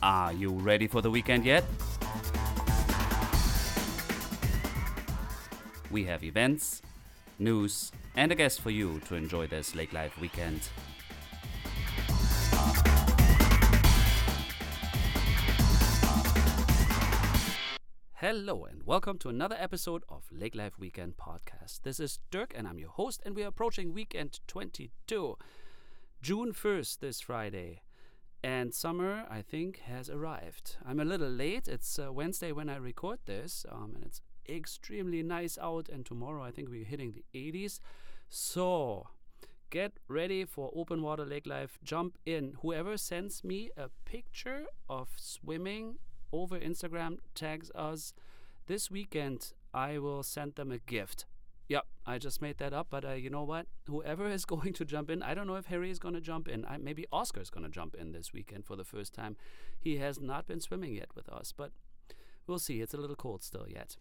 Are 0.00 0.32
you 0.32 0.50
ready 0.50 0.86
for 0.86 1.02
the 1.02 1.10
weekend 1.10 1.44
yet? 1.44 1.64
We 5.90 6.04
have 6.04 6.22
events, 6.22 6.82
news, 7.40 7.90
and 8.14 8.30
a 8.30 8.36
guest 8.36 8.60
for 8.60 8.70
you 8.70 9.00
to 9.08 9.16
enjoy 9.16 9.48
this 9.48 9.74
Lake 9.74 9.92
Life 9.92 10.16
weekend. 10.20 10.60
Hello, 18.14 18.66
and 18.66 18.84
welcome 18.84 19.18
to 19.18 19.28
another 19.28 19.56
episode 19.58 20.04
of 20.08 20.22
Lake 20.30 20.54
Life 20.54 20.78
Weekend 20.78 21.16
Podcast. 21.16 21.82
This 21.82 21.98
is 21.98 22.20
Dirk, 22.30 22.52
and 22.56 22.68
I'm 22.68 22.78
your 22.78 22.90
host, 22.90 23.20
and 23.26 23.34
we 23.34 23.42
are 23.42 23.48
approaching 23.48 23.92
weekend 23.92 24.38
22, 24.46 25.36
June 26.22 26.52
1st, 26.52 26.98
this 27.00 27.20
Friday. 27.20 27.82
And 28.42 28.72
summer, 28.72 29.24
I 29.28 29.42
think, 29.42 29.80
has 29.80 30.08
arrived. 30.08 30.76
I'm 30.86 31.00
a 31.00 31.04
little 31.04 31.28
late. 31.28 31.66
It's 31.66 31.98
uh, 31.98 32.12
Wednesday 32.12 32.52
when 32.52 32.68
I 32.68 32.76
record 32.76 33.18
this, 33.26 33.66
um, 33.70 33.92
and 33.96 34.04
it's 34.04 34.20
extremely 34.48 35.22
nice 35.22 35.58
out. 35.60 35.88
And 35.88 36.06
tomorrow, 36.06 36.44
I 36.44 36.52
think 36.52 36.68
we're 36.68 36.84
hitting 36.84 37.12
the 37.12 37.24
80s. 37.34 37.80
So, 38.30 39.08
get 39.70 39.92
ready 40.06 40.44
for 40.44 40.70
open 40.74 41.02
water 41.02 41.24
lake 41.24 41.46
life. 41.46 41.78
Jump 41.82 42.16
in. 42.24 42.54
Whoever 42.62 42.96
sends 42.96 43.42
me 43.42 43.70
a 43.76 43.88
picture 44.04 44.66
of 44.88 45.08
swimming 45.16 45.96
over 46.32 46.58
Instagram 46.58 47.18
tags 47.34 47.72
us 47.74 48.12
this 48.66 48.90
weekend. 48.90 49.52
I 49.74 49.98
will 49.98 50.22
send 50.22 50.54
them 50.54 50.70
a 50.70 50.78
gift. 50.78 51.24
Yep, 51.68 51.84
I 52.06 52.16
just 52.16 52.40
made 52.40 52.56
that 52.58 52.72
up, 52.72 52.86
but 52.88 53.04
uh, 53.04 53.12
you 53.12 53.28
know 53.28 53.44
what? 53.44 53.66
Whoever 53.86 54.26
is 54.26 54.44
going 54.54 54.72
to 54.72 54.84
jump 54.84 55.10
in, 55.10 55.22
I 55.22 55.34
don't 55.34 55.46
know 55.46 55.56
if 55.56 55.66
Harry 55.66 55.90
is 55.90 55.98
going 55.98 56.14
to 56.14 56.20
jump 56.20 56.48
in. 56.48 56.64
I, 56.64 56.78
maybe 56.78 57.06
Oscar 57.12 57.40
is 57.40 57.50
going 57.50 57.64
to 57.64 57.70
jump 57.70 57.94
in 57.94 58.12
this 58.12 58.32
weekend 58.32 58.64
for 58.64 58.74
the 58.74 58.84
first 58.84 59.12
time. 59.12 59.36
He 59.78 59.98
has 59.98 60.18
not 60.20 60.46
been 60.46 60.60
swimming 60.60 60.94
yet 60.94 61.10
with 61.14 61.28
us, 61.28 61.52
but 61.56 61.72
we'll 62.46 62.58
see. 62.58 62.80
It's 62.80 62.94
a 62.94 62.98
little 62.98 63.16
cold 63.16 63.42
still 63.42 63.66
yet. 63.68 63.96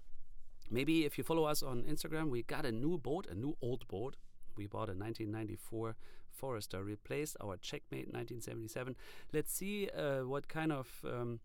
Maybe 0.69 1.05
if 1.05 1.17
you 1.17 1.23
follow 1.23 1.43
us 1.43 1.61
on 1.61 1.83
Instagram, 1.83 2.29
we 2.29 2.43
got 2.43 2.65
a 2.65 2.71
new 2.71 2.97
boat, 2.97 3.27
a 3.29 3.35
new 3.35 3.57
old 3.61 3.87
boat. 3.87 4.15
We 4.57 4.65
bought 4.65 4.89
a 4.89 4.95
1994 4.95 5.95
Forester, 6.29 6.83
replaced 6.83 7.35
our 7.41 7.57
Checkmate 7.57 8.13
1977. 8.13 8.95
Let's 9.33 9.51
see 9.51 9.89
uh, 9.89 10.19
what 10.19 10.47
kind 10.47 10.71
of 10.71 10.87
um, 11.03 11.39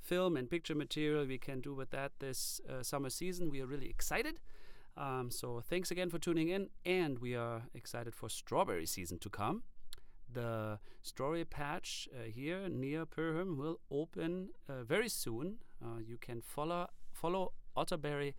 film 0.00 0.36
and 0.36 0.50
picture 0.50 0.74
material 0.74 1.24
we 1.24 1.38
can 1.38 1.60
do 1.60 1.74
with 1.74 1.90
that 1.90 2.12
this 2.18 2.60
uh, 2.68 2.82
summer 2.82 3.10
season. 3.10 3.50
We 3.50 3.60
are 3.62 3.66
really 3.66 3.88
excited. 3.88 4.38
Um, 4.96 5.30
so 5.30 5.60
thanks 5.60 5.90
again 5.90 6.08
for 6.08 6.18
tuning 6.18 6.48
in, 6.48 6.68
and 6.86 7.18
we 7.18 7.34
are 7.34 7.62
excited 7.74 8.14
for 8.14 8.28
strawberry 8.28 8.86
season 8.86 9.18
to 9.18 9.28
come. 9.28 9.64
The 10.32 10.78
strawberry 11.02 11.44
patch 11.44 12.08
uh, 12.12 12.24
here 12.24 12.68
near 12.68 13.04
Perham 13.04 13.56
will 13.56 13.80
open 13.90 14.50
uh, 14.68 14.84
very 14.84 15.08
soon. 15.08 15.56
Uh, 15.84 15.98
you 16.06 16.16
can 16.16 16.40
follow 16.40 16.88
follow 17.12 17.52
Otterberry 17.76 18.34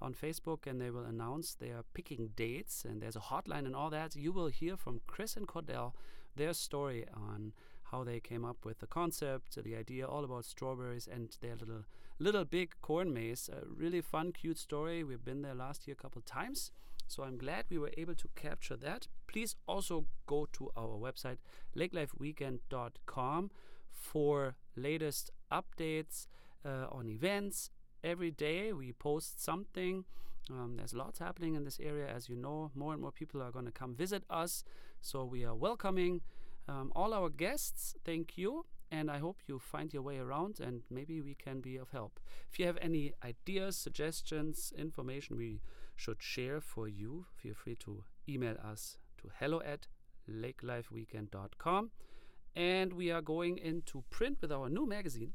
on 0.00 0.14
Facebook, 0.14 0.66
and 0.66 0.80
they 0.80 0.90
will 0.90 1.04
announce 1.04 1.54
they 1.54 1.70
are 1.70 1.84
picking 1.94 2.30
dates, 2.36 2.84
and 2.84 3.00
there's 3.00 3.16
a 3.16 3.20
hotline 3.20 3.66
and 3.66 3.74
all 3.74 3.90
that. 3.90 4.14
You 4.14 4.32
will 4.32 4.48
hear 4.48 4.76
from 4.76 5.00
Chris 5.06 5.36
and 5.36 5.48
Cordell 5.48 5.92
their 6.36 6.52
story 6.52 7.04
on 7.14 7.52
how 7.90 8.04
they 8.04 8.20
came 8.20 8.44
up 8.44 8.64
with 8.64 8.78
the 8.78 8.86
concept, 8.86 9.62
the 9.62 9.76
idea, 9.76 10.06
all 10.06 10.24
about 10.24 10.44
strawberries 10.44 11.08
and 11.12 11.36
their 11.40 11.56
little 11.56 11.84
little 12.18 12.44
big 12.44 12.74
corn 12.80 13.12
maze. 13.12 13.50
A 13.52 13.66
really 13.66 14.00
fun, 14.00 14.32
cute 14.32 14.58
story. 14.58 15.04
We've 15.04 15.24
been 15.24 15.42
there 15.42 15.54
last 15.54 15.86
year 15.86 15.96
a 15.98 16.02
couple 16.02 16.22
times, 16.22 16.70
so 17.06 17.22
I'm 17.22 17.38
glad 17.38 17.64
we 17.70 17.78
were 17.78 17.92
able 17.96 18.14
to 18.14 18.28
capture 18.34 18.76
that. 18.76 19.08
Please 19.26 19.56
also 19.66 20.06
go 20.26 20.48
to 20.52 20.70
our 20.76 20.98
website 20.98 21.38
lakelifeweekend.com 21.76 23.50
for 23.90 24.54
latest 24.76 25.30
updates 25.52 26.26
uh, 26.64 26.86
on 26.90 27.08
events. 27.08 27.70
Every 28.02 28.30
day 28.30 28.72
we 28.72 28.92
post 28.92 29.42
something. 29.42 30.04
Um, 30.50 30.74
there's 30.76 30.94
lots 30.94 31.18
happening 31.18 31.54
in 31.54 31.64
this 31.64 31.80
area, 31.80 32.06
as 32.08 32.28
you 32.28 32.36
know. 32.36 32.70
More 32.74 32.92
and 32.92 33.02
more 33.02 33.10
people 33.10 33.42
are 33.42 33.50
going 33.50 33.64
to 33.64 33.72
come 33.72 33.94
visit 33.94 34.22
us, 34.30 34.64
so 35.00 35.24
we 35.24 35.44
are 35.44 35.54
welcoming 35.54 36.20
um, 36.68 36.92
all 36.94 37.12
our 37.12 37.28
guests. 37.28 37.96
Thank 38.04 38.38
you, 38.38 38.64
and 38.90 39.10
I 39.10 39.18
hope 39.18 39.38
you 39.46 39.58
find 39.58 39.92
your 39.92 40.02
way 40.02 40.18
around, 40.18 40.60
and 40.60 40.82
maybe 40.90 41.20
we 41.20 41.34
can 41.34 41.60
be 41.60 41.76
of 41.76 41.90
help. 41.90 42.20
If 42.50 42.58
you 42.58 42.66
have 42.66 42.78
any 42.80 43.12
ideas, 43.24 43.76
suggestions, 43.76 44.72
information 44.76 45.36
we 45.36 45.60
should 45.96 46.22
share 46.22 46.60
for 46.60 46.88
you, 46.88 47.26
feel 47.34 47.54
free 47.54 47.76
to 47.76 48.04
email 48.28 48.56
us 48.62 48.98
to 49.18 49.30
hello 49.38 49.60
at 49.64 49.86
lakelifeweekend.com. 50.30 51.90
And 52.54 52.92
we 52.94 53.10
are 53.10 53.20
going 53.20 53.58
into 53.58 54.04
print 54.10 54.38
with 54.40 54.50
our 54.52 54.68
new 54.68 54.86
magazine 54.86 55.34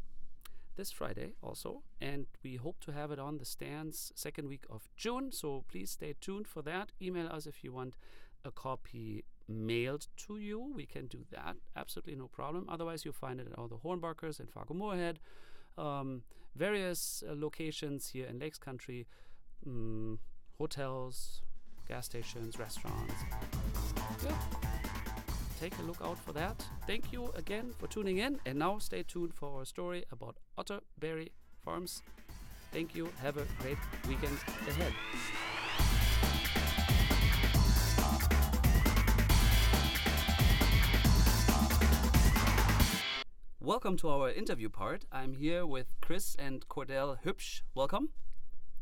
this 0.76 0.92
Friday 0.92 1.34
also, 1.44 1.84
and 2.00 2.26
we 2.44 2.56
hope 2.56 2.80
to 2.82 2.92
have 2.92 3.12
it 3.12 3.20
on 3.20 3.38
the 3.38 3.46
stands 3.46 4.12
second 4.16 4.48
week 4.48 4.64
of 4.70 4.90
June. 4.96 5.32
So 5.32 5.64
please 5.68 5.92
stay 5.92 6.16
tuned 6.20 6.48
for 6.48 6.62
that. 6.64 6.92
Email 7.02 7.28
us 7.28 7.46
if 7.46 7.64
you 7.64 7.74
want 7.74 7.96
a 8.44 8.52
copy 8.52 9.24
mailed 9.52 10.08
to 10.28 10.38
you. 10.38 10.72
We 10.76 10.86
can 10.86 11.08
do 11.08 11.20
that, 11.32 11.56
absolutely 11.76 12.16
no 12.16 12.28
problem. 12.28 12.66
Otherwise, 12.70 13.06
you'll 13.06 13.14
find 13.14 13.40
it 13.40 13.48
at 13.52 13.58
all 13.58 13.68
the 13.68 13.78
Hornbachers 13.78 14.40
and 14.40 14.50
Fargo 14.50 14.74
Moorhead, 14.74 15.20
um, 15.78 16.24
various 16.56 17.24
uh, 17.28 17.34
locations 17.36 18.10
here 18.10 18.28
in 18.28 18.40
Lakes 18.40 18.58
Country, 18.58 19.08
um, 19.66 20.20
hotels, 20.58 21.42
gas 21.88 22.06
stations, 22.06 22.58
restaurants. 22.60 23.14
Take 25.60 25.78
a 25.78 25.84
look 25.84 26.02
out 26.04 26.18
for 26.18 26.34
that. 26.34 26.66
Thank 26.88 27.14
you 27.14 27.32
again 27.36 27.72
for 27.78 27.88
tuning 27.88 28.18
in, 28.18 28.40
and 28.46 28.58
now 28.58 28.80
stay 28.80 29.04
tuned 29.04 29.34
for 29.34 29.60
our 29.60 29.66
story 29.66 30.06
about 30.12 30.38
Otterberry 30.58 31.30
Farms. 31.64 32.02
Thank 32.72 32.96
you. 32.96 33.10
Have 33.22 33.38
a 33.38 33.46
great 33.60 33.78
weekend 34.08 34.38
ahead. 34.68 34.94
Welcome 43.64 43.96
to 43.98 44.10
our 44.10 44.32
interview 44.32 44.70
part. 44.70 45.06
I'm 45.12 45.36
here 45.36 45.68
with 45.68 45.94
Chris 46.02 46.36
and 46.40 46.68
Cordell 46.68 47.20
Hübsch. 47.24 47.62
Welcome. 47.76 48.10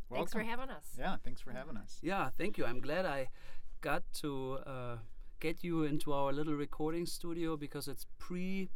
Thanks 0.10 0.32
for 0.32 0.42
having 0.42 0.70
us. 0.70 0.86
Yeah, 0.98 1.18
thanks 1.22 1.42
for 1.42 1.52
having 1.52 1.76
us. 1.76 1.98
Yeah, 2.02 2.30
thank 2.38 2.58
you. 2.58 2.66
I'm 2.66 2.80
glad 2.80 3.06
I 3.06 3.28
got 3.82 4.04
to 4.22 4.60
uh, 4.66 4.96
get 5.42 5.66
you 5.66 5.84
into 5.84 6.14
our 6.14 6.32
little 6.32 6.54
recording 6.54 7.06
studio 7.06 7.58
because 7.58 7.90
it's 7.90 8.08
pre 8.20 8.70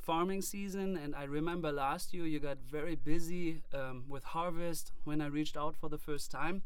farming 0.00 0.40
season 0.40 0.96
and 0.96 1.14
i 1.14 1.24
remember 1.24 1.70
last 1.70 2.14
year 2.14 2.24
you 2.24 2.40
got 2.40 2.56
very 2.58 2.96
busy 2.96 3.62
um, 3.74 4.02
with 4.08 4.24
harvest 4.24 4.92
when 5.04 5.20
i 5.20 5.26
reached 5.26 5.58
out 5.58 5.76
for 5.76 5.90
the 5.90 5.98
first 5.98 6.30
time 6.30 6.62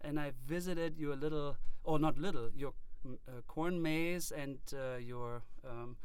and 0.00 0.18
i 0.18 0.32
visited 0.44 0.98
your 0.98 1.14
little 1.14 1.56
or 1.84 2.00
not 2.00 2.18
little 2.18 2.50
your 2.56 2.72
uh, 3.06 3.40
corn 3.46 3.80
maze 3.80 4.32
and 4.32 4.58
uh, 4.74 4.96
your 4.96 5.42
um, 5.64 5.96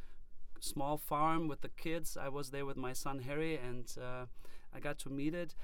small 0.60 0.98
farm 0.98 1.48
with 1.48 1.62
the 1.62 1.70
kids 1.70 2.18
i 2.18 2.28
was 2.30 2.50
there 2.50 2.66
with 2.66 2.78
my 2.78 2.94
son 2.94 3.20
harry 3.20 3.58
and 3.58 3.96
uh, 4.02 4.26
i 4.74 4.80
got 4.80 4.98
to 4.98 5.10
meet 5.10 5.34
it 5.34 5.56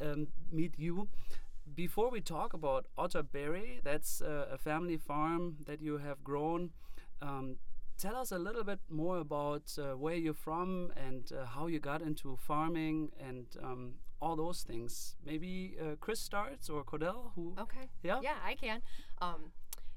um, 0.00 0.28
meet 0.52 0.74
you 0.76 1.08
before 1.74 2.10
we 2.10 2.20
talk 2.20 2.54
about 2.54 2.86
Otterberry, 2.96 3.82
that's 3.82 4.20
uh, 4.20 4.46
a 4.50 4.58
family 4.58 4.96
farm 4.96 5.56
that 5.66 5.80
you 5.80 5.98
have 5.98 6.24
grown. 6.24 6.70
Um, 7.20 7.56
tell 7.98 8.16
us 8.16 8.32
a 8.32 8.38
little 8.38 8.64
bit 8.64 8.78
more 8.88 9.18
about 9.18 9.76
uh, 9.78 9.96
where 9.96 10.14
you're 10.14 10.34
from 10.34 10.92
and 10.96 11.30
uh, 11.32 11.46
how 11.46 11.66
you 11.66 11.78
got 11.78 12.02
into 12.02 12.36
farming 12.36 13.10
and 13.20 13.46
um, 13.62 13.94
all 14.20 14.36
those 14.36 14.62
things. 14.62 15.16
Maybe 15.24 15.76
uh, 15.80 15.96
Chris 16.00 16.20
starts 16.20 16.68
or 16.68 16.84
Cordell. 16.84 17.32
Who? 17.34 17.54
Okay. 17.58 17.88
Yeah. 18.02 18.20
Yeah, 18.22 18.36
I 18.44 18.54
can. 18.54 18.82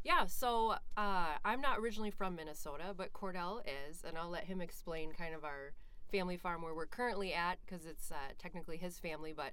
Yeah, 0.03 0.25
so 0.25 0.75
uh, 0.97 1.27
I'm 1.45 1.61
not 1.61 1.77
originally 1.79 2.11
from 2.11 2.35
Minnesota, 2.35 2.93
but 2.97 3.13
Cordell 3.13 3.61
is, 3.89 4.03
and 4.07 4.17
I'll 4.17 4.29
let 4.29 4.45
him 4.45 4.59
explain 4.61 5.11
kind 5.11 5.35
of 5.35 5.43
our 5.43 5.73
family 6.11 6.37
farm 6.37 6.61
where 6.63 6.73
we're 6.73 6.87
currently 6.87 7.33
at 7.33 7.59
because 7.65 7.85
it's 7.85 8.11
uh, 8.11 8.15
technically 8.39 8.77
his 8.77 8.97
family, 8.97 9.31
but 9.35 9.51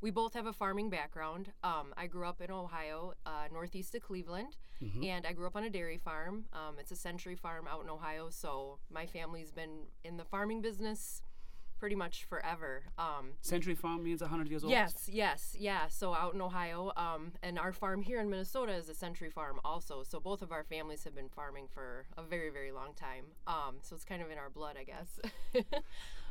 we 0.00 0.10
both 0.10 0.32
have 0.32 0.46
a 0.46 0.52
farming 0.54 0.88
background. 0.88 1.52
Um, 1.62 1.92
I 1.96 2.06
grew 2.06 2.26
up 2.26 2.40
in 2.40 2.50
Ohio, 2.50 3.12
uh, 3.26 3.48
northeast 3.52 3.94
of 3.94 4.00
Cleveland, 4.02 4.56
Mhm. 4.82 5.04
and 5.04 5.26
I 5.26 5.34
grew 5.34 5.46
up 5.46 5.56
on 5.56 5.64
a 5.64 5.70
dairy 5.70 5.98
farm. 5.98 6.46
Um, 6.54 6.78
it's 6.78 6.90
a 6.90 6.96
century 6.96 7.36
farm 7.36 7.68
out 7.68 7.82
in 7.84 7.90
Ohio, 7.90 8.30
so 8.30 8.78
my 8.88 9.04
family's 9.06 9.52
been 9.52 9.88
in 10.02 10.16
the 10.16 10.24
farming 10.24 10.62
business 10.62 11.20
pretty 11.80 11.96
much 11.96 12.24
forever. 12.24 12.82
Um, 12.98 13.32
Century 13.40 13.74
Farm 13.74 14.04
means 14.04 14.20
100 14.20 14.48
years 14.48 14.62
old? 14.62 14.70
Yes, 14.70 15.08
yes, 15.10 15.56
yeah. 15.58 15.88
So 15.88 16.14
out 16.14 16.34
in 16.34 16.42
Ohio, 16.42 16.92
um, 16.94 17.32
and 17.42 17.58
our 17.58 17.72
farm 17.72 18.02
here 18.02 18.20
in 18.20 18.28
Minnesota 18.28 18.74
is 18.74 18.90
a 18.90 18.94
century 18.94 19.30
farm 19.30 19.58
also. 19.64 20.02
So 20.02 20.20
both 20.20 20.42
of 20.42 20.52
our 20.52 20.62
families 20.62 21.02
have 21.04 21.14
been 21.14 21.30
farming 21.30 21.68
for 21.72 22.04
a 22.18 22.22
very, 22.22 22.50
very 22.50 22.70
long 22.70 22.92
time. 22.94 23.24
Um, 23.46 23.76
so 23.80 23.96
it's 23.96 24.04
kind 24.04 24.20
of 24.20 24.30
in 24.30 24.36
our 24.36 24.50
blood, 24.50 24.76
I 24.78 24.84
guess. 24.84 25.64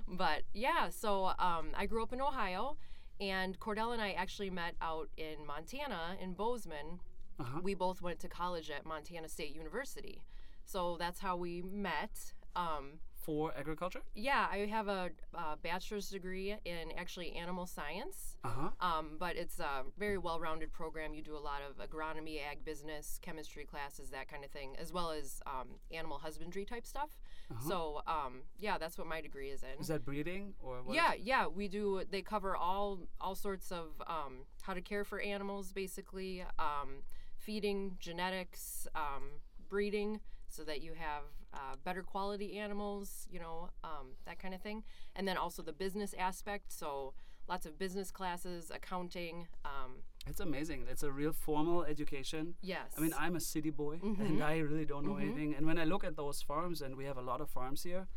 but 0.08 0.44
yeah, 0.54 0.90
so 0.90 1.32
um, 1.40 1.70
I 1.76 1.88
grew 1.88 2.04
up 2.04 2.14
in 2.14 2.22
Ohio, 2.22 2.78
and 3.20 3.60
Cordell 3.60 3.92
and 3.92 4.02
I 4.02 4.12
actually 4.12 4.52
met 4.52 4.76
out 4.82 5.10
in 5.18 5.46
Montana 5.48 6.16
in 6.22 6.34
Bozeman. 6.34 7.00
Uh-huh. 7.40 7.60
We 7.64 7.74
both 7.74 8.04
went 8.04 8.20
to 8.20 8.28
college 8.28 8.70
at 8.70 8.86
Montana 8.86 9.28
State 9.28 9.56
University. 9.56 10.22
So 10.64 10.96
that's 11.00 11.20
how 11.20 11.36
we 11.38 11.64
met. 11.64 12.34
Um, 12.56 13.00
for 13.30 13.54
agriculture? 13.56 14.02
Yeah, 14.16 14.48
I 14.52 14.58
have 14.66 14.88
a, 14.88 15.12
uh 15.36 15.56
bachelor's 15.62 16.10
degree 16.10 16.56
in 16.66 16.92
actually 16.98 17.34
animal 17.34 17.68
science. 17.68 18.38
Uh 18.44 18.50
huh. 18.50 18.70
Um, 18.90 19.18
but 19.20 19.36
it's 19.36 19.60
a 19.60 19.84
very 20.00 20.18
well-rounded 20.18 20.72
program. 20.74 21.14
You 21.14 21.22
do 21.22 21.38
a 21.38 21.46
lot 21.52 21.62
of 21.68 21.78
agronomy, 21.88 22.40
ag 22.52 22.66
business, 22.66 23.20
chemistry 23.22 23.66
classes, 23.66 24.10
that 24.10 24.28
kind 24.32 24.44
of 24.44 24.50
thing, 24.50 24.76
as 24.80 24.92
well 24.92 25.12
as 25.12 25.42
um, 25.46 25.68
animal 25.92 26.18
husbandry 26.18 26.66
type 26.66 26.88
stuff. 26.88 27.12
Uh-huh. 27.52 27.70
So 27.70 28.02
um, 28.08 28.42
yeah, 28.58 28.80
that's 28.80 28.98
what 28.98 29.06
my 29.06 29.22
degree 29.22 29.50
is 29.50 29.62
in. 29.62 29.80
Is 29.80 29.90
that 29.90 30.04
breeding 30.04 30.54
or 30.60 30.82
what? 30.84 30.96
yeah, 30.96 31.14
yeah, 31.22 31.46
we 31.46 31.68
do. 31.68 32.02
They 32.10 32.24
cover 32.24 32.56
all 32.56 33.02
all 33.22 33.36
sorts 33.36 33.72
of 33.72 33.88
um, 34.08 34.46
how 34.64 34.74
to 34.74 34.82
care 34.82 35.04
for 35.04 35.20
animals, 35.20 35.72
basically, 35.72 36.44
um, 36.58 37.04
feeding, 37.38 37.96
genetics, 38.00 38.88
um, 38.96 39.42
breeding, 39.70 40.20
so 40.48 40.64
that 40.64 40.82
you 40.82 40.94
have 40.94 41.26
uh, 41.54 41.76
better 41.84 42.04
quality 42.04 42.58
animals, 42.58 43.28
you 43.32 43.40
know, 43.40 43.70
um, 43.84 44.14
that 44.26 44.38
kind 44.40 44.54
of 44.54 44.62
thing, 44.62 44.84
and 45.16 45.28
then 45.28 45.38
also 45.38 45.62
the 45.62 45.74
business 45.74 46.14
aspect. 46.18 46.72
So 46.72 47.14
lots 47.48 47.66
of 47.66 47.78
business 47.80 48.12
classes, 48.12 48.72
accounting. 48.74 49.48
Um, 49.66 50.04
It's 50.28 50.40
amazing. 50.40 50.86
It's 50.92 51.02
a 51.04 51.12
real 51.12 51.34
formal 51.34 51.84
education. 51.84 52.54
yes. 52.62 52.94
I 52.98 53.02
mean, 53.02 53.14
I'm 53.18 53.36
a 53.36 53.40
city 53.40 53.72
boy, 53.72 53.98
Mm-hmm. 53.98 54.22
and 54.26 54.44
I 54.44 54.58
really 54.60 54.86
don't 54.86 55.06
know 55.06 55.18
anything. 55.18 55.56
And 55.56 55.66
when 55.66 55.80
I 55.80 55.86
look 55.86 56.04
at 56.04 56.16
those 56.16 56.42
farms, 56.44 56.82
and 56.82 56.96
we 56.96 57.06
have 57.06 57.18
a 57.18 57.22
lot 57.32 57.42
of 57.42 57.50
farms 57.50 57.84
here, 57.84 58.08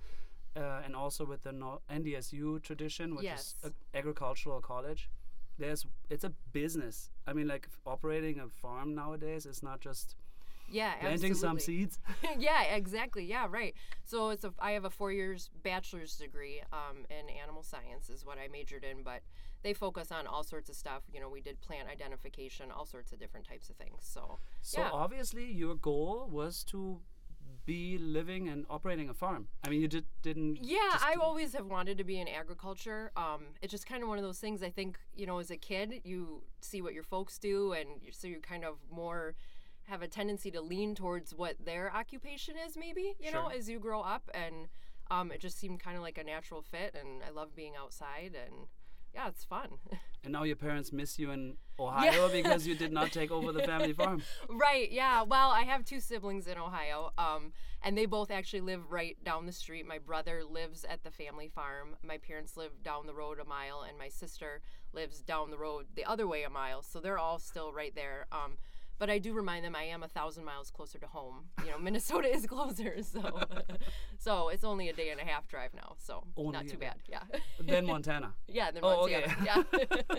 uh, 0.55 0.83
and 0.85 0.95
also 0.95 1.25
with 1.25 1.43
the 1.43 1.53
no- 1.53 1.81
NDSU 1.89 2.61
tradition, 2.63 3.15
which 3.15 3.25
Yes. 3.25 3.55
is 3.63 3.71
a 3.71 3.97
agricultural 3.97 4.61
college, 4.61 5.09
there's 5.59 5.87
it's 6.11 6.25
a 6.25 6.33
business. 6.53 7.11
I 7.27 7.33
mean, 7.33 7.49
like 7.49 7.69
operating 7.87 8.39
a 8.41 8.49
farm 8.49 8.95
nowadays 8.95 9.47
is 9.47 9.63
not 9.63 9.81
just 9.81 10.17
yeah, 10.73 10.95
planting 10.97 11.35
some 11.35 11.59
seeds. 11.59 11.99
yeah, 12.39 12.63
exactly. 12.63 13.25
Yeah, 13.25 13.47
right. 13.49 13.75
So 14.05 14.31
it's 14.31 14.45
a 14.45 14.53
I 14.59 14.73
have 14.73 14.85
a 14.85 14.91
four 14.91 15.13
years 15.13 15.51
bachelor's 15.63 16.17
degree 16.17 16.63
um, 16.73 17.05
in 17.11 17.29
animal 17.31 17.63
science 17.63 18.09
is 18.09 18.25
what 18.25 18.39
I 18.39 18.49
majored 18.49 18.85
in, 18.85 19.03
but 19.03 19.21
they 19.63 19.75
focus 19.75 20.11
on 20.11 20.27
all 20.27 20.43
sorts 20.43 20.69
of 20.69 20.77
stuff. 20.77 21.03
You 21.13 21.21
know, 21.21 21.29
we 21.29 21.41
did 21.41 21.61
plant 21.61 21.89
identification, 21.89 22.71
all 22.71 22.87
sorts 22.87 23.13
of 23.13 23.21
different 23.21 23.47
types 23.47 23.71
of 23.71 23.77
things. 23.77 23.99
So 24.01 24.39
So 24.61 24.81
yeah, 24.81 24.91
obviously, 24.93 25.51
your 25.53 25.75
goal 25.75 26.29
was 26.31 26.65
to 26.65 27.01
be 27.65 27.97
living 27.99 28.49
and 28.49 28.65
operating 28.69 29.09
a 29.09 29.15
farm. 29.15 29.47
I 29.65 29.69
mean, 29.69 29.81
you 29.81 29.89
did 29.89 30.05
didn't. 30.23 30.59
yeah, 30.63 30.99
I 31.01 31.15
always 31.21 31.53
have 31.53 31.67
wanted 31.67 31.99
to 31.99 32.05
be 32.05 32.21
in 32.21 32.27
agriculture. 32.29 33.13
Um, 33.17 33.43
it's 33.61 33.71
just 33.71 33.87
kind 33.87 34.03
of 34.03 34.09
one 34.09 34.19
of 34.19 34.25
those 34.25 34.39
things. 34.39 34.63
I 34.63 34.71
think 34.71 34.99
you 35.15 35.27
know, 35.27 35.39
as 35.39 35.51
a 35.51 35.57
kid, 35.57 36.01
you 36.05 36.43
see 36.61 36.83
what 36.83 36.95
your 36.95 37.05
folks 37.05 37.39
do, 37.39 37.73
and 37.73 37.89
so 38.11 38.27
you're 38.27 38.41
kind 38.41 38.65
of 38.65 38.79
more 38.91 39.35
have 39.93 40.01
a 40.01 40.09
tendency 40.09 40.51
to 40.51 40.63
lean 40.63 40.95
towards 40.95 41.35
what 41.35 41.55
their 41.63 41.95
occupation 41.95 42.55
is, 42.67 42.79
maybe 42.79 43.15
you 43.21 43.31
know, 43.31 43.49
as 43.49 43.69
you 43.69 43.79
grow 43.79 44.01
up, 44.01 44.31
and 44.33 44.69
um, 45.11 45.31
it 45.31 45.39
just 45.39 45.59
seemed 45.59 45.81
kind 45.81 45.99
of 45.99 46.03
like 46.03 46.17
a 46.17 46.25
natural 46.25 46.63
fit. 46.63 46.97
And 46.99 47.23
I 47.23 47.31
love 47.31 47.55
being 47.55 47.75
outside, 47.79 48.35
and 48.35 48.69
yeah, 49.15 49.29
it's 49.29 49.45
fun. 49.45 49.69
And 50.25 50.33
now 50.33 50.45
your 50.45 50.55
parents 50.55 50.93
miss 50.93 51.19
you 51.19 51.33
in 51.33 51.57
Ohio 51.81 52.29
because 52.33 52.65
you 52.65 52.77
did 52.77 52.93
not 52.93 53.11
take 53.11 53.33
over 53.33 53.51
the 53.51 53.65
family 53.65 53.93
farm. 53.93 54.23
right? 54.49 54.89
Yeah. 54.89 55.23
Well, 55.23 55.51
I 55.51 55.63
have 55.63 55.85
two 55.85 55.99
siblings 55.99 56.47
in 56.47 56.57
Ohio, 56.59 57.11
um, 57.19 57.53
and 57.83 57.99
they 57.99 58.07
both 58.07 58.31
actually 58.31 58.61
live 58.61 58.93
right 58.93 59.17
down 59.25 59.47
the 59.47 59.53
street. 59.53 59.85
My 59.85 59.99
brother 59.99 60.45
lives 60.49 60.85
at 60.89 61.03
the 61.03 61.11
family 61.11 61.49
farm. 61.49 61.97
My 62.05 62.19
parents 62.19 62.57
live 62.57 62.85
down 62.85 63.09
the 63.09 63.15
road 63.15 63.41
a 63.41 63.45
mile, 63.45 63.85
and 63.87 63.99
my 63.99 64.07
sister 64.07 64.61
lives 64.93 65.23
down 65.23 65.51
the 65.51 65.59
road 65.59 65.87
the 65.97 66.05
other 66.05 66.29
way 66.29 66.45
a 66.45 66.51
mile. 66.51 66.83
So 66.83 67.01
they're 67.01 67.19
all 67.19 67.41
still 67.41 67.73
right 67.73 67.93
there. 67.97 68.29
Um, 68.31 68.59
but 68.99 69.11
I 69.11 69.19
do 69.19 69.33
remind 69.35 69.65
them 69.65 69.75
I 69.75 69.85
am 69.85 70.03
a 70.03 70.09
thousand 70.09 70.45
miles 70.45 70.71
closer 70.71 70.99
to 70.99 71.07
home. 71.07 71.47
You 71.65 71.71
know, 71.73 71.79
Minnesota 71.89 72.29
is 72.29 72.47
closer, 72.47 73.03
so 73.03 73.41
so 74.19 74.49
it's 74.49 74.65
only 74.65 74.89
a 74.89 74.93
day 74.93 75.11
and 75.11 75.21
a 75.21 75.25
half 75.25 75.49
drive 75.49 75.75
now. 75.75 75.95
So 75.99 76.25
Only 76.37 76.53
not 76.53 76.69
too 76.69 76.79
bad. 76.79 76.97
Yeah. 77.09 77.23
then 77.61 77.87
Montana. 77.87 78.35
yeah. 78.49 78.71
Then 78.71 78.83
Oh, 78.85 79.01
Montana. 79.09 79.27
okay. 79.27 79.45
Yeah. 79.45 80.19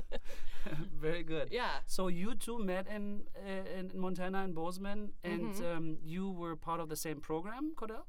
Very 1.01 1.23
good. 1.23 1.49
yeah. 1.51 1.79
So 1.85 2.07
you 2.07 2.35
two 2.35 2.57
met 2.59 2.87
in 2.87 3.23
uh, 3.37 3.79
in 3.79 3.91
Montana 3.93 4.43
and 4.43 4.55
Bozeman, 4.55 5.11
and 5.23 5.53
Mm-hmm. 5.53 5.77
um, 5.77 5.97
you 6.03 6.29
were 6.31 6.55
part 6.55 6.79
of 6.79 6.87
the 6.89 6.95
same 6.95 7.19
program, 7.19 7.73
Cordell. 7.75 8.05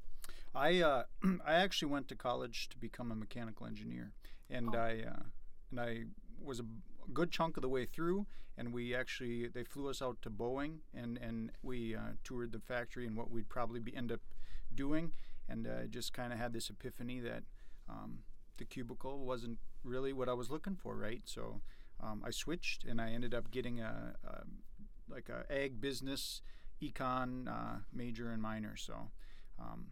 I 0.55 0.81
uh, 0.82 1.02
I 1.46 1.55
actually 1.55 1.90
went 1.93 2.08
to 2.08 2.14
college 2.17 2.69
to 2.70 2.78
become 2.78 3.10
a 3.10 3.14
mechanical 3.17 3.67
engineer, 3.67 4.12
and 4.49 4.75
I 4.76 5.02
uh, 5.08 5.22
and 5.70 5.81
I 5.81 6.05
was 6.40 6.60
a 6.60 6.62
b- 6.62 6.70
good 7.12 7.31
chunk 7.31 7.56
of 7.56 7.62
the 7.62 7.69
way 7.69 7.87
through. 7.87 8.27
And 8.56 8.73
we 8.73 8.95
actually 8.95 9.49
they 9.49 9.65
flew 9.65 9.89
us 9.89 10.01
out 10.01 10.23
to 10.23 10.31
Boeing, 10.31 10.79
and 10.95 11.19
and 11.19 11.51
we 11.62 11.97
uh, 11.97 12.15
toured 12.23 12.53
the 12.53 12.61
factory 12.61 13.05
and 13.06 13.17
what 13.17 13.31
we'd 13.31 13.49
probably 13.49 13.81
be 13.81 13.97
end 13.97 14.12
up 14.12 14.21
doing. 14.73 15.12
And 15.49 15.67
I 15.67 15.87
just 15.87 16.12
kind 16.12 16.33
of 16.33 16.39
had 16.39 16.53
this 16.53 16.71
epiphany 16.71 17.21
that 17.21 17.43
um, 17.89 18.21
the 18.56 18.65
cubicle 18.65 19.27
wasn't 19.27 19.59
really 19.83 20.12
what 20.12 20.29
I 20.29 20.35
was 20.35 20.51
looking 20.51 20.77
for, 20.77 20.97
right? 20.97 21.23
So 21.25 21.61
um, 22.01 22.23
I 22.25 22.31
switched, 22.31 22.85
and 22.85 23.01
I 23.01 23.11
ended 23.11 23.35
up 23.35 23.51
getting 23.51 23.81
a, 23.81 24.15
a 24.25 24.43
like 25.12 25.29
a 25.29 25.53
ag 25.53 25.81
business 25.81 26.41
econ 26.81 27.49
uh, 27.49 27.79
major 27.93 28.31
and 28.31 28.41
minor. 28.41 28.77
So. 28.77 29.11
Um, 29.59 29.87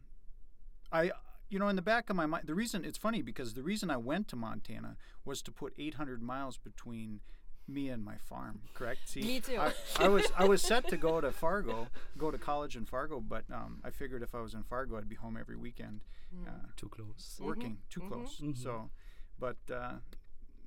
I, 0.92 1.10
you 1.52 1.58
know, 1.58 1.68
in 1.68 1.76
the 1.76 1.82
back 1.82 2.08
of 2.08 2.16
my 2.16 2.26
mind, 2.26 2.46
the 2.46 2.54
reason 2.54 2.84
it's 2.84 2.98
funny 2.98 3.20
because 3.22 3.54
the 3.54 3.62
reason 3.62 3.90
I 3.90 3.98
went 3.98 4.26
to 4.28 4.36
Montana 4.36 4.96
was 5.24 5.42
to 5.42 5.52
put 5.52 5.74
800 5.78 6.22
miles 6.22 6.56
between 6.56 7.20
me 7.68 7.88
and 7.90 8.02
my 8.04 8.16
farm. 8.16 8.62
Correct? 8.74 9.00
See, 9.08 9.20
Me 9.20 9.40
too. 9.40 9.58
I, 9.58 9.72
I 9.98 10.08
was 10.08 10.32
I 10.36 10.44
was 10.46 10.62
set 10.62 10.88
to 10.88 10.96
go 10.96 11.20
to 11.20 11.30
Fargo, 11.44 11.88
go 12.16 12.30
to 12.30 12.38
college 12.38 12.74
in 12.74 12.86
Fargo, 12.86 13.20
but 13.20 13.44
um, 13.52 13.80
I 13.84 13.90
figured 13.90 14.22
if 14.22 14.34
I 14.34 14.40
was 14.40 14.54
in 14.54 14.62
Fargo, 14.62 14.96
I'd 14.96 15.08
be 15.08 15.16
home 15.16 15.36
every 15.38 15.56
weekend, 15.56 16.00
uh, 16.46 16.50
Too 16.76 16.88
close. 16.88 17.38
working 17.40 17.78
too 17.90 18.00
close. 18.00 18.42
So, 18.54 18.90
but. 19.38 19.56
Uh, 19.72 19.94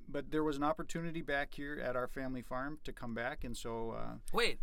but 0.08 0.30
there 0.30 0.44
was 0.44 0.56
an 0.56 0.62
opportunity 0.62 1.20
back 1.20 1.52
here 1.52 1.82
at 1.84 1.96
our 1.96 2.06
family 2.06 2.40
farm 2.40 2.78
to 2.84 2.92
come 2.92 3.12
back, 3.12 3.42
and 3.42 3.56
so 3.56 3.96
uh, 3.98 4.14
Wait, 4.32 4.60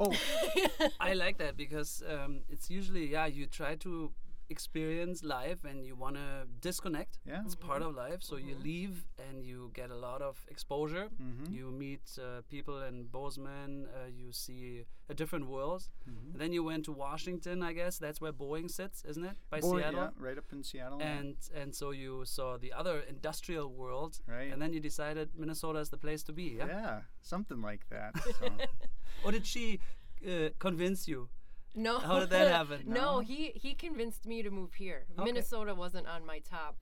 oh, 0.00 0.12
I 1.00 1.12
like 1.14 1.38
that 1.38 1.56
because 1.56 2.02
um, 2.12 2.40
it's 2.48 2.68
usually 2.70 3.06
yeah 3.06 3.26
you 3.26 3.46
try 3.46 3.76
to 3.76 4.10
experience 4.50 5.22
life 5.24 5.64
and 5.64 5.84
you 5.86 5.94
want 5.96 6.16
to 6.16 6.46
disconnect. 6.60 7.18
Yeah. 7.26 7.42
it's 7.44 7.54
part 7.54 7.82
of 7.82 7.94
life. 7.94 8.20
So 8.22 8.36
you 8.36 8.54
leave 8.62 9.04
and 9.28 9.44
you 9.44 9.70
get 9.74 9.90
a 9.90 9.96
lot 9.96 10.20
of 10.22 10.36
exposure. 10.48 11.08
Mm-hmm. 11.22 11.52
You 11.54 11.70
meet 11.70 12.02
uh, 12.18 12.42
people 12.48 12.82
in 12.82 13.04
Bozeman. 13.04 13.86
Uh, 13.94 14.08
you 14.20 14.32
see 14.32 14.84
a 15.08 15.14
different 15.14 15.46
world. 15.46 15.82
Mm-hmm. 16.08 16.38
Then 16.38 16.52
you 16.52 16.62
went 16.64 16.84
to 16.86 16.92
Washington. 16.92 17.62
I 17.62 17.72
guess 17.72 17.98
that's 17.98 18.20
where 18.20 18.32
Boeing 18.32 18.70
sits, 18.70 19.04
isn't 19.08 19.24
it? 19.24 19.36
By 19.50 19.60
boy, 19.60 19.78
Seattle. 19.80 20.00
yeah, 20.00 20.08
right 20.26 20.38
up 20.38 20.44
in 20.52 20.62
Seattle. 20.62 21.00
And 21.00 21.36
and 21.54 21.74
so 21.74 21.90
you 21.90 22.24
saw 22.24 22.56
the 22.58 22.72
other 22.72 23.00
industrial 23.08 23.68
world, 23.72 24.20
Right. 24.26 24.52
and 24.52 24.60
then 24.62 24.72
you 24.72 24.80
decided 24.80 25.30
Minnesota 25.36 25.78
is 25.80 25.88
the 25.90 25.96
place 25.98 26.22
to 26.24 26.32
be. 26.32 26.56
Yeah. 26.58 26.66
Yeah, 26.68 27.00
something 27.22 27.60
like 27.62 27.88
that. 27.90 28.12
So. 28.40 28.48
Or 29.24 29.32
did 29.32 29.44
she 29.46 29.80
uh, 30.26 30.48
convince 30.58 31.06
you? 31.08 31.28
No. 31.74 31.98
How 32.00 32.18
did 32.20 32.30
that 32.30 32.48
happen? 32.48 32.82
no, 32.86 32.94
No? 32.94 33.18
he 33.20 33.52
he 33.54 33.74
convinced 33.74 34.26
me 34.26 34.42
to 34.42 34.50
move 34.50 34.74
here. 34.74 35.06
Okay. 35.16 35.24
Minnesota 35.24 35.74
wasn't 35.74 36.06
on 36.08 36.26
my 36.26 36.40
top 36.40 36.76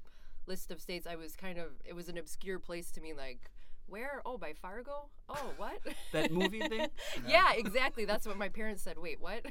list 0.47 0.71
of 0.71 0.81
states. 0.81 1.07
I 1.07 1.17
was 1.17 1.37
kind 1.37 1.59
of 1.59 1.69
it 1.85 1.95
was 1.95 2.09
an 2.09 2.17
obscure 2.19 2.59
place 2.59 2.91
to 2.93 3.01
me 3.01 3.13
like 3.13 3.51
where? 3.87 4.21
Oh, 4.27 4.37
by 4.37 4.53
Fargo? 4.53 5.09
Oh, 5.31 5.51
what? 5.57 5.79
That 6.13 6.31
movie 6.31 6.61
thing? 6.61 6.89
yeah, 7.29 7.53
exactly. 7.55 8.05
That's 8.05 8.27
what 8.27 8.37
my 8.37 8.49
parents 8.51 8.83
said. 8.83 8.99
Wait, 8.99 9.19
what? 9.21 9.47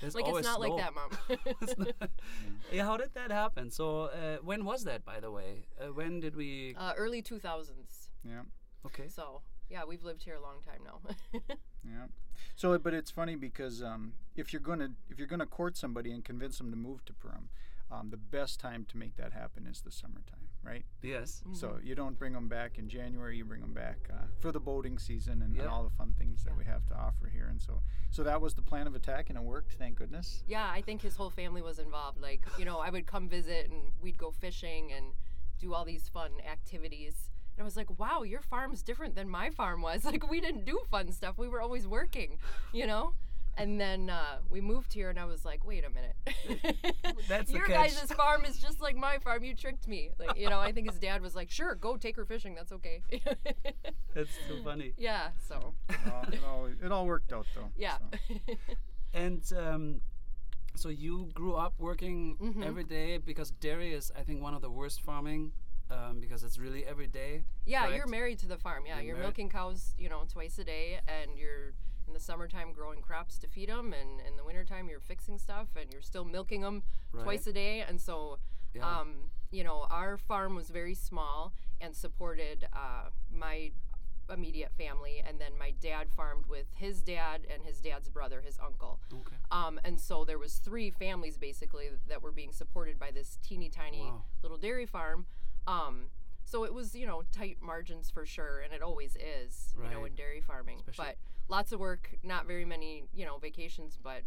There's 0.00 0.14
like 0.14 0.26
it's 0.28 0.42
not 0.44 0.60
snow. 0.60 0.68
like 0.68 0.76
that, 0.82 0.94
mom. 0.94 1.10
It's 1.60 1.76
not- 1.78 2.10
yeah, 2.72 2.84
how 2.84 2.96
did 2.96 3.14
that 3.14 3.32
happen? 3.32 3.70
So, 3.72 4.02
uh, 4.02 4.36
when 4.44 4.64
was 4.64 4.84
that, 4.84 5.04
by 5.04 5.18
the 5.20 5.30
way? 5.32 5.66
Uh, 5.80 5.86
when 5.92 6.20
did 6.20 6.36
we? 6.36 6.74
uh, 6.78 6.92
early 6.96 7.20
2000s. 7.22 8.10
Yeah, 8.24 8.42
Okay. 8.86 9.08
So, 9.08 9.42
yeah, 9.70 9.82
we've 9.86 10.04
lived 10.04 10.22
here 10.22 10.34
a 10.34 10.40
long 10.42 10.56
time 10.64 10.80
now. 10.84 11.00
yeah. 11.84 12.06
So, 12.56 12.76
but 12.78 12.94
it's 12.94 13.10
funny 13.10 13.36
because 13.36 13.82
um, 13.82 14.12
if 14.36 14.52
you're 14.52 14.60
gonna 14.62 14.90
if 15.10 15.18
you're 15.18 15.28
gonna 15.28 15.46
court 15.46 15.76
somebody 15.76 16.10
and 16.12 16.24
convince 16.24 16.58
them 16.58 16.70
to 16.70 16.76
move 16.76 17.04
to 17.06 17.12
Perham, 17.12 17.48
um, 17.90 18.10
the 18.10 18.16
best 18.16 18.60
time 18.60 18.84
to 18.90 18.96
make 18.96 19.16
that 19.16 19.32
happen 19.32 19.66
is 19.66 19.80
the 19.80 19.90
summertime, 19.90 20.48
right? 20.62 20.84
Yes. 21.02 21.42
So 21.52 21.78
you 21.82 21.94
don't 21.94 22.18
bring 22.18 22.32
them 22.34 22.48
back 22.48 22.78
in 22.78 22.88
January. 22.88 23.36
You 23.38 23.44
bring 23.44 23.60
them 23.62 23.72
back 23.72 23.96
uh, 24.12 24.26
for 24.40 24.52
the 24.52 24.60
boating 24.60 24.98
season 24.98 25.40
and, 25.42 25.54
Yeah. 25.54 25.62
and 25.62 25.70
all 25.70 25.84
the 25.84 25.90
fun 25.96 26.14
things 26.18 26.44
that 26.44 26.50
Yeah. 26.50 26.56
we 26.58 26.64
have 26.64 26.84
to 26.88 26.94
offer 26.94 27.28
here. 27.32 27.46
And 27.48 27.60
so, 27.62 27.80
so 28.10 28.22
that 28.24 28.40
was 28.42 28.54
the 28.54 28.62
plan 28.62 28.86
of 28.86 28.94
attack, 28.94 29.30
and 29.30 29.38
it 29.38 29.44
worked. 29.44 29.74
Thank 29.74 29.96
goodness. 29.96 30.42
yeah, 30.46 30.68
I 30.70 30.82
think 30.82 31.00
his 31.02 31.16
whole 31.16 31.30
family 31.30 31.62
was 31.62 31.78
involved. 31.78 32.20
Like, 32.20 32.42
you 32.58 32.64
know, 32.66 32.78
I 32.78 32.90
would 32.90 33.06
come 33.06 33.28
visit 33.28 33.70
and 33.70 33.92
we'd 34.02 34.18
go 34.18 34.30
fishing 34.32 34.92
and 34.92 35.06
do 35.58 35.72
all 35.74 35.84
these 35.84 36.08
fun 36.08 36.32
activities. 36.50 37.30
And 37.58 37.62
I 37.62 37.64
was 37.64 37.76
like, 37.76 37.98
wow, 37.98 38.22
your 38.22 38.40
farm's 38.40 38.82
different 38.84 39.16
than 39.16 39.28
my 39.28 39.50
farm 39.50 39.82
was. 39.82 40.04
Like, 40.08 40.30
we 40.30 40.40
didn't 40.40 40.64
do 40.64 40.78
fun 40.92 41.10
stuff. 41.10 41.36
We 41.38 41.48
were 41.48 41.60
always 41.60 41.88
working, 41.88 42.38
you 42.72 42.86
know? 42.86 43.14
And 43.56 43.80
then 43.80 44.08
uh, 44.10 44.36
we 44.48 44.60
moved 44.60 44.92
here, 44.92 45.10
and 45.10 45.18
I 45.18 45.24
was 45.24 45.44
like, 45.44 45.64
wait 45.66 45.84
a 45.84 45.90
minute. 45.90 46.86
That's 47.28 47.50
Your 47.58 47.66
catch. 47.66 47.96
guys' 47.96 48.12
farm 48.12 48.44
is 48.44 48.58
just 48.60 48.80
like 48.80 48.94
my 48.94 49.18
farm. 49.18 49.42
You 49.42 49.56
tricked 49.56 49.88
me. 49.88 50.10
Like, 50.20 50.38
you 50.38 50.48
know, 50.48 50.60
I 50.60 50.70
think 50.70 50.88
his 50.88 51.00
dad 51.00 51.20
was 51.20 51.34
like, 51.34 51.50
sure, 51.50 51.74
go 51.74 51.96
take 51.96 52.14
her 52.14 52.24
fishing. 52.24 52.54
That's 52.54 52.70
okay. 52.70 53.02
That's 54.14 54.30
too 54.48 54.62
funny. 54.62 54.92
yeah, 54.96 55.30
so, 55.48 55.74
Uh, 55.90 56.24
it, 56.32 56.38
all, 56.46 56.66
it 56.84 56.92
all 56.92 57.06
worked 57.06 57.32
out 57.32 57.46
though. 57.56 57.70
yeah. 57.76 57.98
so. 58.28 58.54
And 59.12 59.42
um, 59.58 60.00
So 60.76 60.88
you 60.90 61.28
grew 61.34 61.54
up 61.54 61.74
working 61.78 62.36
Mm-hmm. 62.40 62.62
every 62.62 62.84
day 62.84 63.18
because 63.18 63.50
dairy 63.50 63.92
is, 63.92 64.12
I 64.16 64.22
think, 64.22 64.40
one 64.40 64.54
of 64.54 64.62
the 64.62 64.70
worst 64.70 65.02
farming 65.02 65.50
um, 65.90 66.20
because 66.20 66.42
it's 66.44 66.58
really 66.58 66.84
every 66.84 67.06
day. 67.06 67.44
Yeah, 67.66 67.80
correct? 67.82 67.96
you're 67.96 68.06
married 68.06 68.38
to 68.40 68.48
the 68.48 68.56
farm. 68.58 68.84
Yeah, 68.86 68.96
You're 69.00 69.16
you're, 69.16 69.16
milking 69.18 69.48
cows, 69.48 69.94
you 69.98 70.08
know, 70.08 70.22
twice 70.30 70.58
a 70.58 70.64
day, 70.64 71.00
and 71.08 71.38
you're 71.38 71.72
in 72.06 72.14
the 72.14 72.20
summertime 72.20 72.72
growing 72.72 73.00
crops 73.00 73.38
to 73.38 73.48
feed 73.48 73.68
them, 73.68 73.92
and 73.98 74.20
in 74.26 74.36
the 74.36 74.44
wintertime 74.44 74.88
you're 74.88 75.00
fixing 75.00 75.38
stuff, 75.38 75.68
and 75.80 75.92
you're 75.92 76.02
still 76.02 76.24
milking 76.24 76.60
them 76.62 76.82
twice 77.22 77.46
a 77.46 77.52
day. 77.52 77.80
And 77.80 78.00
so, 78.00 78.38
Yeah. 78.74 79.00
um, 79.00 79.30
you 79.50 79.64
know, 79.64 79.86
our 79.90 80.16
farm 80.16 80.54
was 80.54 80.70
very 80.70 80.94
small 80.94 81.52
and 81.80 81.94
supported 81.94 82.66
uh, 82.72 83.10
my 83.30 83.72
immediate 84.30 84.72
family, 84.76 85.22
and 85.26 85.40
then 85.40 85.52
my 85.58 85.70
dad 85.80 86.10
farmed 86.14 86.44
with 86.46 86.66
his 86.74 87.00
dad 87.02 87.46
and 87.50 87.62
his 87.62 87.80
dad's 87.80 88.10
brother, 88.10 88.42
his 88.42 88.58
uncle. 88.62 89.00
Okay. 89.12 89.36
Um, 89.50 89.80
and 89.84 89.98
so 89.98 90.22
there 90.24 90.38
was 90.38 90.56
three 90.56 90.90
families 90.90 91.38
basically 91.38 91.88
that 92.08 92.22
were 92.22 92.32
being 92.32 92.52
supported 92.52 92.98
by 92.98 93.10
this 93.10 93.38
teeny 93.42 93.70
tiny 93.70 94.02
Wow. 94.02 94.24
little 94.42 94.58
dairy 94.58 94.84
farm. 94.84 95.24
Um, 95.68 96.10
so 96.44 96.64
it 96.64 96.72
was, 96.72 96.94
you 96.94 97.06
know, 97.06 97.22
tight 97.30 97.58
margins 97.60 98.10
for 98.10 98.24
sure, 98.24 98.60
and 98.60 98.72
it 98.72 98.82
always 98.82 99.16
is, 99.16 99.74
you 99.76 99.82
know, 99.90 100.04
in 100.06 100.14
dairy 100.14 100.40
farming. 100.40 100.78
Especially- 100.80 101.04
But 101.04 101.16
lots 101.56 101.72
of 101.72 101.78
work, 101.80 102.16
not 102.22 102.46
very 102.46 102.64
many, 102.64 103.04
you 103.12 103.24
know, 103.26 103.36
vacations. 103.38 103.98
But 104.02 104.22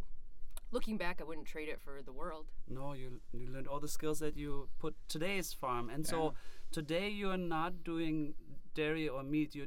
looking 0.71 0.98
back, 0.98 1.19
I 1.19 1.24
wouldn't 1.24 1.48
trade 1.48 1.67
it 1.67 1.81
for 1.81 2.01
the 2.03 2.13
world. 2.13 2.45
No, 2.67 2.93
you 2.93 3.21
you 3.33 3.48
learned 3.48 3.67
all 3.67 3.79
the 3.79 3.88
skills 3.98 4.19
that 4.19 4.36
you 4.38 4.69
put 4.79 4.95
today's 5.07 5.51
farm, 5.53 5.89
and 5.89 6.05
so 6.05 6.17
today 6.71 7.10
you 7.10 7.29
are 7.31 7.38
not 7.57 7.83
doing 7.83 8.36
dairy 8.75 9.10
or 9.10 9.24
meat. 9.24 9.55
You 9.55 9.65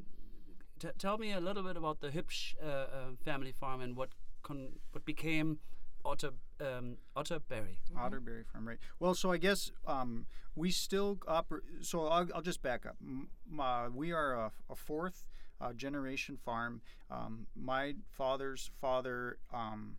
t- 0.78 0.96
tell 0.98 1.18
me 1.18 1.32
a 1.32 1.40
little 1.40 1.62
bit 1.64 1.76
about 1.76 2.00
the 2.00 2.10
Hübsch 2.10 2.54
uh, 2.62 2.66
uh, 2.66 3.16
family 3.24 3.52
farm 3.52 3.80
and 3.80 3.96
what 3.96 4.10
con- 4.42 4.78
what 4.92 5.04
became 5.04 5.58
Otter 6.04 6.30
um, 6.60 6.98
Otterberry. 7.16 7.78
Otterberry 7.96 8.44
Farm, 8.46 8.68
right? 8.68 8.78
Well, 9.00 9.14
so 9.14 9.32
I 9.32 9.38
guess 9.38 9.72
um, 9.86 10.26
we 10.54 10.70
still 10.70 11.18
operate. 11.26 11.62
So 11.82 12.06
I'll, 12.06 12.28
I'll 12.34 12.42
just 12.42 12.62
back 12.62 12.86
up. 12.86 12.96
M- 13.02 13.28
uh, 13.58 13.88
we 13.92 14.12
are 14.12 14.34
a, 14.34 14.52
a 14.70 14.74
fourth 14.74 15.24
uh, 15.60 15.72
generation 15.72 16.36
farm. 16.36 16.80
Um, 17.10 17.46
my 17.56 17.94
father's 18.10 18.70
father 18.80 19.38
um, 19.52 19.96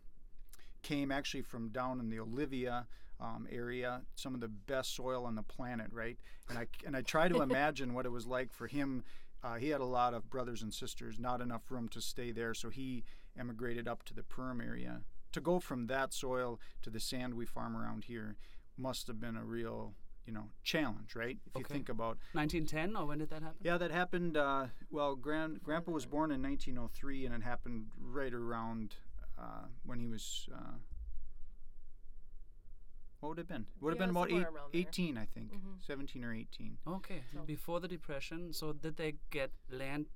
came 0.82 1.10
actually 1.10 1.42
from 1.42 1.68
down 1.70 2.00
in 2.00 2.08
the 2.08 2.20
Olivia 2.20 2.86
um, 3.20 3.46
area, 3.50 4.02
some 4.14 4.34
of 4.34 4.40
the 4.40 4.48
best 4.48 4.94
soil 4.94 5.24
on 5.24 5.34
the 5.34 5.42
planet, 5.42 5.88
right? 5.90 6.18
And 6.48 6.58
I 6.58 6.66
and 6.86 6.96
I 6.96 7.02
try 7.02 7.28
to 7.28 7.42
imagine 7.42 7.94
what 7.94 8.06
it 8.06 8.12
was 8.12 8.26
like 8.26 8.52
for 8.52 8.66
him. 8.66 9.04
Uh, 9.42 9.54
he 9.54 9.68
had 9.68 9.80
a 9.80 9.84
lot 9.86 10.14
of 10.14 10.28
brothers 10.30 10.62
and 10.62 10.72
sisters, 10.72 11.18
not 11.18 11.40
enough 11.40 11.70
room 11.70 11.88
to 11.90 12.00
stay 12.00 12.32
there, 12.32 12.54
so 12.54 12.68
he 12.68 13.04
emigrated 13.38 13.86
up 13.86 14.02
to 14.04 14.14
the 14.14 14.22
Perham 14.22 14.60
area. 14.66 15.02
To 15.36 15.40
go 15.42 15.60
from 15.60 15.86
that 15.88 16.14
soil 16.14 16.58
to 16.80 16.88
the 16.88 16.98
sand 16.98 17.34
we 17.34 17.44
farm 17.44 17.76
around 17.76 18.04
here 18.04 18.36
must 18.78 19.06
have 19.06 19.20
been 19.20 19.36
a 19.36 19.44
real, 19.44 19.92
you 20.24 20.32
know, 20.32 20.48
challenge, 20.62 21.14
right? 21.14 21.36
If 21.44 21.58
you 21.58 21.64
think 21.66 21.90
about 21.90 22.16
1910, 22.32 22.96
or 22.96 23.04
when 23.04 23.18
did 23.18 23.28
that 23.28 23.42
happen? 23.42 23.58
yeah, 23.62 23.76
that 23.76 23.90
happened. 23.90 24.38
Uh, 24.38 24.68
well, 24.90 25.14
Grand, 25.14 25.62
Grandpa 25.62 25.92
was 25.92 26.06
born 26.06 26.30
in 26.30 26.42
1903, 26.42 27.26
and 27.26 27.34
it 27.34 27.42
happened 27.42 27.88
right 28.00 28.32
around 28.32 28.94
uh, 29.38 29.66
when 29.84 30.00
he 30.00 30.06
was. 30.06 30.48
Uh, 30.50 30.78
what 33.20 33.28
would 33.28 33.38
it 33.38 33.42
have 33.42 33.48
been? 33.48 33.66
Would 33.82 33.90
have 33.90 33.98
been 33.98 34.08
about 34.16 34.30
eight, 34.72 34.86
18, 34.88 35.18
I 35.18 35.26
think. 35.26 35.52
Mhm. 35.52 35.82
17 35.86 36.24
or 36.24 36.32
18. 36.32 36.78
Okay, 36.86 37.24
So- 37.34 37.42
before 37.42 37.80
the 37.80 37.88
depression. 37.88 38.54
So 38.54 38.72
did 38.72 38.96
they 38.96 39.16
get 39.28 39.52
land 39.68 40.06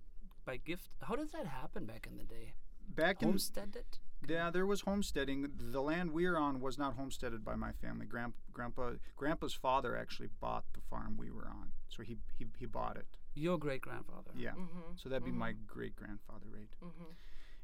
by 0.46 0.56
gift? 0.56 0.88
How 1.02 1.14
did 1.14 1.30
that 1.32 1.46
happen 1.46 1.84
back 1.84 2.06
in 2.06 2.16
the 2.16 2.24
day? 2.24 2.54
Back 2.88 3.20
in 3.22 3.28
Homesteaded? 3.28 3.98
Yeah, 4.28 4.50
there 4.50 4.66
was 4.66 4.82
homesteading. 4.82 5.48
The 5.58 5.80
land 5.82 6.12
we're 6.12 6.36
on 6.36 6.60
was 6.60 6.76
not 6.78 6.94
homesteaded 6.94 7.44
by 7.44 7.56
my 7.56 7.72
family. 7.72 8.06
Grand, 8.06 8.32
grandpa, 8.52 8.92
Grandpa's 9.16 9.54
father 9.54 9.96
actually 9.96 10.28
bought 10.40 10.64
the 10.74 10.80
farm 10.90 11.16
we 11.18 11.30
were 11.30 11.46
on, 11.48 11.72
so 11.88 12.02
he 12.02 12.18
he, 12.38 12.46
he 12.58 12.66
bought 12.66 12.96
it. 12.96 13.06
Your 13.34 13.58
great 13.58 13.80
grandfather. 13.82 14.30
Yeah, 14.36 14.50
Mm-hmm. 14.50 14.92
so 14.96 15.08
that'd 15.08 15.24
be 15.24 15.30
my 15.32 15.54
great 15.66 15.94
grandfather, 15.96 16.46
right? 16.52 16.68
Mm-hmm. 16.84 17.12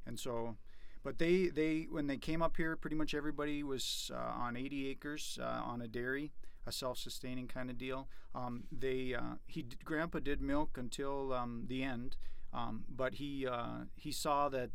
And 0.07 0.19
so, 0.19 0.57
but 1.03 1.19
they 1.19 1.49
they 1.49 1.87
when 1.91 2.07
they 2.07 2.17
came 2.17 2.41
up 2.43 2.57
here, 2.57 2.77
pretty 2.77 2.97
much 2.97 3.15
everybody 3.15 3.63
was 3.63 4.11
uh, 4.15 4.19
on 4.19 4.57
80 4.57 4.89
acres 4.89 5.39
uh, 5.43 5.45
on 5.65 5.81
a 5.83 5.89
dairy, 5.89 6.33
a 6.67 6.73
self-sustaining 6.73 7.49
kind 7.49 7.69
of 7.71 7.77
deal. 7.79 8.09
Um, 8.35 8.65
they 8.73 9.15
uh, 9.15 9.35
he 9.47 9.63
d- 9.63 9.77
Grandpa 9.85 10.21
did 10.21 10.41
milk 10.41 10.79
until 10.79 11.33
um, 11.33 11.65
the 11.69 11.83
end, 11.83 12.17
um, 12.55 12.85
but 12.89 13.15
he 13.15 13.47
uh, 13.47 13.85
he 13.97 14.13
saw 14.13 14.49
that. 14.49 14.71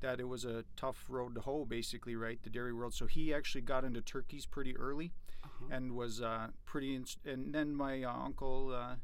That 0.00 0.20
it 0.20 0.28
was 0.28 0.44
a 0.44 0.64
tough 0.76 1.04
road 1.08 1.34
to 1.36 1.40
hoe, 1.40 1.64
basically, 1.64 2.16
right? 2.16 2.38
The 2.42 2.50
dairy 2.50 2.72
world. 2.72 2.92
So 2.94 3.06
he 3.06 3.32
actually 3.32 3.62
got 3.62 3.84
into 3.84 4.00
turkeys 4.02 4.44
pretty 4.46 4.76
early, 4.76 5.12
Uh-huh. 5.44 5.66
and 5.70 5.92
was 5.92 6.20
uh, 6.20 6.48
pretty. 6.64 6.94
And 7.24 7.54
then 7.54 7.74
my 7.74 8.02
uh, 8.02 8.12
uncle, 8.12 8.72
uh, 8.74 8.96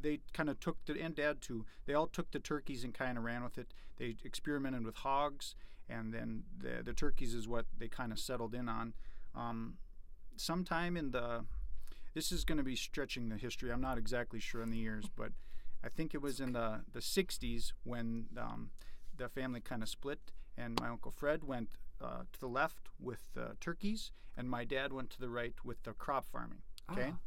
they 0.00 0.20
kind 0.32 0.48
of 0.50 0.60
took 0.60 0.76
the 0.84 1.00
and 1.00 1.14
dad 1.14 1.40
too. 1.40 1.64
They 1.86 1.94
all 1.94 2.06
took 2.06 2.30
the 2.30 2.38
turkeys 2.40 2.84
and 2.84 2.92
kind 2.94 3.16
of 3.18 3.24
ran 3.24 3.42
with 3.42 3.58
it. 3.58 3.72
They 3.96 4.16
experimented 4.24 4.84
with 4.84 4.96
hogs, 4.96 5.54
and 5.88 6.12
then 6.12 6.44
the 6.58 6.82
the 6.84 6.92
turkeys 6.92 7.34
is 7.34 7.48
what 7.48 7.66
they 7.78 7.88
kind 7.88 8.12
of 8.12 8.18
settled 8.18 8.54
in 8.54 8.68
on. 8.68 8.94
Um, 9.34 9.78
sometime 10.36 10.96
in 10.96 11.10
the, 11.10 11.44
this 12.14 12.30
is 12.32 12.44
going 12.44 12.58
to 12.58 12.64
be 12.64 12.76
stretching 12.76 13.28
the 13.28 13.36
history. 13.36 13.72
I'm 13.72 13.80
not 13.80 13.98
exactly 13.98 14.40
sure 14.40 14.62
on 14.62 14.70
the 14.70 14.78
years, 14.78 15.06
but 15.16 15.32
I 15.82 15.88
think 15.88 16.14
it 16.14 16.20
was 16.22 16.38
in 16.40 16.52
the 16.52 16.82
the 16.92 17.00
60s 17.00 17.72
when 17.84 18.26
um, 18.36 18.70
the 19.18 19.28
family 19.28 19.60
kind 19.60 19.82
of 19.82 19.88
split, 19.88 20.32
and 20.56 20.80
my 20.80 20.88
uncle 20.88 21.10
Fred 21.10 21.44
went 21.44 21.70
uh, 22.00 22.22
to 22.32 22.40
the 22.40 22.48
left 22.48 22.88
with 22.98 23.28
the 23.34 23.56
turkeys, 23.60 24.12
and 24.36 24.48
my 24.48 24.64
dad 24.64 24.92
went 24.92 25.10
to 25.10 25.20
the 25.20 25.28
right 25.28 25.54
with 25.64 25.82
the 25.82 25.92
crop 25.92 26.26
farming. 26.30 26.62
Okay. 26.90 27.10
Ah. 27.12 27.18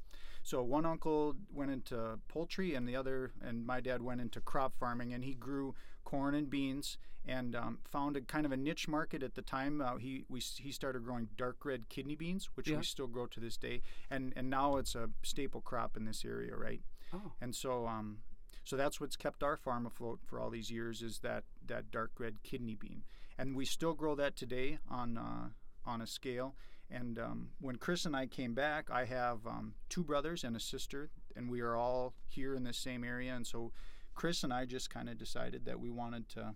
So 0.43 0.63
one 0.63 0.85
uncle 0.87 1.35
went 1.53 1.69
into 1.69 2.19
poultry, 2.27 2.73
and 2.73 2.87
the 2.87 2.95
other, 2.95 3.31
and 3.45 3.65
my 3.65 3.79
dad 3.79 4.01
went 4.01 4.21
into 4.21 4.41
crop 4.41 4.73
farming, 4.79 5.13
and 5.13 5.23
he 5.23 5.35
grew 5.35 5.75
corn 6.03 6.33
and 6.33 6.49
beans, 6.49 6.97
and 7.27 7.55
um, 7.55 7.77
found 7.85 8.17
a 8.17 8.21
kind 8.21 8.45
of 8.47 8.51
a 8.51 8.57
niche 8.57 8.87
market 8.87 9.21
at 9.21 9.35
the 9.35 9.43
time. 9.43 9.81
Uh, 9.81 9.97
he 9.97 10.25
we 10.29 10.39
he 10.39 10.71
started 10.71 11.03
growing 11.03 11.27
dark 11.37 11.63
red 11.63 11.89
kidney 11.89 12.15
beans, 12.15 12.49
which 12.55 12.69
Yeah. 12.69 12.77
we 12.77 12.83
still 12.83 13.05
grow 13.07 13.27
to 13.27 13.39
this 13.39 13.57
day, 13.57 13.81
and 14.09 14.33
and 14.35 14.49
now 14.49 14.77
it's 14.77 14.95
a 14.95 15.09
staple 15.21 15.61
crop 15.61 15.95
in 15.95 16.05
this 16.05 16.25
area, 16.25 16.55
right? 16.55 16.81
Oh. 17.13 17.33
And 17.39 17.53
so 17.53 17.85
um, 17.85 18.19
so 18.63 18.77
that's 18.77 18.99
what's 19.01 19.15
kept 19.15 19.43
our 19.43 19.57
farm 19.57 19.85
afloat 19.85 20.19
for 20.23 20.39
all 20.39 20.49
these 20.49 20.71
years 20.71 21.01
is 21.01 21.19
that 21.19 21.43
that 21.65 21.91
dark 21.91 22.11
red 22.19 22.43
kidney 22.43 22.75
bean, 22.75 23.03
and 23.37 23.55
we 23.55 23.65
still 23.65 23.93
grow 23.93 24.15
that 24.15 24.35
today 24.35 24.79
on 24.89 25.17
uh, 25.17 25.49
on 25.85 26.01
a 26.01 26.07
scale. 26.07 26.55
And 26.89 27.17
um, 27.17 27.51
when 27.61 27.77
Chris 27.77 28.05
and 28.05 28.15
I 28.15 28.25
came 28.25 28.53
back, 28.53 28.89
I 28.91 29.05
have 29.05 29.47
um, 29.47 29.75
two 29.87 30.03
brothers 30.03 30.43
and 30.43 30.57
a 30.57 30.59
sister, 30.59 31.09
and 31.37 31.49
we 31.49 31.61
are 31.61 31.75
all 31.75 32.13
here 32.27 32.53
in 32.53 32.63
this 32.63 32.77
same 32.77 33.05
area. 33.05 33.33
And 33.33 33.47
so 33.47 33.71
Chris 34.13 34.43
and 34.43 34.53
I 34.53 34.65
just 34.65 34.89
kind 34.89 35.07
of 35.07 35.17
decided 35.17 35.65
that 35.65 35.79
we 35.79 35.89
wanted 35.89 36.27
to 36.29 36.55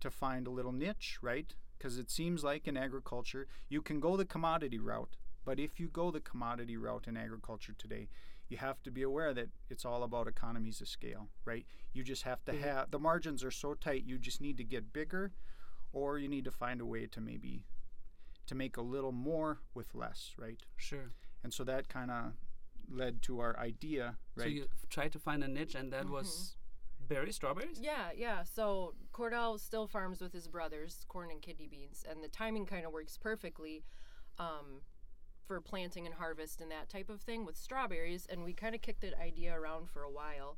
to 0.00 0.10
find 0.10 0.46
a 0.46 0.50
little 0.50 0.72
niche, 0.72 1.18
right? 1.22 1.54
Because 1.78 1.96
it 1.96 2.10
seems 2.10 2.44
like 2.44 2.68
in 2.68 2.76
agriculture, 2.76 3.46
you 3.68 3.80
can 3.80 4.00
go 4.00 4.16
the 4.16 4.24
commodity 4.24 4.78
route, 4.78 5.16
but 5.44 5.58
if 5.58 5.80
you 5.80 5.88
go 5.88 6.10
the 6.10 6.20
commodity 6.20 6.76
route 6.76 7.06
in 7.06 7.16
agriculture 7.16 7.74
today, 7.78 8.08
you 8.48 8.56
have 8.58 8.82
to 8.82 8.90
be 8.90 9.02
aware 9.02 9.32
that 9.34 9.48
it's 9.70 9.84
all 9.84 10.02
about 10.02 10.28
economies 10.28 10.80
of 10.80 10.88
scale, 10.88 11.28
right? 11.44 11.66
You 11.92 12.02
just 12.04 12.22
have 12.22 12.44
to 12.44 12.52
Mhm. 12.52 12.60
have 12.60 12.90
the 12.90 12.98
margins 12.98 13.42
are 13.44 13.50
so 13.50 13.74
tight, 13.74 14.04
you 14.04 14.18
just 14.18 14.40
need 14.40 14.56
to 14.58 14.64
get 14.64 14.92
bigger, 14.92 15.32
or 15.92 16.18
you 16.18 16.28
need 16.28 16.44
to 16.44 16.50
find 16.50 16.80
a 16.80 16.86
way 16.86 17.06
to 17.06 17.20
maybe 17.20 17.64
to 18.46 18.54
make 18.54 18.76
a 18.76 18.82
little 18.82 19.12
more 19.12 19.60
with 19.72 19.94
less, 19.94 20.34
right? 20.36 20.62
Sure. 20.76 21.10
And 21.42 21.52
so 21.54 21.64
that 21.64 21.88
kind 21.88 22.10
of 22.10 22.34
led 22.88 23.22
to 23.22 23.40
our 23.40 23.58
idea, 23.58 24.18
right? 24.36 24.44
So 24.44 24.48
you 24.50 24.64
f- 24.64 24.88
tried 24.90 25.12
to 25.12 25.18
find 25.18 25.42
a 25.42 25.48
niche, 25.48 25.74
and 25.74 25.90
that 25.94 26.08
was 26.10 26.56
berry 27.00 27.32
strawberries. 27.32 27.80
Yeah, 27.80 28.12
yeah. 28.12 28.42
So 28.42 28.94
Cordell 29.12 29.58
still 29.58 29.86
farms 29.86 30.20
with 30.20 30.34
his 30.34 30.46
brothers, 30.48 31.04
corn 31.08 31.30
and 31.30 31.40
kidney 31.40 31.66
beans, 31.68 32.04
and 32.06 32.22
the 32.22 32.28
timing 32.28 32.66
kind 32.66 32.84
of 32.84 32.92
works 32.92 33.16
perfectly 33.16 33.84
um, 34.38 34.82
for 35.46 35.60
planting 35.60 36.06
and 36.06 36.14
harvest 36.14 36.60
and 36.60 36.70
that 36.70 36.88
type 36.88 37.08
of 37.08 37.20
thing 37.20 37.44
with 37.44 37.56
strawberries. 37.56 38.26
And 38.30 38.44
we 38.44 38.52
kind 38.52 38.74
of 38.74 38.82
kicked 38.82 39.02
that 39.02 39.18
idea 39.20 39.54
around 39.58 39.88
for 39.90 40.02
a 40.02 40.10
while. 40.10 40.56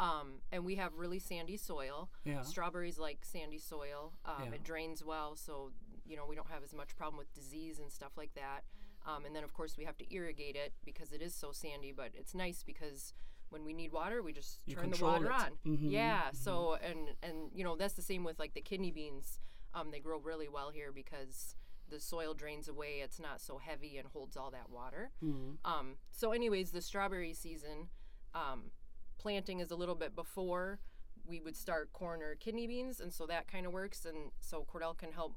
Um, 0.00 0.34
and 0.52 0.64
we 0.64 0.76
have 0.76 0.94
really 0.94 1.18
sandy 1.18 1.56
soil. 1.56 2.08
Yeah. 2.24 2.42
Strawberries 2.42 2.98
like 2.98 3.18
sandy 3.24 3.58
soil. 3.58 4.12
Um, 4.24 4.44
Yeah. 4.44 4.54
It 4.54 4.64
drains 4.64 5.04
well, 5.04 5.34
so 5.36 5.72
you 6.06 6.16
know 6.16 6.24
we 6.26 6.34
don't 6.36 6.48
have 6.50 6.62
as 6.62 6.72
much 6.72 6.96
problem 6.96 7.18
with 7.18 7.32
disease 7.34 7.78
and 7.80 7.90
stuff 7.90 8.12
like 8.16 8.32
that. 8.34 8.62
Um, 9.06 9.24
and 9.24 9.34
then 9.34 9.42
of 9.44 9.52
course 9.54 9.76
we 9.76 9.84
have 9.84 9.96
to 9.98 10.14
irrigate 10.14 10.54
it 10.56 10.72
because 10.84 11.12
it 11.12 11.20
is 11.20 11.34
so 11.34 11.50
sandy. 11.52 11.92
But 11.92 12.10
it's 12.14 12.34
nice 12.34 12.62
because 12.62 13.12
when 13.50 13.64
we 13.64 13.72
need 13.72 13.90
water, 13.92 14.22
we 14.22 14.32
just 14.32 14.60
You 14.66 14.74
turn 14.76 14.90
the 14.90 15.02
water 15.04 15.26
it. 15.26 15.32
on. 15.32 15.58
Mhm, 15.66 15.90
Yeah. 15.90 16.30
So 16.32 16.74
and 16.82 17.16
and 17.22 17.50
you 17.52 17.64
know 17.64 17.74
that's 17.74 17.94
the 17.94 18.02
same 18.02 18.22
with 18.22 18.38
like 18.38 18.54
the 18.54 18.60
kidney 18.60 18.92
beans. 18.92 19.40
Um, 19.74 19.90
they 19.90 19.98
grow 20.00 20.18
really 20.18 20.48
well 20.48 20.70
here 20.70 20.92
because 20.92 21.56
the 21.88 22.00
soil 22.00 22.34
drains 22.34 22.68
away. 22.68 23.00
It's 23.00 23.18
not 23.20 23.40
so 23.40 23.58
heavy 23.58 23.96
and 23.98 24.08
holds 24.08 24.36
all 24.36 24.50
that 24.50 24.70
water. 24.70 25.10
Mhm. 25.22 25.58
Um, 25.64 25.98
so, 26.10 26.32
anyways, 26.32 26.70
the 26.70 26.82
strawberry 26.82 27.34
season 27.34 27.88
um, 28.34 28.70
planting 29.18 29.60
is 29.60 29.70
a 29.70 29.76
little 29.76 29.94
bit 29.94 30.14
before 30.14 30.78
we 31.24 31.40
would 31.40 31.56
start 31.56 31.92
corn 31.92 32.22
or 32.22 32.34
kidney 32.34 32.66
beans, 32.66 33.00
and 33.00 33.12
so 33.12 33.26
that 33.26 33.48
kind 33.48 33.66
of 33.66 33.72
works. 33.72 34.04
And 34.04 34.32
so 34.40 34.64
Cordell 34.64 34.96
can 34.96 35.12
help 35.12 35.36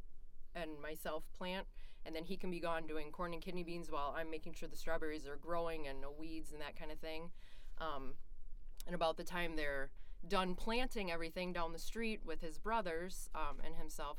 and 0.54 0.80
myself 0.82 1.24
plant, 1.34 1.68
and 2.06 2.16
then 2.16 2.26
he 2.26 2.38
can 2.38 2.52
be 2.52 2.60
gone 2.60 2.88
doing 2.88 3.12
corn 3.12 3.34
and 3.34 3.42
kidney 3.42 3.64
beans 3.64 3.90
while 3.92 4.14
I'm 4.18 4.30
making 4.30 4.54
sure 4.54 4.68
the 4.70 4.76
strawberries 4.78 5.26
are 5.28 5.38
growing 5.38 5.88
and 5.88 6.02
no 6.02 6.12
weeds 6.12 6.52
and 6.52 6.62
that 6.62 6.76
kind 6.76 6.92
of 6.92 7.00
thing. 7.00 7.32
Um, 7.78 8.16
and 8.86 8.96
about 8.96 9.18
the 9.18 9.24
time 9.24 9.56
they're 9.56 9.90
done 10.28 10.56
planting 10.56 11.12
everything 11.12 11.52
down 11.52 11.74
the 11.74 11.80
street 11.80 12.22
with 12.26 12.42
his 12.42 12.58
brothers 12.60 13.30
um, 13.34 13.60
and 13.66 13.76
himself, 13.76 14.18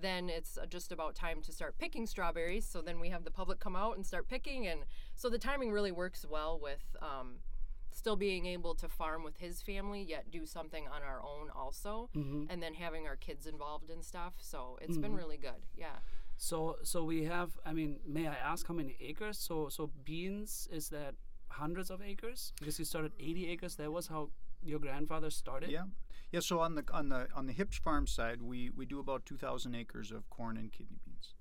then 0.00 0.28
it's 0.28 0.58
uh, 0.58 0.66
just 0.66 0.92
about 0.92 1.14
time 1.14 1.40
to 1.42 1.52
start 1.52 1.78
picking 1.78 2.06
strawberries. 2.06 2.66
So 2.66 2.80
then 2.82 3.00
we 3.00 3.08
have 3.10 3.24
the 3.24 3.30
public 3.30 3.60
come 3.60 3.76
out 3.76 3.96
and 3.96 4.04
start 4.06 4.28
picking, 4.28 4.66
and 4.66 4.80
so 5.14 5.28
the 5.28 5.38
timing 5.38 5.70
really 5.72 5.92
works 5.92 6.24
well 6.28 6.58
with 6.60 6.96
um, 7.02 7.36
still 7.92 8.16
being 8.16 8.46
able 8.46 8.74
to 8.76 8.88
farm 8.88 9.22
with 9.24 9.38
his 9.38 9.62
family, 9.62 10.02
yet 10.02 10.30
do 10.30 10.46
something 10.46 10.86
on 10.88 11.02
our 11.02 11.20
own 11.22 11.50
also, 11.54 12.08
and 12.50 12.62
then 12.62 12.74
having 12.74 13.06
our 13.06 13.16
kids 13.16 13.46
involved 13.46 13.90
and 13.90 14.04
stuff. 14.04 14.34
So 14.40 14.78
it's 14.80 14.96
been 14.98 15.14
really 15.14 15.36
good. 15.36 15.62
Yeah. 15.76 15.96
So 16.36 16.76
so 16.82 17.04
we 17.04 17.24
have. 17.24 17.50
I 17.66 17.72
mean, 17.72 17.98
may 18.06 18.26
I 18.26 18.34
ask 18.34 18.66
how 18.66 18.74
many 18.74 18.96
acres? 19.00 19.38
So 19.38 19.68
so 19.68 19.90
beans 20.04 20.68
is 20.72 20.88
that 20.90 21.14
hundreds 21.48 21.90
of 21.90 22.00
acres? 22.00 22.52
Because 22.58 22.78
you 22.78 22.84
started 22.84 23.12
80 23.20 23.48
acres. 23.48 23.76
That 23.76 23.92
was 23.92 24.06
how 24.06 24.30
your 24.62 24.78
grandfather 24.78 25.30
started. 25.30 25.70
Yeah, 25.70 25.84
yeah. 26.32 26.40
So 26.40 26.60
on 26.60 26.74
the 26.74 26.84
on 26.92 27.08
the 27.08 27.28
on 27.34 27.46
the 27.46 27.52
Hips 27.52 27.78
Farm 27.78 28.06
side, 28.06 28.42
we 28.42 28.70
we 28.70 28.86
do 28.86 28.98
about 29.00 29.26
two 29.26 29.36
thousand 29.36 29.74
acres 29.74 30.10
of 30.10 30.28
corn 30.30 30.56
and 30.56 30.72
kidney 30.72 30.98
beans, 31.04 31.34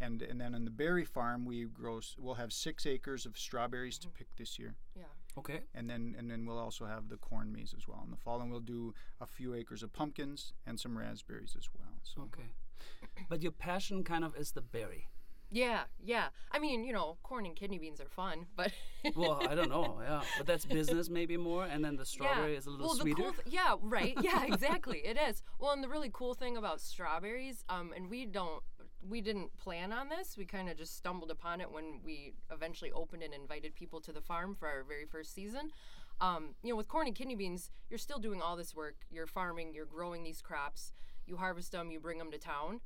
and 0.00 0.22
and 0.22 0.40
then 0.40 0.54
on 0.54 0.64
the 0.64 0.70
berry 0.70 1.04
farm, 1.04 1.44
we 1.44 1.64
grow. 1.64 2.00
We'll 2.18 2.34
have 2.34 2.52
six 2.52 2.86
acres 2.86 3.26
of 3.26 3.36
strawberries 3.38 3.98
to 3.98 4.08
mm-hmm. 4.08 4.16
pick 4.18 4.36
this 4.36 4.58
year, 4.58 4.74
Yeah. 4.96 5.04
Okay. 5.38 5.60
and 5.74 5.88
then 5.88 6.14
and 6.18 6.30
then 6.30 6.46
we'll 6.46 6.58
also 6.58 6.86
have 6.86 7.08
the 7.08 7.16
corn 7.16 7.52
maze 7.52 7.74
as 7.76 7.88
well 7.88 8.02
in 8.04 8.10
the 8.10 8.16
fall, 8.16 8.40
and 8.40 8.50
we'll 8.50 8.60
do 8.60 8.94
a 9.20 9.26
few 9.26 9.54
acres 9.54 9.82
of 9.82 9.92
pumpkins 9.92 10.52
and 10.66 10.78
some 10.78 10.96
raspberries 10.96 11.56
as 11.58 11.68
well. 11.76 11.98
So 12.02 12.22
Okay. 12.22 12.50
But 13.28 13.42
your 13.42 13.52
passion 13.52 14.04
kind 14.04 14.24
of 14.24 14.36
is 14.36 14.52
the 14.52 14.60
berry. 14.60 15.08
Yeah, 15.54 15.82
yeah. 16.02 16.26
I 16.50 16.58
mean, 16.58 16.82
you 16.82 16.92
know, 16.92 17.16
corn 17.22 17.46
and 17.46 17.54
kidney 17.54 17.78
beans 17.78 18.00
are 18.00 18.08
fun, 18.08 18.46
but 18.56 18.72
Well, 19.14 19.40
I 19.48 19.54
don't 19.54 19.68
know. 19.68 20.00
Yeah, 20.02 20.22
but 20.36 20.48
that's 20.48 20.64
business 20.64 21.08
maybe 21.08 21.36
more, 21.36 21.64
and 21.64 21.84
then 21.84 21.96
the 21.96 22.04
strawberry 22.04 22.52
yeah. 22.52 22.58
is 22.58 22.66
a 22.66 22.70
little 22.70 22.88
well, 22.88 22.96
sweeter. 22.96 23.16
The 23.16 23.22
cool 23.22 23.32
th- 23.32 23.54
yeah, 23.54 23.76
right. 23.80 24.18
Yeah, 24.20 24.44
exactly. 24.46 24.98
it 25.04 25.16
is. 25.16 25.44
Well, 25.60 25.70
and 25.70 25.80
the 25.80 25.88
really 25.88 26.10
cool 26.12 26.34
thing 26.34 26.56
about 26.56 26.80
strawberries, 26.80 27.64
um, 27.68 27.92
and 27.94 28.10
we 28.10 28.26
don't, 28.26 28.64
we 29.08 29.20
didn't 29.20 29.56
plan 29.56 29.92
on 29.92 30.08
this. 30.08 30.36
We 30.36 30.44
kind 30.44 30.68
of 30.68 30.76
just 30.76 30.96
stumbled 30.96 31.30
upon 31.30 31.60
it 31.60 31.70
when 31.70 32.00
we 32.04 32.32
eventually 32.50 32.90
opened 32.90 33.22
and 33.22 33.32
invited 33.32 33.76
people 33.76 34.00
to 34.00 34.12
the 34.12 34.22
farm 34.22 34.56
for 34.56 34.66
our 34.66 34.82
very 34.82 35.04
first 35.04 35.34
season. 35.34 35.70
Um, 36.20 36.56
you 36.64 36.70
know, 36.70 36.76
with 36.76 36.88
corn 36.88 37.06
and 37.06 37.14
kidney 37.14 37.36
beans, 37.36 37.70
you're 37.88 37.98
still 37.98 38.18
doing 38.18 38.42
all 38.42 38.56
this 38.56 38.74
work. 38.74 38.96
You're 39.08 39.28
farming, 39.28 39.72
you're 39.72 39.86
growing 39.86 40.24
these 40.24 40.42
crops, 40.42 40.92
you 41.26 41.36
harvest 41.36 41.70
them, 41.70 41.92
you 41.92 42.00
bring 42.00 42.18
them 42.18 42.32
to 42.32 42.38
town, 42.38 42.80